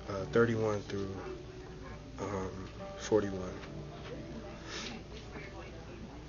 uh, 0.09 0.13
31 0.31 0.81
through 0.81 1.15
um, 2.19 2.69
41. 2.97 3.39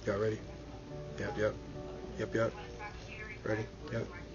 Y'all 0.07 0.19
ready? 0.19 0.39
Yep, 1.19 1.39
yep. 1.39 1.55
Yep, 2.19 2.35
yep. 2.35 2.53
Ready? 3.45 3.67
Yep. 3.93 4.26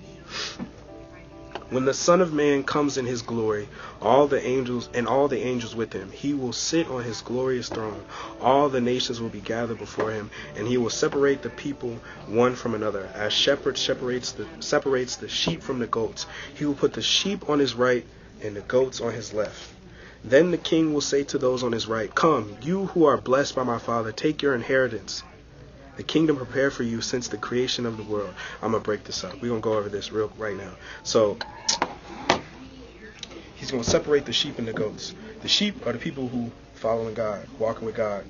When 1.72 1.86
the 1.86 1.94
Son 1.94 2.20
of 2.20 2.34
Man 2.34 2.66
comes 2.66 2.98
in 2.98 3.06
his 3.06 3.22
glory, 3.22 3.70
all 4.02 4.28
the 4.28 4.46
angels 4.46 4.90
and 4.94 5.08
all 5.08 5.30
the 5.30 5.40
angels 5.40 5.74
with 5.74 5.94
him, 5.94 6.12
he 6.12 6.34
will 6.34 6.52
sit 6.52 6.90
on 6.90 7.06
his 7.06 7.22
glorious 7.22 7.70
throne. 7.70 8.04
All 8.42 8.68
the 8.68 8.82
nations 8.82 9.22
will 9.22 9.30
be 9.30 9.40
gathered 9.40 9.78
before 9.78 10.12
him, 10.12 10.32
and 10.58 10.68
he 10.68 10.76
will 10.78 10.90
separate 10.90 11.44
the 11.44 11.50
people 11.50 11.96
one 12.28 12.56
from 12.56 12.76
another, 12.76 13.10
as 13.16 13.32
shepherd 13.32 13.78
separates 13.78 14.34
the 14.34 14.48
separates 14.60 15.16
the 15.16 15.30
sheep 15.30 15.64
from 15.64 15.80
the 15.80 15.88
goats. 15.88 16.26
He 16.54 16.66
will 16.66 16.74
put 16.74 16.92
the 16.92 17.02
sheep 17.02 17.50
on 17.50 17.60
his 17.60 17.74
right 17.74 18.06
and 18.44 18.58
the 18.58 18.62
goats 18.64 19.00
on 19.00 19.14
his 19.14 19.32
left. 19.32 19.70
Then 20.26 20.52
the 20.52 20.58
king 20.58 20.94
will 20.94 21.00
say 21.00 21.24
to 21.24 21.38
those 21.38 21.64
on 21.64 21.72
his 21.72 21.88
right, 21.88 22.14
Come, 22.14 22.58
you 22.62 22.88
who 22.88 23.06
are 23.06 23.16
blessed 23.16 23.56
by 23.56 23.64
my 23.64 23.80
Father, 23.80 24.12
take 24.12 24.42
your 24.42 24.56
inheritance 24.56 25.24
the 25.98 26.04
kingdom 26.04 26.38
prepared 26.38 26.74
for 26.74 26.84
you 26.84 27.02
since 27.02 27.28
the 27.28 27.38
creation 27.38 27.86
of 27.86 27.98
the 27.98 28.04
world. 28.04 28.34
I'm 28.62 28.72
gonna 28.72 28.84
break 28.84 29.04
this 29.04 29.24
up. 29.24 29.42
We're 29.42 29.50
gonna 29.50 29.62
go 29.62 29.74
over 29.74 29.90
this 29.90 30.12
real 30.12 30.32
right 30.38 30.56
now. 30.56 30.72
So 31.04 31.38
he's 33.56 33.72
gonna 33.72 33.84
separate 33.84 34.26
the 34.26 34.34
sheep 34.34 34.58
and 34.58 34.68
the 34.68 34.74
goats. 34.74 35.14
The 35.42 35.48
sheep 35.48 35.86
are 35.86 35.94
the 35.94 36.00
people 36.00 36.28
who 36.28 36.52
following 36.76 37.14
God, 37.14 37.48
walking 37.60 37.86
with 37.86 37.96
God, 37.96 38.26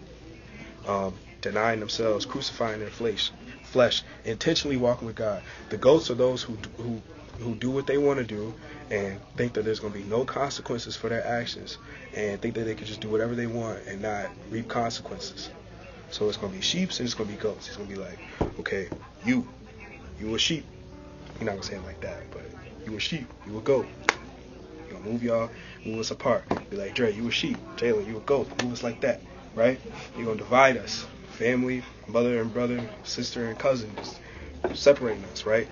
um, 0.87 1.13
denying 1.41 1.79
themselves, 1.79 2.25
crucifying 2.25 2.79
their 2.79 2.89
flesh, 2.89 3.31
flesh, 3.63 4.03
intentionally 4.25 4.77
walking 4.77 5.07
with 5.07 5.15
God. 5.15 5.41
The 5.69 5.77
goats 5.77 6.09
are 6.11 6.15
those 6.15 6.43
who 6.43 6.57
who 6.77 7.01
who 7.39 7.55
do 7.55 7.71
what 7.71 7.87
they 7.87 7.97
want 7.97 8.19
to 8.19 8.25
do 8.25 8.53
and 8.91 9.19
think 9.35 9.53
that 9.53 9.65
there's 9.65 9.79
going 9.79 9.93
to 9.93 9.99
be 9.99 10.05
no 10.05 10.23
consequences 10.25 10.95
for 10.95 11.09
their 11.09 11.25
actions 11.25 11.77
and 12.13 12.39
think 12.41 12.55
that 12.55 12.65
they 12.65 12.75
can 12.75 12.85
just 12.85 13.01
do 13.01 13.09
whatever 13.09 13.35
they 13.35 13.47
want 13.47 13.79
and 13.87 14.01
not 14.01 14.29
reap 14.49 14.67
consequences. 14.67 15.49
So 16.11 16.27
it's 16.27 16.37
gonna 16.37 16.53
be 16.53 16.61
sheeps 16.61 16.99
and 16.99 17.07
it's 17.07 17.15
gonna 17.15 17.29
be 17.29 17.35
goats. 17.35 17.67
He's 17.67 17.77
gonna 17.77 17.89
be 17.89 17.95
like, 17.95 18.19
okay, 18.59 18.89
you, 19.25 19.47
you 20.19 20.35
a 20.35 20.39
sheep. 20.39 20.65
You're 21.39 21.45
not 21.45 21.53
gonna 21.53 21.63
say 21.63 21.75
it 21.75 21.85
like 21.85 22.01
that, 22.01 22.29
but 22.31 22.43
you 22.85 22.95
a 22.95 22.99
sheep, 22.99 23.27
you 23.47 23.57
a 23.57 23.61
goat. 23.61 23.87
You 24.87 24.93
gonna 24.93 25.09
move 25.09 25.23
y'all, 25.23 25.49
move 25.85 25.99
us 25.99 26.11
apart. 26.11 26.43
Be 26.69 26.75
like, 26.75 26.93
Dre, 26.93 27.13
you 27.13 27.27
a 27.27 27.31
sheep. 27.31 27.57
Jalen, 27.77 28.07
you 28.07 28.17
a 28.17 28.21
goat. 28.21 28.47
Move 28.61 28.73
us 28.73 28.83
like 28.83 29.01
that, 29.01 29.21
right? 29.55 29.79
You're 30.15 30.25
gonna 30.25 30.37
divide 30.37 30.77
us, 30.77 31.07
family, 31.29 31.81
mother 32.07 32.41
and 32.41 32.53
brother, 32.53 32.81
sister 33.03 33.45
and 33.45 33.57
cousin, 33.57 33.89
just 33.95 34.19
separating 34.83 35.23
us, 35.25 35.45
right? 35.45 35.67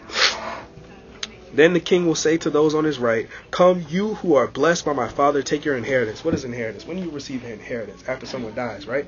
Then 1.53 1.73
the 1.73 1.79
king 1.79 2.05
will 2.05 2.15
say 2.15 2.37
to 2.37 2.49
those 2.49 2.75
on 2.75 2.83
his 2.83 2.99
right, 2.99 3.27
Come, 3.51 3.85
you 3.89 4.13
who 4.15 4.35
are 4.35 4.47
blessed 4.47 4.85
by 4.85 4.93
my 4.93 5.07
father, 5.07 5.41
take 5.41 5.65
your 5.65 5.75
inheritance. 5.75 6.23
What 6.23 6.33
is 6.33 6.45
inheritance? 6.45 6.85
When 6.85 6.97
you 6.97 7.09
receive 7.09 7.43
an 7.43 7.51
inheritance? 7.51 8.03
After 8.07 8.25
someone 8.25 8.53
dies, 8.53 8.85
right? 8.87 9.07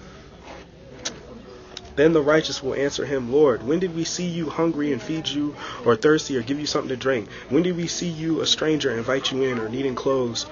Then 1.95 2.13
the 2.13 2.21
righteous 2.21 2.63
will 2.63 2.73
answer 2.73 3.05
him, 3.05 3.31
Lord, 3.31 3.63
when 3.63 3.79
did 3.79 3.93
we 3.95 4.05
see 4.05 4.25
you 4.25 4.49
hungry 4.49 4.93
and 4.93 5.01
feed 5.01 5.27
you, 5.27 5.55
or 5.85 5.95
thirsty, 5.95 6.37
or 6.37 6.41
give 6.41 6.59
you 6.59 6.65
something 6.65 6.89
to 6.89 6.95
drink? 6.95 7.29
When 7.49 7.63
did 7.63 7.75
we 7.75 7.87
see 7.87 8.07
you 8.07 8.41
a 8.41 8.47
stranger 8.47 8.91
invite 8.91 9.31
you 9.31 9.43
in, 9.43 9.59
or 9.59 9.67
needing 9.67 9.95
clothes 9.95 10.45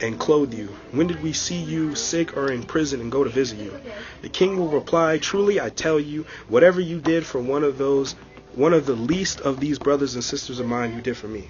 and 0.00 0.18
clothe 0.18 0.54
you? 0.54 0.68
When 0.90 1.06
did 1.06 1.22
we 1.22 1.32
see 1.32 1.58
you 1.58 1.94
sick 1.94 2.36
or 2.36 2.50
in 2.50 2.62
prison 2.62 3.00
and 3.00 3.12
go 3.12 3.22
to 3.22 3.30
visit 3.30 3.58
you? 3.58 3.78
The 4.22 4.30
king 4.30 4.56
will 4.56 4.68
reply, 4.68 5.18
Truly 5.18 5.60
I 5.60 5.68
tell 5.68 6.00
you, 6.00 6.24
whatever 6.48 6.80
you 6.80 7.00
did 7.00 7.26
for 7.26 7.40
one 7.40 7.64
of 7.64 7.76
those, 7.76 8.14
one 8.54 8.72
of 8.72 8.86
the 8.86 8.94
least 8.94 9.40
of 9.42 9.60
these 9.60 9.78
brothers 9.78 10.14
and 10.14 10.24
sisters 10.24 10.58
of 10.58 10.66
mine, 10.66 10.94
you 10.94 11.02
did 11.02 11.16
for 11.16 11.28
me. 11.28 11.48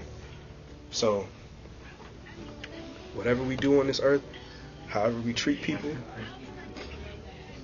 So, 0.91 1.27
whatever 3.15 3.43
we 3.43 3.57
do 3.57 3.81
on 3.81 3.87
this 3.87 4.01
earth, 4.03 4.23
however 4.89 5.19
we 5.21 5.33
treat 5.33 5.63
people, 5.63 5.91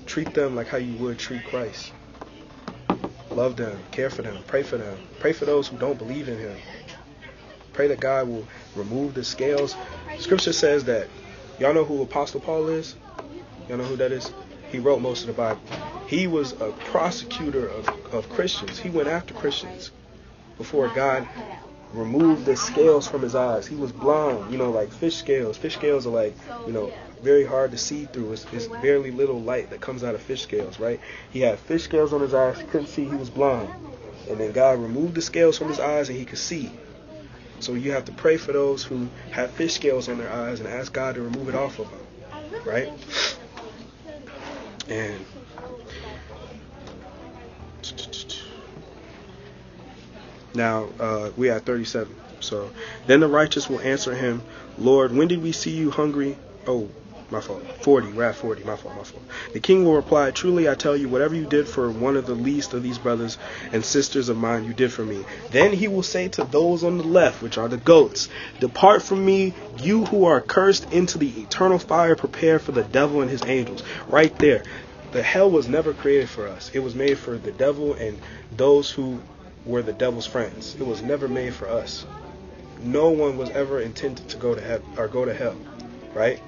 treat 0.08 0.32
them 0.34 0.56
like 0.56 0.66
how 0.66 0.78
you 0.78 0.94
would 0.94 1.18
treat 1.18 1.44
Christ. 1.44 1.92
Love 3.30 3.56
them, 3.56 3.78
care 3.92 4.10
for 4.10 4.22
them, 4.22 4.42
pray 4.46 4.62
for 4.62 4.78
them. 4.78 4.98
Pray 5.20 5.32
for 5.32 5.44
those 5.44 5.68
who 5.68 5.76
don't 5.76 5.98
believe 5.98 6.28
in 6.28 6.38
Him. 6.38 6.56
Pray 7.74 7.88
that 7.88 8.00
God 8.00 8.26
will 8.26 8.46
remove 8.74 9.14
the 9.14 9.22
scales. 9.22 9.76
Scripture 10.18 10.52
says 10.52 10.84
that, 10.84 11.08
y'all 11.60 11.74
know 11.74 11.84
who 11.84 12.02
Apostle 12.02 12.40
Paul 12.40 12.68
is? 12.68 12.96
Y'all 13.68 13.78
know 13.78 13.84
who 13.84 13.96
that 13.96 14.10
is? 14.10 14.32
He 14.72 14.78
wrote 14.78 15.00
most 15.00 15.20
of 15.20 15.28
the 15.28 15.34
Bible. 15.34 15.60
He 16.08 16.26
was 16.26 16.52
a 16.52 16.72
prosecutor 16.86 17.68
of, 17.68 17.88
of 18.12 18.28
Christians. 18.30 18.78
He 18.78 18.90
went 18.90 19.08
after 19.08 19.34
Christians 19.34 19.90
before 20.56 20.88
God 20.88 21.28
removed 21.92 22.44
the 22.44 22.56
scales 22.56 23.06
from 23.06 23.22
his 23.22 23.34
eyes. 23.34 23.66
He 23.66 23.76
was 23.76 23.92
blind, 23.92 24.50
you 24.50 24.58
know, 24.58 24.70
like 24.70 24.90
fish 24.90 25.16
scales. 25.16 25.56
Fish 25.56 25.74
scales 25.74 26.06
are 26.06 26.10
like, 26.10 26.36
you 26.66 26.72
know, 26.72 26.92
very 27.18 27.44
hard 27.44 27.70
to 27.72 27.78
see 27.78 28.06
through. 28.06 28.32
It's, 28.32 28.46
it's 28.52 28.66
barely 28.66 29.10
little 29.10 29.40
light 29.40 29.70
that 29.70 29.80
comes 29.80 30.04
out 30.04 30.14
of 30.14 30.22
fish 30.22 30.42
scales, 30.42 30.78
right? 30.78 31.00
He 31.30 31.40
had 31.40 31.58
fish 31.58 31.84
scales 31.84 32.12
on 32.12 32.20
his 32.20 32.34
eyes. 32.34 32.58
He 32.58 32.66
couldn't 32.66 32.88
see. 32.88 33.04
He 33.04 33.14
was 33.14 33.30
blind. 33.30 33.70
And 34.28 34.38
then 34.38 34.52
God 34.52 34.78
removed 34.78 35.14
the 35.14 35.22
scales 35.22 35.58
from 35.58 35.68
his 35.68 35.80
eyes 35.80 36.08
and 36.08 36.18
he 36.18 36.24
could 36.24 36.38
see. 36.38 36.70
So 37.60 37.74
you 37.74 37.92
have 37.92 38.04
to 38.04 38.12
pray 38.12 38.36
for 38.36 38.52
those 38.52 38.84
who 38.84 39.08
have 39.32 39.50
fish 39.50 39.74
scales 39.74 40.08
on 40.08 40.18
their 40.18 40.30
eyes 40.30 40.60
and 40.60 40.68
ask 40.68 40.92
God 40.92 41.16
to 41.16 41.22
remove 41.22 41.48
it 41.48 41.54
off 41.54 41.78
of 41.78 41.88
them, 41.90 42.62
right? 42.64 42.92
And 44.88 45.24
now 50.54 50.88
uh, 51.00 51.30
we 51.36 51.50
at 51.50 51.64
37. 51.64 52.14
So 52.40 52.70
then 53.06 53.20
the 53.20 53.28
righteous 53.28 53.68
will 53.68 53.80
answer 53.80 54.14
him, 54.14 54.42
Lord, 54.78 55.14
when 55.14 55.26
did 55.28 55.42
we 55.42 55.52
see 55.52 55.70
you 55.70 55.90
hungry? 55.90 56.36
Oh, 56.66 56.88
my 57.30 57.40
fault. 57.40 57.62
40, 57.82 58.12
we're 58.12 58.24
at 58.24 58.36
40, 58.36 58.64
my 58.64 58.76
fault, 58.76 58.96
my 58.96 59.02
fault. 59.02 59.22
The 59.52 59.60
king 59.60 59.84
will 59.84 59.94
reply, 59.94 60.30
Truly 60.30 60.68
I 60.68 60.74
tell 60.74 60.96
you, 60.96 61.08
whatever 61.08 61.34
you 61.34 61.46
did 61.46 61.68
for 61.68 61.90
one 61.90 62.16
of 62.16 62.26
the 62.26 62.34
least 62.34 62.72
of 62.72 62.82
these 62.82 62.98
brothers 62.98 63.36
and 63.72 63.84
sisters 63.84 64.28
of 64.28 64.36
mine, 64.36 64.64
you 64.64 64.72
did 64.72 64.92
for 64.92 65.04
me. 65.04 65.24
Then 65.50 65.72
he 65.72 65.88
will 65.88 66.02
say 66.02 66.28
to 66.28 66.44
those 66.44 66.84
on 66.84 66.98
the 66.98 67.04
left, 67.04 67.42
which 67.42 67.58
are 67.58 67.68
the 67.68 67.76
goats, 67.76 68.28
Depart 68.60 69.02
from 69.02 69.24
me, 69.24 69.52
you 69.78 70.06
who 70.06 70.24
are 70.24 70.40
cursed, 70.40 70.92
into 70.92 71.18
the 71.18 71.28
eternal 71.42 71.78
fire 71.78 72.16
prepared 72.16 72.62
for 72.62 72.72
the 72.72 72.84
devil 72.84 73.20
and 73.20 73.30
his 73.30 73.44
angels. 73.44 73.82
Right 74.08 74.36
there. 74.38 74.64
The 75.12 75.22
hell 75.22 75.50
was 75.50 75.68
never 75.68 75.94
created 75.94 76.28
for 76.28 76.46
us. 76.46 76.70
It 76.74 76.80
was 76.80 76.94
made 76.94 77.18
for 77.18 77.38
the 77.38 77.52
devil 77.52 77.94
and 77.94 78.18
those 78.54 78.90
who 78.90 79.20
were 79.64 79.82
the 79.82 79.92
devil's 79.92 80.26
friends. 80.26 80.76
It 80.78 80.86
was 80.86 81.02
never 81.02 81.28
made 81.28 81.54
for 81.54 81.68
us. 81.68 82.04
No 82.82 83.10
one 83.10 83.36
was 83.36 83.50
ever 83.50 83.80
intended 83.80 84.28
to 84.28 84.36
go 84.36 84.54
to 84.54 84.60
heaven 84.60 84.86
or 84.96 85.08
go 85.08 85.24
to 85.24 85.34
hell, 85.34 85.56
right? 86.14 86.40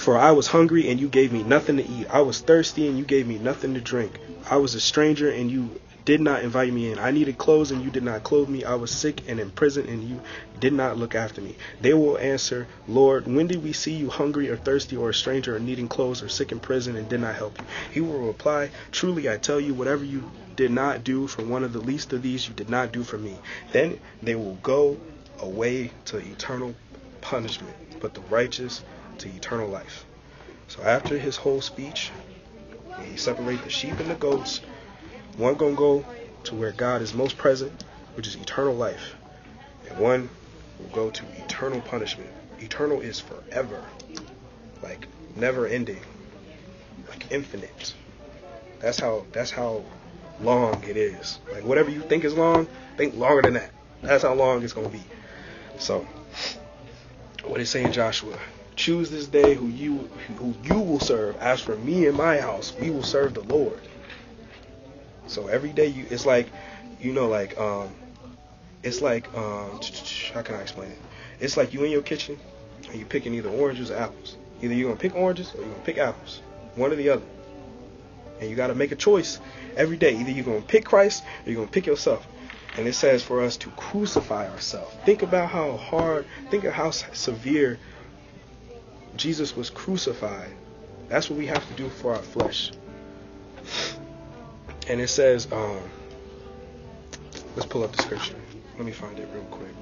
For 0.00 0.16
I 0.16 0.32
was 0.32 0.46
hungry 0.48 0.88
and 0.88 0.98
you 0.98 1.08
gave 1.08 1.30
me 1.30 1.42
nothing 1.42 1.76
to 1.76 1.86
eat. 1.86 2.06
I 2.10 2.22
was 2.22 2.40
thirsty 2.40 2.88
and 2.88 2.96
you 2.98 3.04
gave 3.04 3.26
me 3.26 3.38
nothing 3.38 3.74
to 3.74 3.80
drink. 3.80 4.18
I 4.50 4.56
was 4.56 4.74
a 4.74 4.80
stranger 4.80 5.30
and 5.30 5.50
you 5.50 5.78
did 6.06 6.22
not 6.22 6.42
invite 6.42 6.72
me 6.72 6.90
in. 6.90 6.98
I 6.98 7.10
needed 7.10 7.36
clothes 7.36 7.70
and 7.70 7.84
you 7.84 7.90
did 7.90 8.02
not 8.02 8.24
clothe 8.24 8.48
me. 8.48 8.64
I 8.64 8.74
was 8.76 8.90
sick 8.90 9.22
and 9.28 9.38
in 9.38 9.50
prison 9.50 9.86
and 9.86 10.02
you 10.02 10.20
did 10.58 10.72
not 10.72 10.96
look 10.96 11.14
after 11.14 11.42
me. 11.42 11.56
They 11.80 11.92
will 11.92 12.16
answer, 12.18 12.66
Lord, 12.88 13.26
when 13.26 13.46
did 13.46 13.62
we 13.62 13.74
see 13.74 13.92
you 13.92 14.08
hungry 14.08 14.48
or 14.48 14.56
thirsty 14.56 14.96
or 14.96 15.10
a 15.10 15.14
stranger 15.14 15.54
or 15.54 15.60
needing 15.60 15.86
clothes 15.86 16.22
or 16.22 16.30
sick 16.30 16.50
in 16.50 16.60
prison 16.60 16.96
and 16.96 17.06
did 17.06 17.20
not 17.20 17.36
help 17.36 17.58
you? 17.60 17.66
He 17.92 18.00
will 18.00 18.26
reply, 18.26 18.70
Truly 18.90 19.28
I 19.30 19.36
tell 19.36 19.60
you, 19.60 19.74
whatever 19.74 20.02
you 20.02 20.30
did 20.56 20.70
not 20.70 21.04
do 21.04 21.26
for 21.26 21.42
one 21.44 21.62
of 21.62 21.72
the 21.74 21.78
least 21.78 22.12
of 22.14 22.22
these, 22.22 22.48
you 22.48 22.54
did 22.54 22.70
not 22.70 22.90
do 22.90 23.04
for 23.04 23.18
me. 23.18 23.36
Then 23.70 24.00
they 24.22 24.34
will 24.34 24.58
go 24.62 24.98
away 25.38 25.92
to 26.06 26.16
eternal 26.16 26.74
punishment, 27.20 27.76
but 28.00 28.14
the 28.14 28.22
righteous 28.22 28.82
to 29.20 29.28
eternal 29.28 29.68
life. 29.68 30.04
So 30.68 30.82
after 30.82 31.18
his 31.18 31.36
whole 31.36 31.60
speech, 31.60 32.10
he 33.04 33.16
separate 33.16 33.62
the 33.62 33.70
sheep 33.70 33.98
and 33.98 34.10
the 34.10 34.14
goats. 34.14 34.60
One 35.36 35.54
gonna 35.54 35.74
go 35.74 36.04
to 36.44 36.54
where 36.54 36.72
God 36.72 37.02
is 37.02 37.14
most 37.14 37.38
present, 37.38 37.84
which 38.14 38.26
is 38.26 38.36
eternal 38.36 38.74
life, 38.74 39.14
and 39.88 39.98
one 39.98 40.30
will 40.78 40.88
go 40.88 41.10
to 41.10 41.24
eternal 41.38 41.80
punishment. 41.80 42.30
Eternal 42.60 43.00
is 43.00 43.20
forever, 43.20 43.82
like 44.82 45.06
never 45.36 45.66
ending, 45.66 46.00
like 47.08 47.30
infinite, 47.30 47.94
That's 48.80 48.98
how 48.98 49.26
that's 49.32 49.50
how 49.50 49.84
long 50.40 50.82
it 50.84 50.96
is. 50.96 51.38
Like 51.52 51.64
whatever 51.64 51.90
you 51.90 52.00
think 52.00 52.24
is 52.24 52.34
long, 52.34 52.68
think 52.96 53.16
longer 53.16 53.42
than 53.42 53.54
that. 53.54 53.70
That's 54.02 54.22
how 54.22 54.34
long 54.34 54.62
it's 54.62 54.72
gonna 54.72 54.88
be. 54.88 55.02
So 55.78 56.06
what 57.44 57.60
is 57.60 57.70
saying 57.70 57.92
Joshua? 57.92 58.38
Choose 58.80 59.10
this 59.10 59.26
day 59.26 59.52
who 59.52 59.68
you 59.68 60.08
who 60.38 60.54
you 60.64 60.80
will 60.80 61.00
serve. 61.00 61.36
As 61.36 61.60
for 61.60 61.76
me 61.76 62.06
and 62.06 62.16
my 62.16 62.40
house, 62.40 62.72
we 62.80 62.88
will 62.88 63.02
serve 63.02 63.34
the 63.34 63.42
Lord. 63.42 63.78
So 65.26 65.48
every 65.48 65.68
day 65.68 65.88
you 65.88 66.06
it's 66.08 66.24
like 66.24 66.48
you 66.98 67.12
know 67.12 67.28
like 67.28 67.58
um 67.60 67.90
it's 68.82 69.02
like 69.02 69.26
um 69.36 69.78
how 70.32 70.40
can 70.40 70.54
I 70.54 70.62
explain 70.62 70.92
it? 70.92 70.98
It's 71.40 71.58
like 71.58 71.74
you 71.74 71.84
in 71.84 71.90
your 71.90 72.00
kitchen 72.00 72.38
and 72.88 72.98
you 72.98 73.04
picking 73.04 73.34
either 73.34 73.50
oranges 73.50 73.90
or 73.90 73.98
apples. 73.98 74.38
Either 74.62 74.72
you're 74.72 74.88
gonna 74.88 74.98
pick 74.98 75.14
oranges 75.14 75.52
or 75.52 75.58
you're 75.58 75.72
gonna 75.72 75.84
pick 75.84 75.98
apples. 75.98 76.40
One 76.74 76.90
or 76.90 76.96
the 76.96 77.10
other. 77.10 77.26
And 78.40 78.48
you 78.48 78.56
gotta 78.56 78.74
make 78.74 78.92
a 78.92 78.96
choice 78.96 79.40
every 79.76 79.98
day. 79.98 80.16
Either 80.16 80.30
you're 80.30 80.46
gonna 80.46 80.62
pick 80.62 80.86
Christ 80.86 81.22
or 81.44 81.50
you're 81.50 81.60
gonna 81.60 81.70
pick 81.70 81.84
yourself. 81.84 82.26
And 82.78 82.88
it 82.88 82.94
says 82.94 83.22
for 83.22 83.42
us 83.42 83.58
to 83.58 83.68
crucify 83.72 84.48
ourselves. 84.48 84.96
Think 85.04 85.20
about 85.20 85.50
how 85.50 85.76
hard, 85.76 86.24
think 86.50 86.64
of 86.64 86.72
how 86.72 86.92
severe 86.92 87.78
Jesus 89.20 89.54
was 89.54 89.68
crucified. 89.68 90.48
That's 91.10 91.28
what 91.28 91.38
we 91.38 91.44
have 91.44 91.68
to 91.68 91.74
do 91.74 91.90
for 91.90 92.14
our 92.14 92.22
flesh. 92.22 92.72
And 94.88 94.98
it 94.98 95.08
says, 95.08 95.46
um, 95.52 95.78
let's 97.54 97.66
pull 97.66 97.84
up 97.84 97.92
the 97.92 98.02
scripture. 98.02 98.34
Let 98.78 98.86
me 98.86 98.92
find 98.92 99.18
it 99.18 99.28
real 99.34 99.44
quick. 99.44 99.74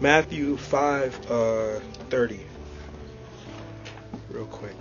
Matthew 0.00 0.56
5 0.56 1.30
uh, 1.30 1.80
30. 2.10 2.40
Real 4.30 4.46
quick. 4.46 4.76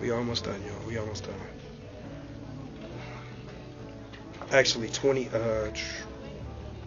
We 0.00 0.12
almost 0.12 0.44
done, 0.44 0.62
y'all. 0.64 0.86
We 0.86 0.98
almost 0.98 1.24
done. 1.24 1.53
Actually, 4.54 4.88
20, 4.88 5.30
uh, 5.30 5.68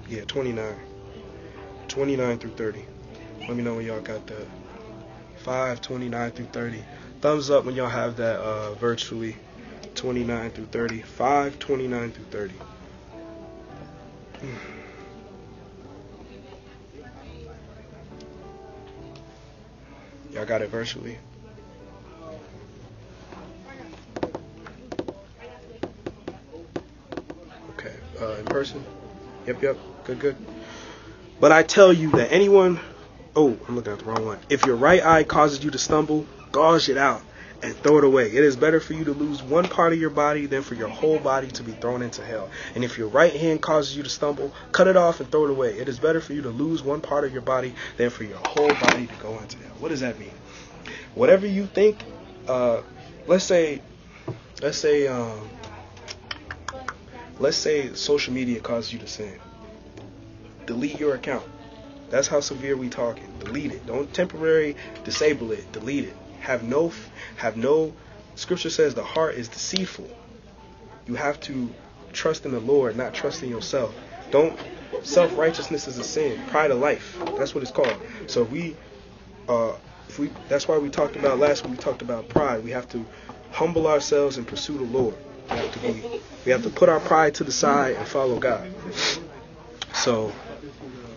yeah, 0.07 0.22
29. 0.22 0.76
29 1.89 2.38
through 2.39 2.51
30. 2.51 2.86
Let 3.41 3.57
me 3.57 3.61
know 3.61 3.76
when 3.76 3.86
y'all 3.86 3.99
got 3.99 4.26
that. 4.28 4.47
5, 5.39 5.82
29 5.82 6.32
through 6.32 6.45
30. 6.45 6.84
Thumbs 7.20 7.49
up 7.49 7.65
when 7.65 7.76
y'all 7.76 7.89
have 7.89 8.15
that 8.15 8.39
uh, 8.39 8.74
virtually. 8.76 9.36
29 9.95 10.51
through 10.51 10.68
30. 10.68 11.01
5, 11.01 11.59
29 11.59 12.11
through 12.13 12.24
30. 12.32 12.53
Y'all 20.32 20.45
got 20.45 20.61
it 20.61 20.70
virtually. 20.70 21.18
Okay, 27.78 27.93
uh, 28.22 28.36
in 28.36 28.45
person. 28.45 28.84
Yep, 29.45 29.61
yep. 29.61 29.78
Good, 30.03 30.20
good. 30.20 30.36
But 31.39 31.51
I 31.51 31.63
tell 31.63 31.93
you 31.93 32.11
that 32.11 32.32
anyone. 32.32 32.80
Oh, 33.36 33.57
I'm 33.68 33.76
looking 33.76 33.93
at 33.93 33.99
the 33.99 34.05
wrong 34.05 34.26
one. 34.26 34.39
If 34.49 34.65
your 34.65 34.76
right 34.76 35.05
eye 35.05 35.24
causes 35.24 35.63
you 35.63 35.70
to 35.72 35.78
stumble, 35.78 36.26
gouge 36.51 36.89
it 36.89 36.97
out 36.97 37.22
and 37.61 37.76
throw 37.76 37.97
it 37.97 38.03
away. 38.03 38.26
It 38.26 38.43
is 38.43 38.55
better 38.55 38.80
for 38.80 38.93
you 38.93 39.03
to 39.05 39.13
lose 39.13 39.41
one 39.41 39.68
part 39.68 39.93
of 39.93 39.99
your 39.99 40.09
body 40.09 40.45
than 40.45 40.61
for 40.61 40.76
your 40.76 40.88
whole 40.88 41.20
body 41.20 41.47
to 41.49 41.63
be 41.63 41.72
thrown 41.72 42.01
into 42.01 42.24
hell. 42.24 42.49
And 42.76 42.84
if 42.84 42.97
your 42.97 43.07
right 43.07 43.34
hand 43.34 43.61
causes 43.61 43.95
you 43.95 44.03
to 44.03 44.09
stumble, 44.09 44.53
cut 44.72 44.88
it 44.88 44.97
off 44.97 45.20
and 45.20 45.32
throw 45.32 45.45
it 45.45 45.51
away. 45.51 45.78
It 45.78 45.89
is 45.89 45.99
better 45.99 46.22
for 46.22 46.34
you 46.34 46.41
to 46.43 46.49
lose 46.49 46.84
one 46.84 47.01
part 47.01 47.26
of 47.26 47.34
your 47.34 47.41
body 47.41 47.74
than 47.97 48.09
for 48.09 48.24
your 48.24 48.38
whole 48.38 48.74
body 48.74 49.07
to 49.07 49.15
go 49.15 49.38
into 49.39 49.57
hell. 49.57 49.76
What 49.80 49.89
does 49.89 50.01
that 50.01 50.20
mean? 50.20 50.32
Whatever 51.15 51.47
you 51.47 51.65
think, 51.65 52.03
uh, 52.47 52.82
let's 53.26 53.43
say, 53.43 53.82
let's 54.61 54.78
say, 54.78 55.07
um, 55.07 55.49
let's 57.39 57.57
say 57.57 57.93
social 57.93 58.33
media 58.33 58.59
causes 58.59 58.93
you 58.93 58.99
to 58.99 59.07
sin. 59.07 59.39
Delete 60.65 60.99
your 60.99 61.15
account. 61.15 61.45
That's 62.09 62.27
how 62.27 62.39
severe 62.39 62.77
we 62.77 62.89
talking. 62.89 63.27
Delete 63.39 63.71
it. 63.71 63.85
Don't 63.85 64.13
temporary 64.13 64.75
disable 65.03 65.51
it. 65.51 65.71
Delete 65.71 66.05
it. 66.05 66.15
Have 66.39 66.63
no, 66.63 66.91
have 67.35 67.57
no. 67.57 67.93
Scripture 68.35 68.69
says 68.69 68.93
the 68.93 69.03
heart 69.03 69.35
is 69.35 69.47
deceitful. 69.49 70.09
You 71.05 71.15
have 71.15 71.39
to 71.41 71.73
trust 72.13 72.45
in 72.45 72.51
the 72.51 72.59
Lord, 72.59 72.95
not 72.95 73.13
trust 73.13 73.43
in 73.43 73.49
yourself. 73.49 73.95
Don't. 74.31 74.57
Self 75.03 75.38
righteousness 75.38 75.88
is 75.88 75.97
a 75.97 76.03
sin. 76.03 76.39
Pride 76.47 76.71
of 76.71 76.79
life. 76.79 77.17
That's 77.38 77.53
what 77.53 77.61
it's 77.61 77.71
called. 77.71 77.95
So 78.27 78.43
we, 78.43 78.75
uh, 79.47 79.73
if 80.07 80.17
we, 80.17 80.31
that's 80.47 80.67
why 80.67 80.77
we 80.77 80.89
talked 80.89 81.15
about 81.15 81.39
last 81.39 81.63
week. 81.63 81.71
We 81.71 81.77
talked 81.77 82.01
about 82.01 82.29
pride. 82.29 82.63
We 82.63 82.71
have 82.71 82.88
to 82.89 83.05
humble 83.51 83.88
ourselves 83.88 84.38
and 84.38 84.47
pursue 84.47 84.77
the 84.77 84.85
Lord. 84.85 85.15
We 85.49 85.57
have 85.57 85.71
to 85.73 85.79
be. 85.79 86.21
We 86.45 86.51
have 86.51 86.63
to 86.63 86.69
put 86.69 86.89
our 86.89 86.99
pride 86.99 87.35
to 87.35 87.43
the 87.43 87.51
side 87.51 87.95
and 87.95 88.07
follow 88.07 88.39
God. 88.39 88.73
So 89.93 90.31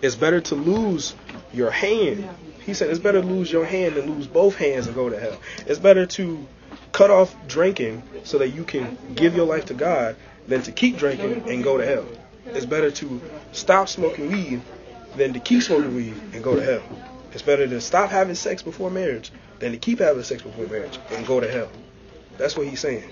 it's 0.03 0.17
better 0.17 0.41
to 0.41 0.55
lose 0.55 1.15
your 1.53 1.71
hand. 1.71 2.29
He 2.61 2.75
said 2.75 2.91
it's 2.91 2.99
better 2.99 3.21
to 3.21 3.27
lose 3.27 3.51
your 3.51 3.65
hand 3.65 3.95
than 3.95 4.13
lose 4.13 4.27
both 4.27 4.57
hands 4.57 4.87
and 4.87 4.95
go 4.95 5.09
to 5.09 5.19
hell. 5.19 5.39
It's 5.67 5.79
better 5.79 6.07
to 6.07 6.47
cut 6.93 7.11
off 7.11 7.35
drinking 7.47 8.03
so 8.25 8.39
that 8.39 8.49
you 8.49 8.65
can 8.65 8.99
give 9.15 9.37
your 9.37 9.47
life 9.47 9.67
to 9.67 9.75
God 9.75 10.17
than 10.47 10.63
to 10.63 10.73
keep 10.73 10.97
drinking 10.97 11.49
and 11.49 11.63
go 11.63 11.77
to 11.79 11.87
hell. 11.87 12.07
It's 12.47 12.67
better 12.67 12.91
to 12.91 13.21
stop 13.53 13.89
smoking 13.89 14.31
weed 14.31 14.63
than 15.17 15.33
to 15.35 15.41
keep 15.41 15.63
smoking 15.63 15.95
weed 15.95 16.15
and 16.33 16.43
go 16.43 16.57
to 16.57 16.63
hell. 16.63 16.83
It's 17.33 17.43
better 17.43 17.67
to 17.69 17.81
stop 17.81 18.11
having 18.11 18.35
sex 18.35 18.63
before 18.63 18.91
marriage 18.91 19.31
than 19.61 19.73
to 19.73 19.79
keep 19.79 20.01
having 20.01 20.23
sex 20.25 20.43
before 20.43 20.67
marriage 20.67 20.99
and 21.13 21.27
go 21.27 21.41
to 21.41 21.49
hell. 21.51 21.71
That's 22.39 22.57
what 22.57 22.67
he's 22.67 22.81
saying. 22.81 23.05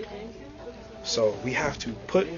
So 1.03 1.37
we 1.45 1.53
have 1.53 1.79
to 1.81 1.93
put 2.07 2.29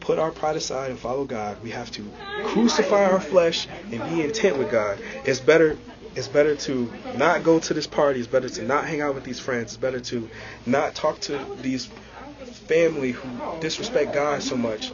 put 0.00 0.18
our 0.18 0.30
pride 0.30 0.56
aside 0.56 0.90
and 0.90 0.98
follow 0.98 1.24
God. 1.24 1.62
We 1.62 1.70
have 1.70 1.90
to 1.92 2.10
crucify 2.44 3.04
our 3.04 3.20
flesh 3.20 3.68
and 3.92 4.04
be 4.04 4.22
intent 4.22 4.58
with 4.58 4.70
God. 4.70 4.98
It's 5.24 5.40
better 5.40 5.76
it's 6.14 6.28
better 6.28 6.56
to 6.56 6.92
not 7.16 7.44
go 7.44 7.60
to 7.60 7.74
this 7.74 7.86
party. 7.86 8.18
It's 8.18 8.28
better 8.28 8.48
to 8.48 8.64
not 8.64 8.86
hang 8.86 9.00
out 9.00 9.14
with 9.14 9.24
these 9.24 9.38
friends. 9.38 9.72
It's 9.72 9.76
better 9.76 10.00
to 10.00 10.28
not 10.66 10.94
talk 10.94 11.20
to 11.20 11.38
these 11.62 11.86
family 12.66 13.12
who 13.12 13.60
disrespect 13.60 14.12
God 14.12 14.42
so 14.42 14.56
much 14.56 14.92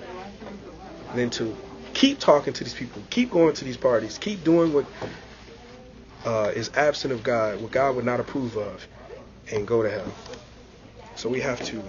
than 1.14 1.30
to 1.30 1.56
keep 1.94 2.18
talking 2.18 2.52
to 2.52 2.64
these 2.64 2.74
people, 2.74 3.02
keep 3.08 3.30
going 3.30 3.54
to 3.54 3.64
these 3.64 3.78
parties, 3.78 4.18
keep 4.18 4.44
doing 4.44 4.74
what 4.74 4.84
uh, 6.26 6.52
is 6.54 6.70
absent 6.74 7.12
of 7.12 7.22
God, 7.22 7.60
what 7.62 7.70
God 7.70 7.96
would 7.96 8.04
not 8.04 8.20
approve 8.20 8.56
of, 8.56 8.86
and 9.50 9.66
go 9.66 9.82
to 9.82 9.90
hell. 9.90 10.12
So 11.14 11.30
we 11.30 11.40
have 11.40 11.62
to 11.66 11.82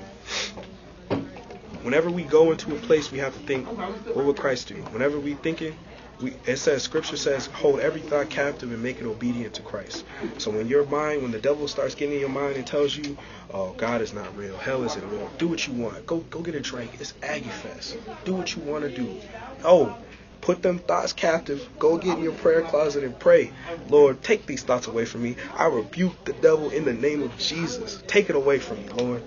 whenever 1.84 2.10
we 2.10 2.24
go 2.24 2.52
into 2.52 2.76
a 2.76 2.80
place, 2.80 3.12
we 3.12 3.20
have 3.20 3.34
to 3.34 3.40
think, 3.40 3.68
what 3.68 4.26
would 4.26 4.38
Christ 4.38 4.70
do? 4.70 4.76
Whenever 4.76 5.20
we 5.20 5.36
thinking, 5.36 5.76
we, 6.22 6.34
it 6.46 6.58
says, 6.58 6.82
Scripture 6.82 7.18
says, 7.18 7.46
hold 7.48 7.80
every 7.80 8.02
thought 8.02 8.30
captive 8.30 8.72
and 8.72 8.82
make 8.82 9.00
it 9.00 9.06
obedient 9.06 9.54
to 9.56 9.62
Christ. 9.62 10.04
So 10.40 10.50
when 10.50 10.68
your 10.68 10.86
mind, 10.86 11.22
when 11.22 11.32
the 11.32 11.40
devil 11.40 11.68
starts 11.68 11.96
getting 11.96 12.16
in 12.16 12.20
your 12.20 12.30
mind 12.30 12.56
and 12.56 12.66
tells 12.66 12.96
you, 12.96 13.18
oh, 13.54 13.74
God 13.74 14.02
is 14.02 14.14
not 14.14 14.36
real, 14.36 14.58
hell 14.58 14.84
isn't 14.84 15.10
real, 15.12 15.30
do 15.38 15.48
what 15.48 15.68
you 15.68 15.74
want. 15.74 16.06
Go, 16.08 16.20
go 16.22 16.42
get 16.42 16.56
a 16.56 16.60
drink. 16.60 16.92
It's 17.00 17.14
Aggie 17.22 17.50
Fest. 17.50 17.98
Do 18.26 18.34
what 18.34 18.56
you 18.56 18.64
want 18.64 18.84
to 18.84 18.90
do. 18.90 19.22
Oh, 19.64 19.96
put 20.42 20.64
them 20.64 20.80
thoughts 20.80 21.14
captive. 21.14 21.70
Go 21.78 21.98
get 21.98 22.18
in 22.18 22.24
your 22.24 22.34
prayer 22.34 22.64
closet 22.64 23.04
and 23.04 23.18
pray. 23.20 23.52
Lord, 23.90 24.24
take 24.24 24.48
these 24.48 24.64
thoughts 24.64 24.88
away 24.88 25.06
from 25.06 25.22
me. 25.22 25.36
I 25.56 25.68
rebuke 25.68 26.26
the 26.26 26.34
devil 26.34 26.72
in 26.72 26.86
the 26.86 26.94
name 26.94 27.22
of 27.22 27.38
Jesus. 27.38 28.02
Take 28.08 28.32
it 28.32 28.36
away 28.36 28.58
from 28.58 28.78
me, 28.78 28.90
Lord. 28.90 29.22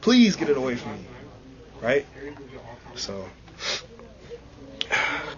Please 0.00 0.34
get 0.36 0.48
it 0.48 0.56
away 0.56 0.76
from 0.76 0.92
me 0.92 1.06
right? 1.80 2.06
So 2.94 3.28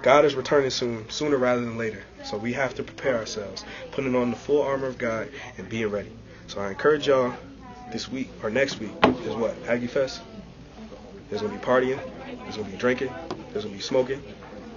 God 0.03 0.24
is 0.24 0.34
returning 0.34 0.70
soon, 0.70 1.09
sooner 1.11 1.36
rather 1.36 1.61
than 1.61 1.76
later. 1.76 2.03
So 2.24 2.36
we 2.36 2.53
have 2.53 2.74
to 2.76 2.82
prepare 2.82 3.16
ourselves, 3.16 3.64
putting 3.93 4.14
on 4.14 4.30
the 4.30 4.36
full 4.36 4.62
armor 4.62 4.86
of 4.86 4.99
God 4.99 5.28
and 5.57 5.68
being 5.68 5.89
ready. 5.89 6.11
So 6.47 6.61
I 6.61 6.68
encourage 6.68 7.09
y'all 7.09 7.34
this 7.91 8.09
week 8.09 8.30
or 8.43 8.51
next 8.51 8.78
week 8.78 8.93
is 9.24 9.34
what? 9.34 9.55
Aggie 9.66 9.86
Fest. 9.86 10.20
There's 11.28 11.43
gonna 11.43 11.55
be 11.55 11.64
partying, 11.64 12.01
there's 12.43 12.57
gonna 12.57 12.70
be 12.70 12.76
drinking, 12.76 13.12
there's 13.53 13.64
gonna 13.64 13.76
be 13.76 13.82
smoking, 13.82 14.22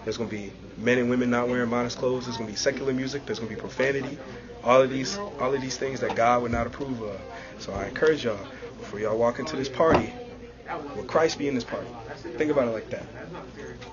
there's 0.04 0.18
gonna 0.18 0.30
be 0.30 0.52
men 0.78 0.98
and 0.98 1.10
women 1.10 1.30
not 1.30 1.48
wearing 1.48 1.70
modest 1.70 1.98
clothes, 1.98 2.26
there's 2.26 2.38
gonna 2.38 2.50
be 2.50 2.56
secular 2.56 2.92
music, 2.92 3.26
there's 3.26 3.40
gonna 3.40 3.50
be 3.50 3.56
profanity, 3.56 4.18
all 4.64 4.82
of 4.82 4.90
these 4.90 5.18
all 5.40 5.54
of 5.54 5.62
these 5.62 5.78
things 5.78 6.02
that 6.02 6.16
God 6.16 6.42
would 6.42 6.52
not 6.52 6.68
approve 6.68 7.02
of. 7.02 7.22
So 7.60 7.74
I 7.74 7.88
encourage 7.88 8.26
y'all, 8.26 8.40
before 8.80 9.00
y'all 9.00 9.18
walk 9.18 9.40
into 9.40 9.56
this 9.56 9.70
party, 9.70 10.12
Will 10.96 11.04
Christ 11.04 11.38
be 11.38 11.48
in 11.48 11.56
this 11.56 11.64
party? 11.64 11.88
Think 12.38 12.52
about 12.52 12.68
it 12.68 12.72
like 12.72 12.90
that. 12.90 13.06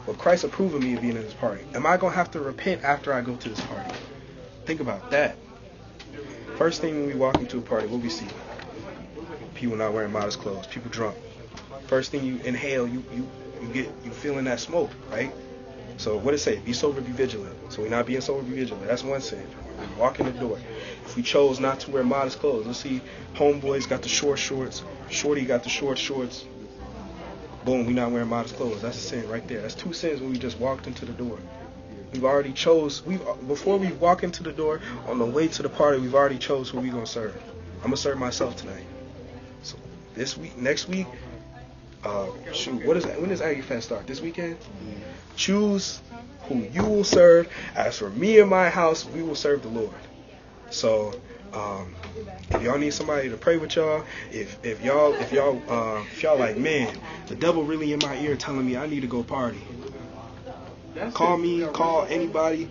Will 0.07 0.15
Christ 0.15 0.45
approve 0.45 0.75
of 0.75 0.83
me 0.83 0.97
being 0.97 1.17
in 1.17 1.23
this 1.23 1.35
party? 1.35 1.65
Am 1.75 1.87
I 1.87 1.97
going 1.97 2.13
to 2.13 2.17
have 2.17 2.31
to 2.33 2.41
repent 2.41 2.83
after 2.85 3.13
I 3.13 3.21
go 3.21 3.37
to 3.37 3.49
this 3.49 3.61
party? 3.61 3.95
Think 4.65 4.81
about 4.81 5.11
that. 5.11 5.37
First 6.57 6.81
thing 6.81 6.99
when 6.99 7.07
we 7.07 7.15
walk 7.15 7.37
into 7.37 7.59
a 7.59 7.63
party, 7.63 7.87
what 7.87 8.01
we 8.01 8.09
see? 8.09 8.27
People 9.55 9.77
not 9.77 9.93
wearing 9.93 10.13
modest 10.13 10.41
clothes, 10.41 10.67
people 10.67 10.91
drunk. 10.91 11.17
First 11.87 12.11
thing 12.11 12.25
you 12.25 12.39
inhale, 12.45 12.87
you 12.87 13.05
you 13.13 13.29
you 13.63 13.69
get 13.69 13.91
you 14.05 14.11
feeling 14.11 14.45
that 14.45 14.61
smoke, 14.61 14.91
right? 15.11 15.33
So 15.97 16.17
what 16.17 16.35
it 16.35 16.39
say? 16.39 16.59
Be 16.59 16.73
sober, 16.73 17.01
be 17.01 17.13
vigilant. 17.13 17.57
So 17.73 17.83
we're 17.83 17.89
not 17.89 18.07
being 18.07 18.21
sober, 18.21 18.43
be 18.43 18.55
vigilant. 18.55 18.87
That's 18.87 19.03
one 19.03 19.21
sin. 19.21 19.45
We 19.81 20.01
walk 20.01 20.21
in 20.21 20.27
the 20.27 20.33
door. 20.33 20.59
If 21.05 21.17
we 21.17 21.23
chose 21.23 21.59
not 21.61 21.81
to 21.81 21.91
wear 21.91 22.05
modest 22.05 22.39
clothes, 22.41 22.67
let's 22.67 22.79
see, 22.79 23.01
homeboys 23.35 23.89
got 23.89 24.03
the 24.03 24.09
short 24.09 24.39
shorts, 24.39 24.83
shorty 25.11 25.45
got 25.45 25.65
the 25.65 25.71
short 25.71 25.99
shorts. 25.99 26.45
Boom, 27.69 27.85
we 27.85 27.93
not 27.93 28.11
wearing 28.11 28.29
modest 28.29 28.57
clothes. 28.57 28.81
That's 28.81 28.97
a 28.97 29.01
sin 29.01 29.29
right 29.29 29.47
there. 29.47 29.61
That's 29.61 29.75
two 29.75 29.93
sins 29.93 30.23
when 30.23 30.31
we 30.31 30.39
just 30.39 30.59
walked 30.59 30.87
into 30.87 31.05
the 31.05 31.13
door. 31.13 31.39
We've 32.15 32.25
already 32.25 32.55
chose. 32.55 33.05
We 33.05 33.19
before 33.47 33.77
we 33.77 33.93
walk 33.93 34.23
into 34.23 34.43
the 34.43 34.53
door 34.53 34.81
on 35.07 35.19
the 35.19 35.27
way 35.27 35.49
to 35.49 35.63
the 35.63 35.69
party, 35.69 36.01
we've 36.01 36.15
already 36.15 36.39
chose 36.39 36.71
who 36.71 36.81
we 36.81 36.89
gonna 36.89 37.05
serve. 37.05 37.37
I'm 37.81 37.89
gonna 37.89 37.99
serve 37.99 38.17
myself 38.17 38.57
tonight. 38.57 38.87
So 39.63 39.77
this 40.15 40.35
week, 40.39 40.57
next 40.57 40.89
week, 40.89 41.09
uh, 42.05 42.29
shoot, 42.55 42.87
what 42.87 42.97
is 42.97 43.05
that? 43.05 43.21
When 43.21 43.29
does 43.29 43.43
Aggie 43.43 43.61
Fest 43.61 43.89
start? 43.89 44.07
This 44.07 44.23
weekend? 44.23 44.57
Choose 45.37 46.01
who 46.45 46.67
you 46.73 46.87
will 46.87 47.05
serve. 47.05 47.51
As 47.75 47.99
for 47.99 48.09
me 48.09 48.39
and 48.39 48.49
my 48.49 48.71
house, 48.71 49.05
we 49.05 49.23
will 49.23 49.35
serve 49.35 49.61
the 49.61 49.69
Lord. 49.69 49.93
So, 50.71 51.21
um, 51.53 51.95
if 52.51 52.63
y'all 52.63 52.79
need 52.79 52.93
somebody 52.93 53.29
to 53.29 53.37
pray 53.37 53.57
with 53.57 53.77
y'all, 53.77 54.05
if 54.33 54.65
if 54.65 54.83
y'all 54.83 55.15
if 55.15 55.33
y'all 55.33 55.63
uh, 55.69 56.03
if 56.03 56.23
y'all 56.23 56.39
like, 56.39 56.57
man, 56.57 56.97
the 57.27 57.37
devil 57.37 57.65
really 57.65 57.93
in 57.93 58.01
my 58.01 58.17
ear 58.19 58.37
telling 58.37 58.67
me 58.67 58.77
I 58.77 58.87
need 58.87 59.01
to 59.01 59.07
go 59.07 59.23
party. 59.23 59.63
Call 61.15 61.37
me, 61.37 61.65
call 61.67 62.07
anybody 62.09 62.71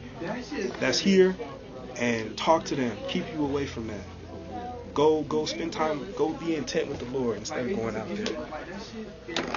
that's 0.79 0.99
here, 0.99 1.35
and 1.95 2.35
talk 2.37 2.65
to 2.65 2.75
them. 2.75 2.97
Keep 3.07 3.33
you 3.33 3.45
away 3.45 3.65
from 3.65 3.87
that. 3.87 4.01
Go 4.93 5.21
go 5.23 5.45
spend 5.45 5.71
time. 5.73 6.05
Go 6.17 6.29
be 6.33 6.55
intent 6.55 6.89
with 6.89 6.99
the 6.99 7.05
Lord 7.05 7.37
instead 7.37 7.65
of 7.65 7.75
going 7.75 7.95
out 7.95 8.07
there 8.09 8.35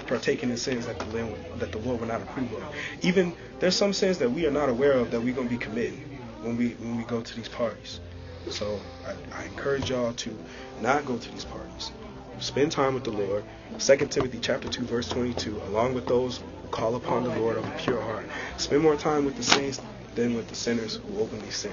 partaking 0.07 0.51
in 0.51 0.57
sins 0.57 0.87
that 0.87 0.99
the 0.99 1.07
Lord 1.07 1.39
that 1.59 1.72
the 1.72 1.78
Lord 1.78 2.01
will 2.01 2.09
not 2.09 2.20
approve 2.20 2.53
of. 2.53 2.62
Even 3.03 3.33
there's 3.59 3.76
some 3.76 3.93
sins 3.93 4.18
that 4.18 4.31
we 4.31 4.47
are 4.47 4.51
not 4.51 4.68
aware 4.68 4.93
of 4.93 5.11
that 5.12 5.20
we're 5.20 5.35
gonna 5.35 5.49
be 5.49 5.57
committing 5.57 6.20
when 6.43 6.57
we 6.57 6.70
when 6.70 6.97
we 6.97 7.05
go 7.05 7.20
to 7.22 7.37
these 7.37 7.49
parties. 7.49 8.01
So 8.49 8.80
I, 9.07 9.43
I 9.43 9.45
encourage 9.45 9.91
y'all 9.91 10.12
to 10.14 10.36
not 10.80 11.05
go 11.05 11.18
to 11.18 11.30
these 11.30 11.45
parties. 11.45 11.91
Spend 12.38 12.72
time 12.72 12.95
with 12.95 13.05
the 13.05 13.11
Lord. 13.11 13.45
2 13.78 13.97
Timothy 14.07 14.38
chapter 14.41 14.68
2 14.68 14.84
verse 14.84 15.09
22. 15.09 15.61
Along 15.68 15.95
with 15.95 16.07
those 16.07 16.41
call 16.70 16.97
upon 16.97 17.24
the 17.24 17.30
Lord 17.38 17.57
of 17.57 17.66
a 17.66 17.70
pure 17.72 18.01
heart. 18.01 18.26
Spend 18.57 18.82
more 18.82 18.97
time 18.97 19.24
with 19.24 19.36
the 19.36 19.43
saints 19.43 19.80
than 20.14 20.34
with 20.34 20.49
the 20.49 20.55
sinners 20.55 20.97
who 20.97 21.20
openly 21.20 21.51
sin. 21.51 21.72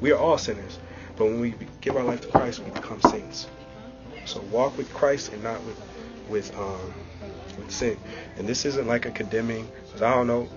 We 0.00 0.12
are 0.12 0.18
all 0.18 0.38
sinners, 0.38 0.78
but 1.16 1.24
when 1.26 1.40
we 1.40 1.54
give 1.80 1.96
our 1.96 2.04
life 2.04 2.20
to 2.22 2.28
Christ, 2.28 2.60
we 2.60 2.70
become 2.70 3.00
saints. 3.02 3.46
So 4.24 4.40
walk 4.42 4.76
with 4.76 4.92
Christ 4.92 5.32
and 5.32 5.42
not 5.42 5.62
with 5.64 5.80
with 6.28 6.56
um, 6.56 6.94
with 7.56 7.70
sin. 7.70 7.98
And 8.36 8.48
this 8.48 8.64
isn't 8.64 8.86
like 8.86 9.06
a 9.06 9.10
condemning, 9.10 9.68
because 9.86 10.02
I 10.02 10.14
don't 10.14 10.26
know, 10.26 10.48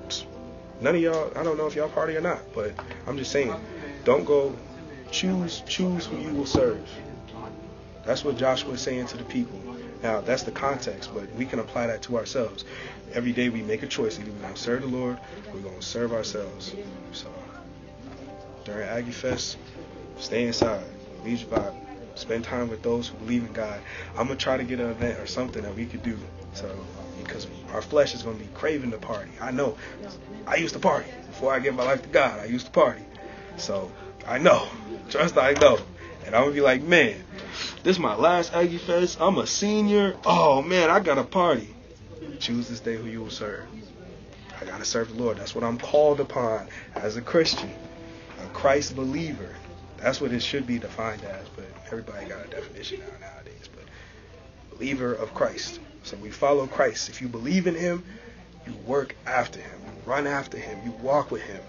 none 0.82 0.96
of 0.96 1.02
y'all, 1.02 1.32
I 1.36 1.44
don't 1.44 1.58
know 1.58 1.68
if 1.68 1.76
y'all 1.76 1.90
party 1.90 2.16
or 2.16 2.22
not, 2.22 2.40
but 2.54 2.74
I'm 3.06 3.18
just 3.18 3.32
saying, 3.32 3.54
don't 4.04 4.26
go, 4.26 4.56
choose, 5.12 5.62
choose 5.68 6.06
who 6.06 6.18
you 6.18 6.34
will 6.34 6.46
serve. 6.46 6.88
That's 8.06 8.24
what 8.24 8.38
Joshua 8.38 8.74
is 8.74 8.82
saying 8.82 9.08
to 9.08 9.18
the 9.18 9.24
people. 9.26 9.60
Now, 10.02 10.22
that's 10.22 10.44
the 10.44 10.52
context, 10.52 11.10
but 11.14 11.30
we 11.36 11.46
can 11.46 11.60
apply 11.60 11.88
that 11.88 12.02
to 12.04 12.18
ourselves. 12.18 12.66
Every 13.14 13.34
day 13.34 13.50
we 13.50 13.62
make 13.62 13.84
a 13.84 13.88
choice. 13.88 14.20
Either 14.20 14.32
we're 14.32 14.40
going 14.40 14.54
to 14.54 14.60
serve 14.60 14.82
the 14.82 14.88
Lord, 14.88 15.18
or 15.18 15.54
we're 15.54 15.62
going 15.62 15.80
to 15.80 15.86
serve 15.86 16.14
ourselves. 16.14 16.74
So, 17.12 17.28
during 18.64 18.88
Aggie 18.88 19.12
Fest, 19.12 19.58
stay 20.18 20.46
inside. 20.46 20.84
Leave 21.24 21.42
your 21.42 21.50
vibe. 21.50 21.76
Spend 22.16 22.44
time 22.44 22.70
with 22.70 22.82
those 22.82 23.08
who 23.08 23.18
believe 23.18 23.44
in 23.44 23.54
God. 23.54 23.80
I'm 24.12 24.28
going 24.28 24.38
to 24.38 24.44
try 24.44 24.58
to 24.58 24.64
get 24.64 24.80
an 24.80 24.90
event 24.90 25.20
or 25.20 25.28
something 25.28 25.62
that 25.64 25.76
we 25.76 25.86
could 25.86 26.04
do. 26.04 26.18
So, 26.54 26.70
because 27.24 27.48
our 27.74 27.82
flesh 27.82 28.16
is 28.16 28.24
going 28.24 28.38
to 28.38 28.44
be 28.44 28.50
craving 28.54 28.90
the 28.90 28.98
party. 28.98 29.32
I 29.42 29.52
know. 29.52 29.78
I 30.46 30.56
used 30.56 30.74
to 30.74 30.80
party. 30.80 31.10
Before 31.28 31.54
I 31.54 31.60
gave 31.60 31.76
my 31.76 31.84
life 31.84 32.02
to 32.04 32.10
God, 32.10 32.40
I 32.40 32.46
used 32.46 32.68
to 32.68 32.72
party. 32.72 33.02
So, 33.58 33.92
I 34.28 34.38
know. 34.38 34.68
Trust 35.10 35.38
I 35.38 35.54
know. 35.54 35.80
And 36.26 36.36
I'm 36.36 36.48
to 36.48 36.52
be 36.52 36.62
like, 36.62 36.82
man, 36.82 37.24
this 37.84 37.96
is 37.96 38.00
my 38.00 38.16
last 38.16 38.54
Aggie 38.54 38.78
Fest. 38.78 39.18
I'm 39.22 39.38
a 39.38 39.48
senior. 39.48 40.18
Oh, 40.26 40.62
man, 40.62 40.90
I 40.90 41.00
got 41.00 41.16
to 41.16 41.24
party. 41.24 41.74
Choose 42.40 42.68
this 42.68 42.82
day 42.82 42.96
who 42.96 43.08
you 43.08 43.22
will 43.22 43.30
serve. 43.30 43.66
I 44.60 44.66
got 44.66 44.80
to 44.80 44.86
serve 44.86 45.16
the 45.16 45.22
Lord. 45.22 45.38
That's 45.38 45.56
what 45.56 45.64
I'm 45.64 45.78
called 45.78 46.20
upon 46.20 46.68
as 46.96 47.16
a 47.16 47.22
Christian, 47.22 47.72
a 48.44 48.48
Christ 48.48 48.96
believer. 48.96 49.56
That's 49.98 50.20
what 50.20 50.32
it 50.32 50.42
should 50.42 50.68
be 50.68 50.80
defined 50.80 51.24
as, 51.24 51.48
but 51.56 51.66
everybody 51.88 52.26
got 52.26 52.46
a 52.46 52.50
definition 52.50 53.00
now 53.00 53.28
nowadays. 53.28 53.70
But 53.74 53.86
believer 54.76 55.14
of 55.14 55.34
Christ. 55.34 55.80
So 56.04 56.18
we 56.18 56.30
follow 56.30 56.68
Christ. 56.68 57.10
If 57.10 57.22
you 57.22 57.28
believe 57.28 57.68
in 57.68 57.76
him, 57.76 58.04
you 58.66 58.74
work 58.86 59.16
after 59.26 59.60
him. 59.60 59.80
You 59.86 60.12
run 60.12 60.28
after 60.28 60.58
him. 60.58 60.80
You 60.86 60.92
walk 61.02 61.32
with 61.32 61.42
him. 61.42 61.62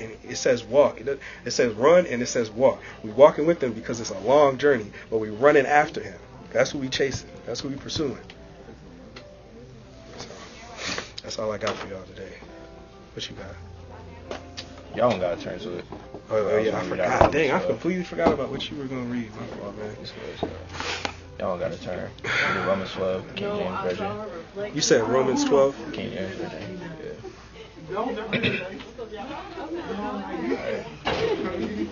And 0.00 0.16
it 0.24 0.36
says 0.36 0.64
walk. 0.64 1.00
It, 1.00 1.20
it 1.44 1.50
says 1.50 1.74
run 1.74 2.06
and 2.06 2.22
it 2.22 2.26
says 2.26 2.50
walk. 2.50 2.80
We're 3.02 3.12
walking 3.12 3.46
with 3.46 3.62
him 3.62 3.72
because 3.72 4.00
it's 4.00 4.10
a 4.10 4.18
long 4.20 4.58
journey, 4.58 4.90
but 5.10 5.18
we're 5.18 5.32
running 5.32 5.66
after 5.66 6.02
him. 6.02 6.18
That's 6.50 6.70
who 6.70 6.78
we 6.78 6.88
chasing. 6.88 7.28
That's 7.46 7.60
who 7.60 7.68
we 7.68 7.76
pursuing. 7.76 8.18
So 10.18 10.28
that's 11.22 11.38
all 11.38 11.50
I 11.52 11.58
got 11.58 11.74
for 11.76 11.88
y'all 11.88 12.04
today. 12.04 12.32
What 13.14 13.28
you 13.28 13.36
got? 13.36 14.40
Y'all 14.96 15.10
don't 15.10 15.20
gotta 15.20 15.40
turn 15.40 15.58
to 15.58 15.78
it. 15.78 15.84
Oh, 16.30 16.36
oh 16.36 16.58
yeah, 16.58 16.78
I 16.78 16.82
forgot. 16.84 17.22
out 17.22 17.32
Dang, 17.32 17.50
I 17.50 17.58
stuff. 17.58 17.70
completely 17.70 18.04
forgot 18.04 18.32
about 18.32 18.50
what 18.50 18.70
you 18.70 18.76
were 18.76 18.84
gonna 18.84 19.02
read. 19.02 19.30
My 19.36 19.46
fault, 19.46 19.76
man. 19.78 19.96
It's 20.00 20.12
good, 20.12 20.22
it's 20.32 20.40
good. 20.40 21.12
Y'all 21.38 21.58
gotta 21.58 21.78
turn. 21.78 22.10
Romans 22.66 22.92
12, 22.92 23.34
King 23.34 23.56
James 23.56 23.80
Version. 23.80 24.74
You 24.74 24.80
said 24.80 25.02
Romans 25.08 25.44
12. 25.44 25.92
King 25.92 26.12
James 26.12 26.34
Version. 26.36 26.80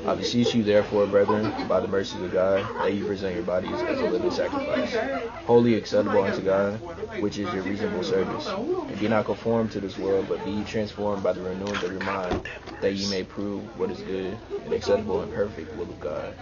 I 0.06 0.14
beseech 0.16 0.54
you, 0.54 0.62
therefore, 0.62 1.06
brethren, 1.06 1.52
by 1.68 1.80
the 1.80 1.88
mercies 1.88 2.22
of 2.22 2.32
God, 2.32 2.64
that 2.78 2.94
you 2.94 3.04
present 3.04 3.34
your 3.34 3.44
bodies 3.44 3.82
as 3.82 4.00
a 4.00 4.06
living 4.06 4.30
sacrifice, 4.30 4.96
wholly 5.44 5.74
acceptable 5.74 6.22
unto 6.22 6.42
God, 6.42 6.74
which 7.20 7.38
is 7.38 7.52
your 7.52 7.64
reasonable 7.64 8.04
service. 8.04 8.48
And 8.88 8.98
be 9.00 9.08
not 9.08 9.24
conformed 9.24 9.72
to 9.72 9.80
this 9.80 9.98
world, 9.98 10.26
but 10.28 10.44
be 10.44 10.62
transformed 10.64 11.22
by 11.22 11.32
the 11.32 11.42
renewing 11.42 11.82
of 11.82 11.92
your 11.92 12.00
mind, 12.00 12.40
that 12.80 12.94
ye 12.94 13.10
may 13.10 13.24
prove 13.24 13.76
what 13.78 13.90
is 13.90 14.00
good 14.02 14.38
and 14.64 14.72
acceptable 14.72 15.22
and 15.22 15.32
perfect 15.32 15.74
will 15.76 15.90
of 15.90 16.00
God. 16.00 16.34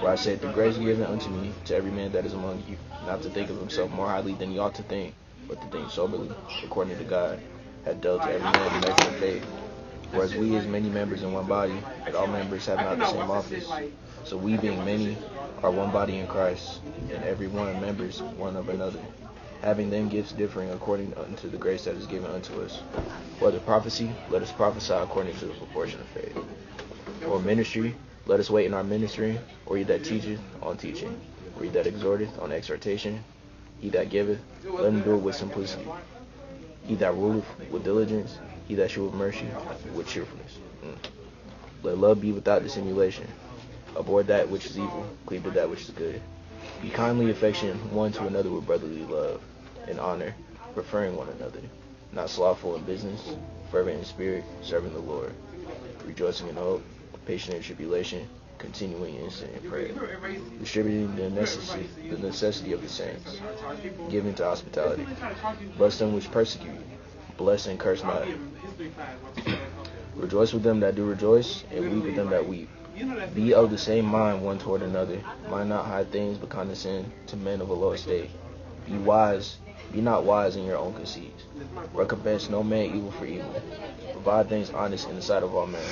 For 0.00 0.08
I 0.08 0.14
said, 0.14 0.40
the 0.40 0.48
grace 0.48 0.78
given 0.78 1.04
unto 1.04 1.30
me, 1.30 1.52
to 1.66 1.76
every 1.76 1.90
man 1.90 2.12
that 2.12 2.24
is 2.24 2.32
among 2.32 2.64
you, 2.66 2.76
not 3.06 3.22
to 3.22 3.30
think 3.30 3.50
of 3.50 3.58
himself 3.58 3.90
more 3.92 4.08
highly 4.08 4.34
than 4.34 4.50
he 4.50 4.58
ought 4.58 4.74
to 4.76 4.82
think, 4.82 5.14
but 5.48 5.60
to 5.60 5.66
think 5.68 5.90
soberly, 5.90 6.30
according 6.64 6.96
to 6.98 7.04
God, 7.04 7.38
hath 7.86 8.00
dealt 8.00 8.22
to 8.22 8.28
every 8.28 8.50
man 8.50 8.80
the 8.80 8.86
measure 8.88 9.06
of 9.08 9.16
faith. 9.16 9.44
For 10.10 10.22
as 10.22 10.34
we 10.34 10.56
as 10.56 10.66
many 10.66 10.90
members 10.90 11.22
in 11.22 11.32
one 11.32 11.46
body, 11.46 11.80
but 12.04 12.14
all 12.14 12.26
members 12.26 12.66
have 12.66 12.78
not 12.78 12.98
the 12.98 13.06
same 13.06 13.30
office, 13.30 13.68
so 14.24 14.36
we 14.36 14.56
being 14.56 14.84
many 14.84 15.16
are 15.62 15.70
one 15.70 15.92
body 15.92 16.18
in 16.18 16.26
Christ, 16.26 16.82
and 16.84 17.24
every 17.24 17.48
one 17.48 17.80
members 17.80 18.20
one 18.22 18.56
of 18.56 18.68
another, 18.68 19.00
having 19.62 19.88
then 19.90 20.08
gifts 20.08 20.32
differing 20.32 20.70
according 20.70 21.14
unto 21.14 21.48
the 21.48 21.56
grace 21.56 21.84
that 21.84 21.94
is 21.96 22.06
given 22.06 22.30
unto 22.30 22.60
us. 22.60 22.78
Whether 23.38 23.60
prophecy, 23.60 24.10
let 24.30 24.42
us 24.42 24.52
prophesy 24.52 24.94
according 24.94 25.36
to 25.38 25.46
the 25.46 25.54
proportion 25.54 26.00
of 26.00 26.08
faith. 26.08 26.36
Or 27.26 27.40
ministry, 27.40 27.94
let 28.26 28.40
us 28.40 28.50
wait 28.50 28.66
in 28.66 28.74
our 28.74 28.84
ministry, 28.84 29.38
or 29.66 29.76
he 29.76 29.84
that 29.84 30.04
teacheth 30.04 30.40
on 30.62 30.76
teaching, 30.76 31.20
or 31.56 31.64
he 31.64 31.70
that 31.70 31.86
exhorteth 31.86 32.38
on 32.40 32.52
exhortation, 32.52 33.22
he 33.80 33.90
that 33.90 34.10
giveth, 34.10 34.40
let 34.64 34.92
him 34.92 35.02
do 35.02 35.14
it 35.14 35.18
with 35.18 35.36
simplicity. 35.36 35.86
He 36.86 36.94
that 36.96 37.14
ruleth 37.14 37.44
with 37.70 37.84
diligence, 37.84 38.38
he 38.68 38.74
that 38.76 38.90
sheweth 38.90 39.14
mercy 39.14 39.46
with 39.94 40.06
cheerfulness. 40.06 40.58
Mm. 40.84 40.96
Let 41.82 41.98
love 41.98 42.20
be 42.20 42.32
without 42.32 42.62
dissimulation. 42.62 43.26
Avoid 43.96 44.28
that 44.28 44.48
which 44.48 44.66
is 44.66 44.78
evil, 44.78 45.04
cleave 45.26 45.42
to 45.44 45.50
that 45.50 45.68
which 45.68 45.82
is 45.82 45.90
good. 45.90 46.20
Be 46.82 46.90
kindly 46.90 47.30
affectionate 47.30 47.76
one 47.92 48.12
to 48.12 48.26
another 48.26 48.50
with 48.50 48.66
brotherly 48.66 49.04
love 49.04 49.40
and 49.88 49.98
honor, 49.98 50.34
preferring 50.74 51.16
one 51.16 51.28
another, 51.28 51.60
not 52.12 52.30
slothful 52.30 52.76
in 52.76 52.82
business, 52.82 53.34
fervent 53.70 53.98
in 53.98 54.04
spirit, 54.04 54.44
serving 54.62 54.92
the 54.92 55.00
Lord, 55.00 55.32
rejoicing 56.04 56.48
in 56.48 56.56
hope, 56.56 56.84
patient 57.24 57.56
in 57.56 57.62
tribulation, 57.62 58.28
continuing 58.58 59.16
instant 59.16 59.52
in 59.62 59.70
prayer, 59.70 59.92
distributing 60.58 61.14
the 61.16 61.30
necessity, 61.30 61.88
the 62.08 62.18
necessity 62.18 62.72
of 62.72 62.82
the 62.82 62.88
saints, 62.88 63.40
giving 64.10 64.34
to 64.34 64.44
hospitality. 64.44 65.06
Bless 65.76 65.98
them 65.98 66.14
which 66.14 66.30
persecute 66.30 66.72
you, 66.72 66.84
bless 67.36 67.66
and 67.66 67.78
curse 67.78 68.02
not. 68.02 68.26
Rejoice 70.14 70.52
with 70.52 70.62
them 70.62 70.80
that 70.80 70.94
do 70.94 71.04
rejoice, 71.04 71.64
and 71.70 71.92
weep 71.92 72.04
with 72.04 72.16
them 72.16 72.30
that 72.30 72.46
weep. 72.46 72.70
Be 73.34 73.52
of 73.52 73.70
the 73.70 73.76
same 73.76 74.06
mind 74.06 74.42
one 74.42 74.58
toward 74.58 74.80
another. 74.80 75.20
Mind 75.50 75.68
not 75.68 75.84
high 75.84 76.04
things, 76.04 76.38
but 76.38 76.48
condescend 76.48 77.12
to 77.26 77.36
men 77.36 77.60
of 77.60 77.68
a 77.68 77.74
low 77.74 77.92
estate. 77.92 78.30
Be 78.86 78.96
wise. 78.96 79.58
Be 79.92 80.00
not 80.00 80.24
wise 80.24 80.56
in 80.56 80.64
your 80.64 80.78
own 80.78 80.94
conceits. 80.94 81.44
Recompense 81.92 82.48
no 82.48 82.62
man 82.62 82.96
evil 82.96 83.10
for 83.12 83.26
evil. 83.26 83.54
Provide 84.12 84.48
things 84.48 84.70
honest 84.70 85.08
in 85.08 85.16
the 85.16 85.22
sight 85.22 85.42
of 85.42 85.54
all 85.54 85.66
men. 85.66 85.84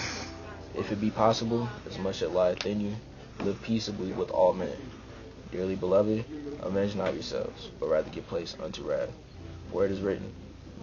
If 0.76 0.90
it 0.90 1.00
be 1.00 1.10
possible, 1.10 1.68
as 1.86 1.98
much 1.98 2.20
as 2.20 2.30
lieth 2.30 2.66
in 2.66 2.80
you, 2.80 2.94
live 3.40 3.62
peaceably 3.62 4.12
with 4.12 4.30
all 4.30 4.52
men. 4.52 4.76
Dearly 5.52 5.76
beloved, 5.76 6.24
avenge 6.60 6.96
not 6.96 7.14
yourselves, 7.14 7.70
but 7.78 7.88
rather 7.88 8.10
give 8.10 8.26
place 8.26 8.56
unto 8.60 8.82
wrath. 8.82 9.10
For 9.70 9.84
it 9.84 9.92
is 9.92 10.00
written, 10.00 10.32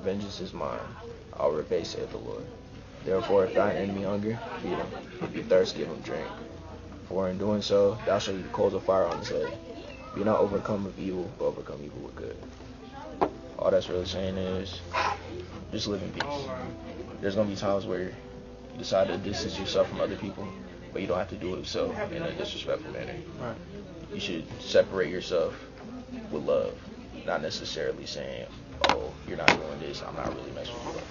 Vengeance 0.02 0.40
is 0.40 0.54
mine. 0.54 0.80
I'll 1.38 1.52
repay, 1.52 1.84
saith 1.84 2.12
the 2.12 2.18
Lord. 2.18 2.46
Therefore, 3.04 3.46
if 3.46 3.54
thine 3.54 3.76
enemy 3.76 4.04
hunger, 4.04 4.40
feed 4.62 4.70
him. 4.70 4.88
If 5.22 5.34
he 5.34 5.42
thirst, 5.44 5.76
give 5.76 5.88
him 5.88 6.00
drink. 6.02 6.28
For 7.10 7.28
in 7.28 7.38
doing 7.38 7.62
so, 7.62 7.98
thou 8.06 8.20
shalt 8.20 8.38
heap 8.38 8.52
coals 8.54 8.74
of 8.74 8.84
fire 8.84 9.06
on 9.06 9.20
his 9.20 9.30
head. 9.30 9.54
Be 10.16 10.24
not 10.24 10.40
overcome 10.40 10.86
of 10.86 10.98
evil, 10.98 11.30
but 11.38 11.46
overcome 11.46 11.82
evil 11.84 12.02
with 12.02 12.16
good. 12.16 12.38
All 13.60 13.72
that's 13.72 13.90
really 13.90 14.06
saying 14.06 14.38
is, 14.38 14.82
just 15.72 15.88
live 15.88 16.02
in 16.02 16.12
peace. 16.12 16.48
There's 17.20 17.36
gonna 17.36 17.50
be 17.50 17.56
times 17.56 17.86
where 17.86 18.14
decide 18.78 19.08
to 19.08 19.18
distance 19.18 19.58
yourself 19.58 19.90
from 19.90 20.02
other 20.02 20.16
people, 20.16 20.48
but 20.92 21.02
you 21.02 21.08
don't 21.08 21.18
have 21.18 21.30
to 21.30 21.36
do 21.36 21.56
it 21.56 21.66
so 21.66 21.92
in 22.12 22.22
a 22.22 22.32
disrespectful 22.34 22.92
manner. 22.92 23.16
Right. 23.40 23.56
You 24.14 24.20
should 24.20 24.46
separate 24.62 25.10
yourself 25.10 25.54
with 26.32 26.44
love, 26.44 26.78
not 27.26 27.42
necessarily 27.42 28.06
saying, 28.06 28.48
"Oh, 28.90 29.14
you're 29.28 29.38
not 29.38 29.48
doing 29.48 29.80
this. 29.80 30.02
I'm 30.02 30.16
not 30.16 30.36
really 30.36 30.52
messing 30.52 30.74
with 30.86 30.96
you." 30.96 31.02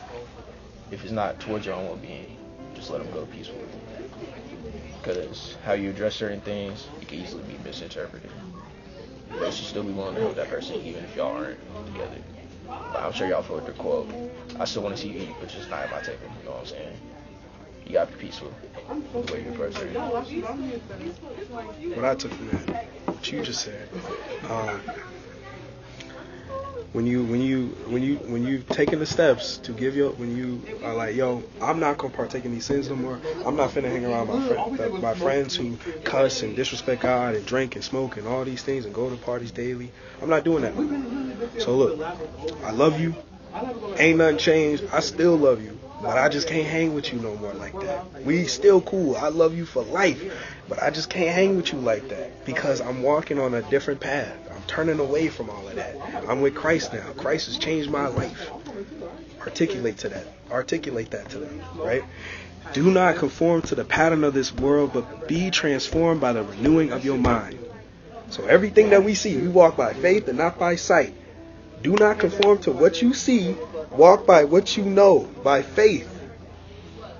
If 0.90 1.04
it's 1.04 1.12
not 1.12 1.40
towards 1.40 1.66
your 1.66 1.76
own 1.76 1.86
well-being, 1.86 2.36
just 2.74 2.90
let 2.90 3.02
them 3.02 3.12
go 3.12 3.24
peacefully. 3.26 3.64
Because 5.00 5.56
how 5.64 5.72
you 5.72 5.90
address 5.90 6.14
certain 6.16 6.40
things, 6.40 6.86
it 7.00 7.08
can 7.08 7.18
easily 7.20 7.42
be 7.44 7.56
misinterpreted. 7.64 8.30
But 9.38 9.46
you 9.46 9.52
should 9.52 9.66
still 9.66 9.84
be 9.84 9.92
willing 9.92 10.16
to 10.16 10.20
help 10.20 10.34
that 10.36 10.48
person, 10.48 10.76
even 10.82 11.04
if 11.04 11.16
y'all 11.16 11.34
aren't 11.34 11.58
together. 11.86 12.16
But 12.66 13.02
I'm 13.02 13.12
sure 13.12 13.28
y'all 13.28 13.42
feel 13.42 13.61
the 13.61 13.72
quote. 13.72 14.08
I 14.58 14.64
still 14.64 14.82
want 14.82 14.96
to 14.96 15.00
see 15.00 15.08
you 15.08 15.20
eat, 15.20 15.36
but 15.40 15.48
just 15.48 15.70
not 15.70 15.80
at 15.80 15.90
my 15.90 16.00
table. 16.00 16.18
You 16.40 16.44
know 16.46 16.52
what 16.52 16.61
I'm 16.61 16.66
saying? 16.66 16.96
You 17.91 17.95
gotta 17.95 18.12
be 18.12 18.26
peaceful. 18.26 18.53
The 19.12 19.32
way 19.32 19.43
you 19.43 19.51
approach. 19.51 19.74
What 21.97 22.05
I 22.05 22.14
took 22.14 22.30
from 22.30 22.47
that, 22.51 22.86
what 23.07 23.32
you 23.32 23.43
just 23.43 23.64
said, 23.64 23.88
um, 24.49 24.80
when 26.93 27.05
you 27.05 27.24
when 27.24 27.41
you 27.41 27.66
when 27.88 28.05
you 28.05 28.18
when 28.18 28.45
you 28.45 28.62
taking 28.68 29.01
the 29.01 29.07
steps 29.07 29.57
to 29.64 29.72
give 29.72 29.97
your 29.97 30.12
when 30.12 30.36
you 30.36 30.62
are 30.84 30.95
like 30.95 31.16
yo 31.16 31.43
I'm 31.61 31.80
not 31.80 31.99
gonna 31.99 32.14
partake 32.14 32.45
in 32.45 32.53
these 32.53 32.64
sins 32.64 32.88
no 32.88 32.95
more. 32.95 33.18
I'm 33.45 33.57
not 33.57 33.70
finna 33.70 33.91
hang 33.91 34.05
around 34.05 34.28
my 34.28 34.47
friend, 34.76 35.03
my 35.03 35.14
friends 35.14 35.57
who 35.57 35.76
cuss 36.05 36.43
and 36.43 36.55
disrespect 36.55 37.03
God 37.03 37.34
and 37.34 37.45
drink 37.45 37.74
and 37.74 37.82
smoke 37.82 38.18
and 38.18 38.28
all 38.28 38.45
these 38.45 38.62
things 38.62 38.84
and 38.84 38.95
go 38.95 39.11
to 39.11 39.16
parties 39.16 39.51
daily. 39.51 39.91
I'm 40.22 40.28
not 40.28 40.45
doing 40.45 40.62
that 40.62 40.76
so 41.59 41.74
look 41.76 42.01
I 42.64 42.70
love 42.70 43.01
you. 43.01 43.16
Ain't 43.97 44.18
nothing 44.18 44.38
changed. 44.38 44.84
I 44.93 45.01
still 45.01 45.36
love 45.36 45.61
you 45.61 45.76
but 46.03 46.16
I 46.16 46.28
just 46.28 46.48
can't 46.48 46.66
hang 46.66 46.94
with 46.94 47.12
you 47.12 47.18
no 47.18 47.34
more 47.36 47.53
like 47.55 47.78
that 47.80 48.24
we 48.24 48.44
still 48.44 48.80
cool 48.80 49.16
I 49.16 49.28
love 49.28 49.57
you 49.57 49.64
for 49.64 49.82
life 49.82 50.22
but 50.68 50.82
I 50.82 50.90
just 50.90 51.11
can't 51.11 51.34
hang 51.34 51.57
with 51.57 51.72
you 51.72 51.78
like 51.78 52.09
that 52.09 52.44
because 52.44 52.80
I'm 52.80 53.03
walking 53.03 53.38
on 53.38 53.55
a 53.55 53.62
different 53.62 54.01
path 54.01 54.34
I'm 54.51 54.62
turning 54.66 54.98
away 54.98 55.28
from 55.28 55.51
all 55.51 55.66
of 55.68 55.74
that 55.76 55.96
I'm 56.28 56.40
with 56.40 56.55
Christ 56.55 56.92
now. 56.92 57.11
Christ 57.16 57.46
has 57.46 57.59
changed 57.59 57.90
my 57.90 58.07
life. 58.07 58.51
Articulate 59.40 59.98
to 59.98 60.09
that. 60.11 60.24
Articulate 60.51 61.11
that 61.11 61.28
to 61.30 61.38
them, 61.38 61.61
right? 61.76 62.05
Do 62.72 62.90
not 62.90 63.16
conform 63.16 63.62
to 63.62 63.74
the 63.74 63.84
pattern 63.84 64.22
of 64.22 64.34
this 64.34 64.55
world, 64.55 64.92
but 64.92 65.26
be 65.26 65.51
transformed 65.51 66.20
by 66.20 66.32
the 66.32 66.42
renewing 66.42 66.92
of 66.92 67.05
your 67.05 67.18
mind. 67.18 67.59
So 68.30 68.44
everything 68.46 68.90
that 68.90 69.03
we 69.03 69.14
see, 69.14 69.36
we 69.36 69.48
walk 69.48 69.76
by 69.76 69.92
faith 69.92 70.28
and 70.28 70.38
not 70.38 70.59
by 70.59 70.76
sight. 70.76 71.14
Do 71.82 71.96
not 71.96 72.18
conform 72.18 72.59
to 72.59 72.70
what 72.70 73.03
you 73.03 73.14
see. 73.14 73.57
Walk 74.01 74.26
by 74.26 74.44
what 74.44 74.78
you 74.78 74.84
know, 74.86 75.28
by 75.44 75.61
faith. 75.61 76.09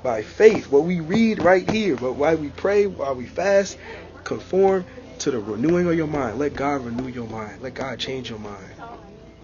By 0.03 0.23
faith. 0.23 0.71
What 0.71 0.85
we 0.85 1.01
read 1.01 1.39
right 1.39 1.69
here, 1.69 1.95
but 1.95 2.15
why 2.15 2.37
we 2.37 2.49
pray, 2.49 2.87
why 2.87 3.13
we 3.13 3.27
fast, 3.27 3.77
conform 4.25 4.87
to 5.19 5.31
the 5.31 5.41
renewing 5.41 5.89
of 5.89 5.95
your 5.95 6.07
mind. 6.07 6.39
Let 6.39 6.55
God 6.55 6.87
renew 6.87 7.09
your 7.09 7.29
mind. 7.29 7.61
Let 7.61 7.75
God 7.75 7.99
change 7.99 8.31
your 8.31 8.39
mind. 8.39 8.73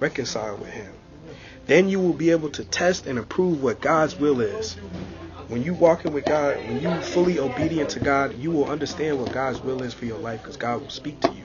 Reconcile 0.01 0.57
with 0.57 0.71
Him. 0.71 0.91
Then 1.67 1.91
you 1.91 2.01
will 2.01 2.15
be 2.15 2.31
able 2.31 2.49
to 2.53 2.65
test 2.65 3.07
and 3.07 3.19
approve 3.19 3.63
what 3.63 3.83
God's 3.83 4.19
will 4.19 4.41
is. 4.41 4.73
When 5.49 5.63
you 5.63 5.75
walking 5.75 6.15
with 6.15 6.25
God, 6.25 6.57
when 6.67 6.81
you 6.81 6.91
fully 7.03 7.39
obedient 7.39 7.91
to 7.91 8.01
God, 8.01 8.39
you 8.39 8.51
will 8.51 8.65
understand 8.65 9.21
what 9.21 9.33
God's 9.33 9.61
will 9.61 9.83
is 9.83 9.93
for 9.93 10.07
your 10.07 10.19
life 10.19 10.41
because 10.41 10.57
God 10.57 10.81
will 10.81 10.89
speak 10.89 11.21
to 11.21 11.33
you 11.35 11.45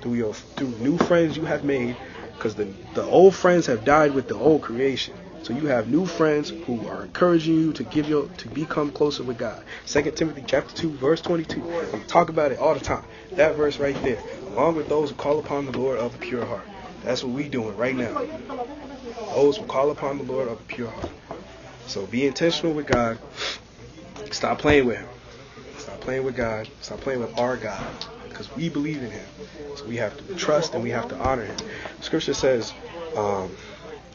through 0.00 0.14
your 0.14 0.32
through 0.32 0.68
new 0.78 0.96
friends 0.96 1.36
you 1.36 1.44
have 1.44 1.64
made 1.64 1.96
because 2.36 2.54
the 2.54 2.66
the 2.94 3.04
old 3.04 3.34
friends 3.34 3.66
have 3.66 3.84
died 3.84 4.14
with 4.14 4.28
the 4.28 4.36
old 4.36 4.62
creation. 4.62 5.14
So 5.42 5.52
you 5.52 5.66
have 5.66 5.88
new 5.88 6.06
friends 6.06 6.50
who 6.50 6.86
are 6.88 7.04
encouraging 7.04 7.54
you 7.54 7.72
to 7.74 7.84
give 7.84 8.08
your 8.08 8.26
to 8.28 8.48
become 8.48 8.90
closer 8.90 9.22
with 9.22 9.38
God. 9.38 9.62
Second 9.84 10.16
Timothy 10.16 10.44
chapter 10.46 10.74
two, 10.74 10.90
verse 10.90 11.20
twenty-two. 11.20 11.62
We 11.92 12.00
talk 12.00 12.28
about 12.28 12.52
it 12.52 12.58
all 12.58 12.74
the 12.74 12.80
time. 12.80 13.04
That 13.32 13.54
verse 13.54 13.78
right 13.78 14.00
there. 14.02 14.20
Along 14.48 14.74
with 14.74 14.88
those 14.88 15.10
who 15.10 15.16
call 15.16 15.38
upon 15.38 15.66
the 15.66 15.78
Lord 15.78 15.98
of 15.98 16.14
a 16.14 16.18
pure 16.18 16.44
heart. 16.44 16.66
That's 17.02 17.22
what 17.22 17.32
we 17.32 17.48
doing 17.48 17.76
right 17.76 17.94
now. 17.94 18.20
Those 19.34 19.58
who 19.58 19.64
call 19.66 19.90
upon 19.90 20.18
the 20.18 20.24
Lord 20.24 20.48
of 20.48 20.60
a 20.60 20.64
pure 20.64 20.88
heart. 20.88 21.10
So 21.86 22.06
be 22.06 22.26
intentional 22.26 22.72
with 22.72 22.86
God. 22.86 23.18
Stop 24.32 24.58
playing 24.58 24.86
with 24.86 24.96
him. 24.96 25.08
Stop 25.78 26.00
playing 26.00 26.24
with 26.24 26.34
God. 26.34 26.68
Stop 26.80 27.00
playing 27.00 27.20
with 27.20 27.38
our 27.38 27.56
God. 27.56 27.86
Because 28.36 28.54
we 28.54 28.68
believe 28.68 29.02
in 29.02 29.10
him. 29.10 29.24
So 29.76 29.86
we 29.86 29.96
have 29.96 30.14
to 30.18 30.34
trust 30.34 30.74
and 30.74 30.82
we 30.82 30.90
have 30.90 31.08
to 31.08 31.18
honor 31.18 31.46
him. 31.46 31.56
Scripture 32.02 32.34
says, 32.34 32.74
um, 33.16 33.50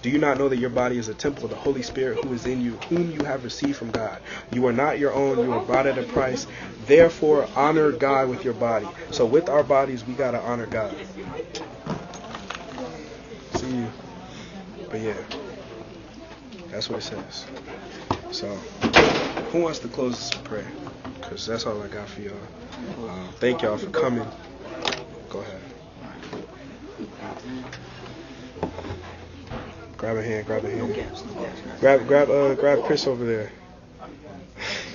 do 0.04 0.12
you 0.12 0.20
not 0.20 0.38
know 0.38 0.48
that 0.48 0.58
your 0.58 0.70
body 0.70 1.00
is 1.00 1.08
a 1.08 1.16
temple 1.16 1.46
of 1.46 1.50
the 1.50 1.56
Holy 1.56 1.82
Spirit 1.82 2.24
who 2.24 2.32
is 2.32 2.46
in 2.46 2.62
you, 2.62 2.74
whom 2.90 3.10
you 3.10 3.26
have 3.26 3.44
received 3.44 3.78
from 3.78 3.90
God? 3.90 4.22
You 4.52 4.68
are 4.68 4.74
not 4.74 5.00
your 5.00 5.12
own, 5.12 5.40
you 5.40 5.50
were 5.50 5.60
bought 5.62 5.88
at 5.88 5.98
a 5.98 6.04
price. 6.04 6.46
Therefore, 6.86 7.48
honor 7.56 7.92
God 7.92 8.30
with 8.30 8.46
your 8.46 8.54
body. 8.54 8.88
So, 9.10 9.26
with 9.26 9.50
our 9.50 9.64
bodies, 9.64 10.06
we 10.06 10.14
got 10.14 10.32
to 10.32 10.40
honor 10.40 10.68
God. 10.68 10.96
See 13.56 13.72
you. 13.72 13.92
But 14.92 15.00
yeah, 15.02 15.18
that's 16.70 16.92
what 16.92 17.00
it 17.00 17.04
says. 17.04 17.46
So, 18.30 18.48
who 19.52 19.62
wants 19.64 19.80
to 19.80 19.88
close 19.88 20.30
this 20.30 20.40
prayer? 20.42 20.72
Because 21.20 21.48
that's 21.48 21.66
all 21.66 21.82
I 21.82 21.88
got 21.88 22.08
for 22.08 22.22
y'all. 22.22 22.36
Thank 23.40 23.62
y'all 23.62 23.78
for 23.78 23.90
coming. 23.90 24.28
Go 25.30 25.40
ahead. 25.40 25.62
Grab 29.98 30.18
a 30.18 30.24
hand, 30.24 30.48
grab 30.48 30.66
a 30.66 30.70
hand. 30.70 30.96
Grab, 31.80 32.08
grab, 32.08 32.30
uh, 32.30 32.56
grab 32.56 32.84
Chris 32.86 33.08
over 33.08 33.26
there. 33.26 33.52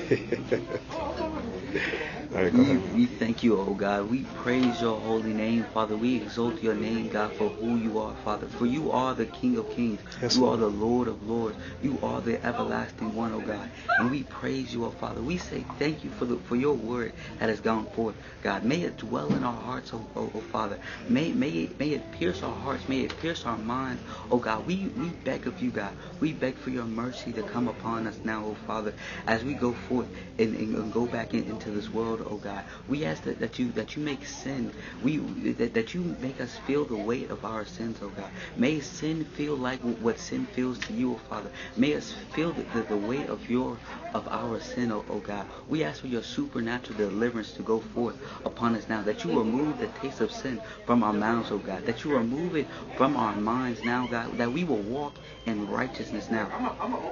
Right, 2.36 2.52
We, 2.52 2.76
we 2.76 3.06
thank 3.06 3.42
you, 3.42 3.58
oh 3.58 3.72
God. 3.72 4.10
We 4.10 4.24
praise 4.24 4.82
your 4.82 5.00
holy 5.00 5.32
name, 5.32 5.64
Father. 5.72 5.96
We 5.96 6.16
exalt 6.16 6.62
your 6.62 6.74
name, 6.74 7.08
God, 7.08 7.32
for 7.32 7.48
who 7.48 7.76
you 7.76 7.98
are, 7.98 8.14
Father. 8.24 8.46
For 8.46 8.66
you 8.66 8.90
are 8.92 9.14
the 9.14 9.24
King 9.24 9.56
of 9.56 9.70
kings. 9.70 10.00
Yes, 10.20 10.36
you 10.36 10.42
Lord. 10.42 10.58
are 10.58 10.60
the 10.60 10.68
Lord 10.68 11.08
of 11.08 11.26
lords. 11.26 11.56
You 11.80 11.98
are 12.02 12.20
the 12.20 12.44
everlasting 12.44 13.14
one, 13.14 13.32
oh 13.32 13.40
God. 13.40 13.70
And 13.98 14.10
we 14.10 14.24
praise 14.24 14.70
you, 14.70 14.84
oh 14.84 14.90
Father. 14.90 15.22
We 15.22 15.38
say 15.38 15.64
thank 15.78 16.04
you 16.04 16.10
for 16.10 16.26
the 16.26 16.36
for 16.36 16.56
your 16.56 16.74
word 16.74 17.14
that 17.38 17.48
has 17.48 17.60
gone 17.60 17.86
forth, 17.86 18.16
God. 18.42 18.64
May 18.64 18.82
it 18.82 18.98
dwell 18.98 19.32
in 19.32 19.42
our 19.42 19.58
hearts, 19.58 19.92
oh, 19.94 20.06
oh, 20.14 20.30
oh 20.34 20.40
Father. 20.40 20.78
May 21.08 21.32
may 21.32 21.48
it 21.48 21.78
may 21.78 21.88
it 21.92 22.12
pierce 22.12 22.42
our 22.42 22.54
hearts. 22.54 22.86
May 22.86 23.00
it 23.00 23.16
pierce 23.16 23.46
our 23.46 23.56
minds, 23.56 24.02
oh 24.30 24.38
God. 24.38 24.66
We 24.66 24.92
we 24.94 25.08
beg 25.08 25.46
of 25.46 25.62
you, 25.62 25.70
God. 25.70 25.94
We 26.20 26.34
beg 26.34 26.56
for 26.56 26.68
your 26.68 26.84
mercy 26.84 27.32
to 27.32 27.42
come 27.42 27.66
upon 27.66 28.06
us 28.06 28.18
now, 28.24 28.44
oh 28.44 28.56
Father, 28.66 28.92
as 29.26 29.42
we 29.42 29.54
go 29.54 29.72
forth 29.72 30.08
and, 30.38 30.54
and, 30.54 30.74
and 30.76 30.92
go 30.92 31.06
back 31.06 31.32
in, 31.32 31.44
into 31.44 31.70
this 31.70 31.88
world, 31.88 32.25
oh 32.28 32.36
God. 32.36 32.64
We 32.88 33.04
ask 33.04 33.22
that, 33.24 33.38
that 33.40 33.58
you 33.58 33.72
that 33.72 33.96
you 33.96 34.02
make 34.02 34.26
sin. 34.26 34.72
We 35.02 35.18
that, 35.52 35.74
that 35.74 35.94
you 35.94 36.16
make 36.20 36.40
us 36.40 36.56
feel 36.66 36.84
the 36.84 36.96
weight 36.96 37.30
of 37.30 37.44
our 37.44 37.64
sins, 37.64 37.98
oh 38.02 38.08
God. 38.08 38.30
May 38.56 38.80
sin 38.80 39.24
feel 39.24 39.56
like 39.56 39.80
what 39.80 40.18
sin 40.18 40.46
feels 40.46 40.78
to 40.80 40.92
you, 40.92 41.14
oh 41.14 41.20
Father. 41.28 41.50
May 41.76 41.94
us 41.94 42.12
feel 42.32 42.52
the, 42.52 42.62
the, 42.62 42.82
the 42.82 42.96
weight 42.96 43.28
of 43.28 43.48
your 43.50 43.78
of 44.14 44.28
our 44.28 44.60
sin, 44.60 44.92
oh, 44.92 45.04
oh 45.08 45.20
God. 45.20 45.46
We 45.68 45.84
ask 45.84 46.00
for 46.00 46.08
your 46.08 46.22
supernatural 46.22 46.98
deliverance 46.98 47.52
to 47.54 47.62
go 47.62 47.80
forth 47.80 48.16
upon 48.44 48.74
us 48.74 48.88
now. 48.88 49.02
That 49.02 49.24
you 49.24 49.38
remove 49.38 49.78
the 49.78 49.88
taste 49.88 50.20
of 50.20 50.32
sin 50.32 50.60
from 50.86 51.02
our 51.02 51.12
mouths, 51.12 51.50
oh 51.50 51.58
God. 51.58 51.86
That 51.86 52.04
you 52.04 52.16
remove 52.16 52.56
it 52.56 52.66
from 52.96 53.16
our 53.16 53.34
minds 53.34 53.84
now, 53.84 54.06
God. 54.06 54.38
That 54.38 54.52
we 54.52 54.64
will 54.64 54.82
walk 54.82 55.14
in 55.46 55.68
righteousness 55.68 56.30
now. 56.30 56.48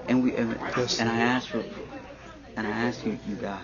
And 0.09 0.23
we 0.23 0.37
and, 0.37 0.53
and 0.53 1.09
I 1.09 1.21
ask 1.21 1.49
for 1.49 1.65
and 2.57 2.67
I 2.67 2.71
ask 2.71 3.05
you, 3.05 3.19
you 3.27 3.37
God, 3.37 3.62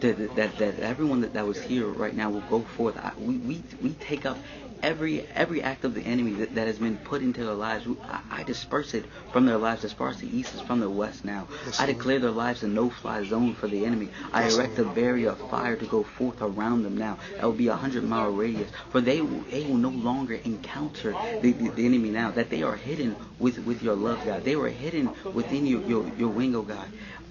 that, 0.00 0.36
that, 0.36 0.58
that 0.58 0.78
everyone 0.80 1.22
that, 1.22 1.32
that 1.34 1.46
was 1.46 1.60
here 1.60 1.86
right 1.86 2.14
now 2.14 2.30
will 2.30 2.40
go 2.42 2.60
forth. 2.60 2.96
I, 2.96 3.12
we, 3.18 3.36
we, 3.38 3.62
we 3.82 3.90
take 3.94 4.24
up 4.26 4.38
every 4.80 5.26
every 5.34 5.60
act 5.60 5.84
of 5.84 5.92
the 5.92 6.02
enemy 6.02 6.34
that, 6.34 6.54
that 6.54 6.68
has 6.68 6.78
been 6.78 6.96
put 6.98 7.20
into 7.20 7.44
their 7.44 7.54
lives. 7.54 7.84
I, 8.04 8.20
I 8.30 8.42
disperse 8.44 8.94
it 8.94 9.04
from 9.32 9.44
their 9.46 9.56
lives 9.58 9.84
as 9.84 9.92
far 9.92 10.08
as 10.08 10.18
the 10.20 10.28
east 10.28 10.54
is 10.54 10.60
from 10.60 10.78
the 10.78 10.88
west 10.88 11.24
now. 11.24 11.48
Yes, 11.66 11.80
I 11.80 11.86
declare 11.86 12.20
their 12.20 12.30
lives 12.30 12.62
a 12.62 12.68
no-fly 12.68 13.24
zone 13.24 13.54
for 13.54 13.66
the 13.66 13.84
enemy. 13.84 14.08
I 14.32 14.44
Yes, 14.44 14.54
erect 14.54 14.78
a 14.78 14.84
barrier 14.84 15.30
of 15.30 15.50
fire 15.50 15.74
to 15.74 15.86
go 15.86 16.04
forth 16.04 16.40
around 16.40 16.84
them 16.84 16.96
now. 16.96 17.18
That 17.36 17.42
will 17.44 17.52
be 17.52 17.68
a 17.68 17.74
hundred 17.74 18.04
mile 18.04 18.30
radius. 18.30 18.70
For 18.90 19.00
they 19.00 19.20
will- 19.20 19.44
they 19.50 19.64
will 19.64 19.76
no 19.78 19.88
longer 19.90 20.34
encounter 20.44 21.16
the, 21.40 21.52
the, 21.52 21.68
the 21.70 21.84
enemy 21.86 22.10
now. 22.10 22.30
That 22.30 22.50
they 22.50 22.62
are 22.62 22.76
hidden 22.76 23.16
with, 23.40 23.58
with 23.66 23.82
your 23.82 23.94
love, 23.96 24.24
God. 24.24 24.44
They 24.44 24.54
were 24.56 24.68
hidden 24.68 25.10
within 25.32 25.66
your, 25.66 25.82
your, 25.82 26.08
your 26.16 26.28
wing, 26.28 26.54
oh 26.54 26.62
God. 26.62 26.86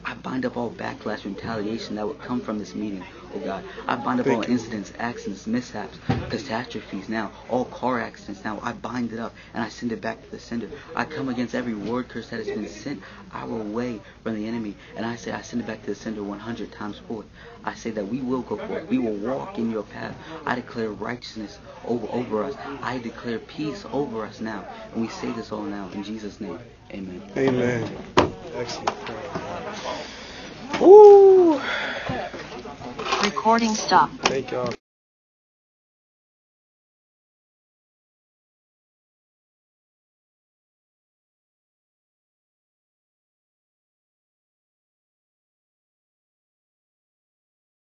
I 0.05 0.13
bind 0.13 0.45
up 0.45 0.55
all 0.55 0.71
backlash 0.71 1.25
and 1.25 1.35
retaliation 1.35 1.95
that 1.95 2.07
would 2.07 2.19
come 2.19 2.39
from 2.39 2.59
this 2.59 2.73
meeting, 2.75 3.03
oh 3.35 3.39
God. 3.39 3.63
I 3.87 3.95
bind 3.97 4.19
up 4.21 4.25
Thank 4.25 4.37
all 4.37 4.45
you. 4.45 4.53
incidents, 4.53 4.93
accidents, 4.97 5.45
mishaps, 5.45 5.97
catastrophes 6.29 7.09
now, 7.09 7.31
all 7.49 7.65
car 7.65 7.99
accidents 7.99 8.43
now. 8.45 8.59
I 8.63 8.71
bind 8.73 9.11
it 9.11 9.19
up 9.19 9.35
and 9.53 9.63
I 9.63 9.69
send 9.69 9.91
it 9.91 9.99
back 10.01 10.23
to 10.23 10.31
the 10.31 10.39
sender. 10.39 10.69
I 10.95 11.03
come 11.05 11.27
against 11.29 11.55
every 11.55 11.73
word 11.73 12.07
curse 12.07 12.29
that 12.29 12.37
has 12.37 12.47
been 12.47 12.69
sent 12.69 13.01
our 13.33 13.47
way 13.47 13.99
from 14.23 14.35
the 14.35 14.47
enemy. 14.47 14.77
And 14.95 15.05
I 15.05 15.17
say 15.17 15.31
I 15.31 15.41
send 15.41 15.61
it 15.61 15.67
back 15.67 15.81
to 15.81 15.87
the 15.87 15.95
sender 15.95 16.23
100 16.23 16.71
times 16.71 16.97
forth. 16.99 17.25
I 17.65 17.73
say 17.73 17.91
that 17.91 18.05
we 18.05 18.21
will 18.21 18.43
go 18.43 18.57
forth. 18.57 18.87
We 18.89 18.99
will 18.99 19.15
walk 19.15 19.57
in 19.57 19.69
your 19.69 19.83
path. 19.83 20.15
I 20.45 20.55
declare 20.55 20.89
righteousness 20.89 21.59
over, 21.83 22.07
over 22.11 22.43
us. 22.45 22.55
I 22.81 22.99
declare 22.99 23.39
peace 23.39 23.85
over 23.91 24.25
us 24.25 24.39
now. 24.39 24.65
And 24.93 25.01
we 25.01 25.09
say 25.09 25.31
this 25.31 25.51
all 25.51 25.63
now 25.63 25.89
in 25.93 26.03
Jesus' 26.03 26.39
name. 26.39 26.59
Amen. 26.93 27.21
Amen. 27.37 27.87
Excellent. 28.55 28.97
Woo! 30.81 31.59
Recording 33.23 33.73
stopped. 33.75 34.13
Thank 34.27 34.51
y'all. 34.51 34.86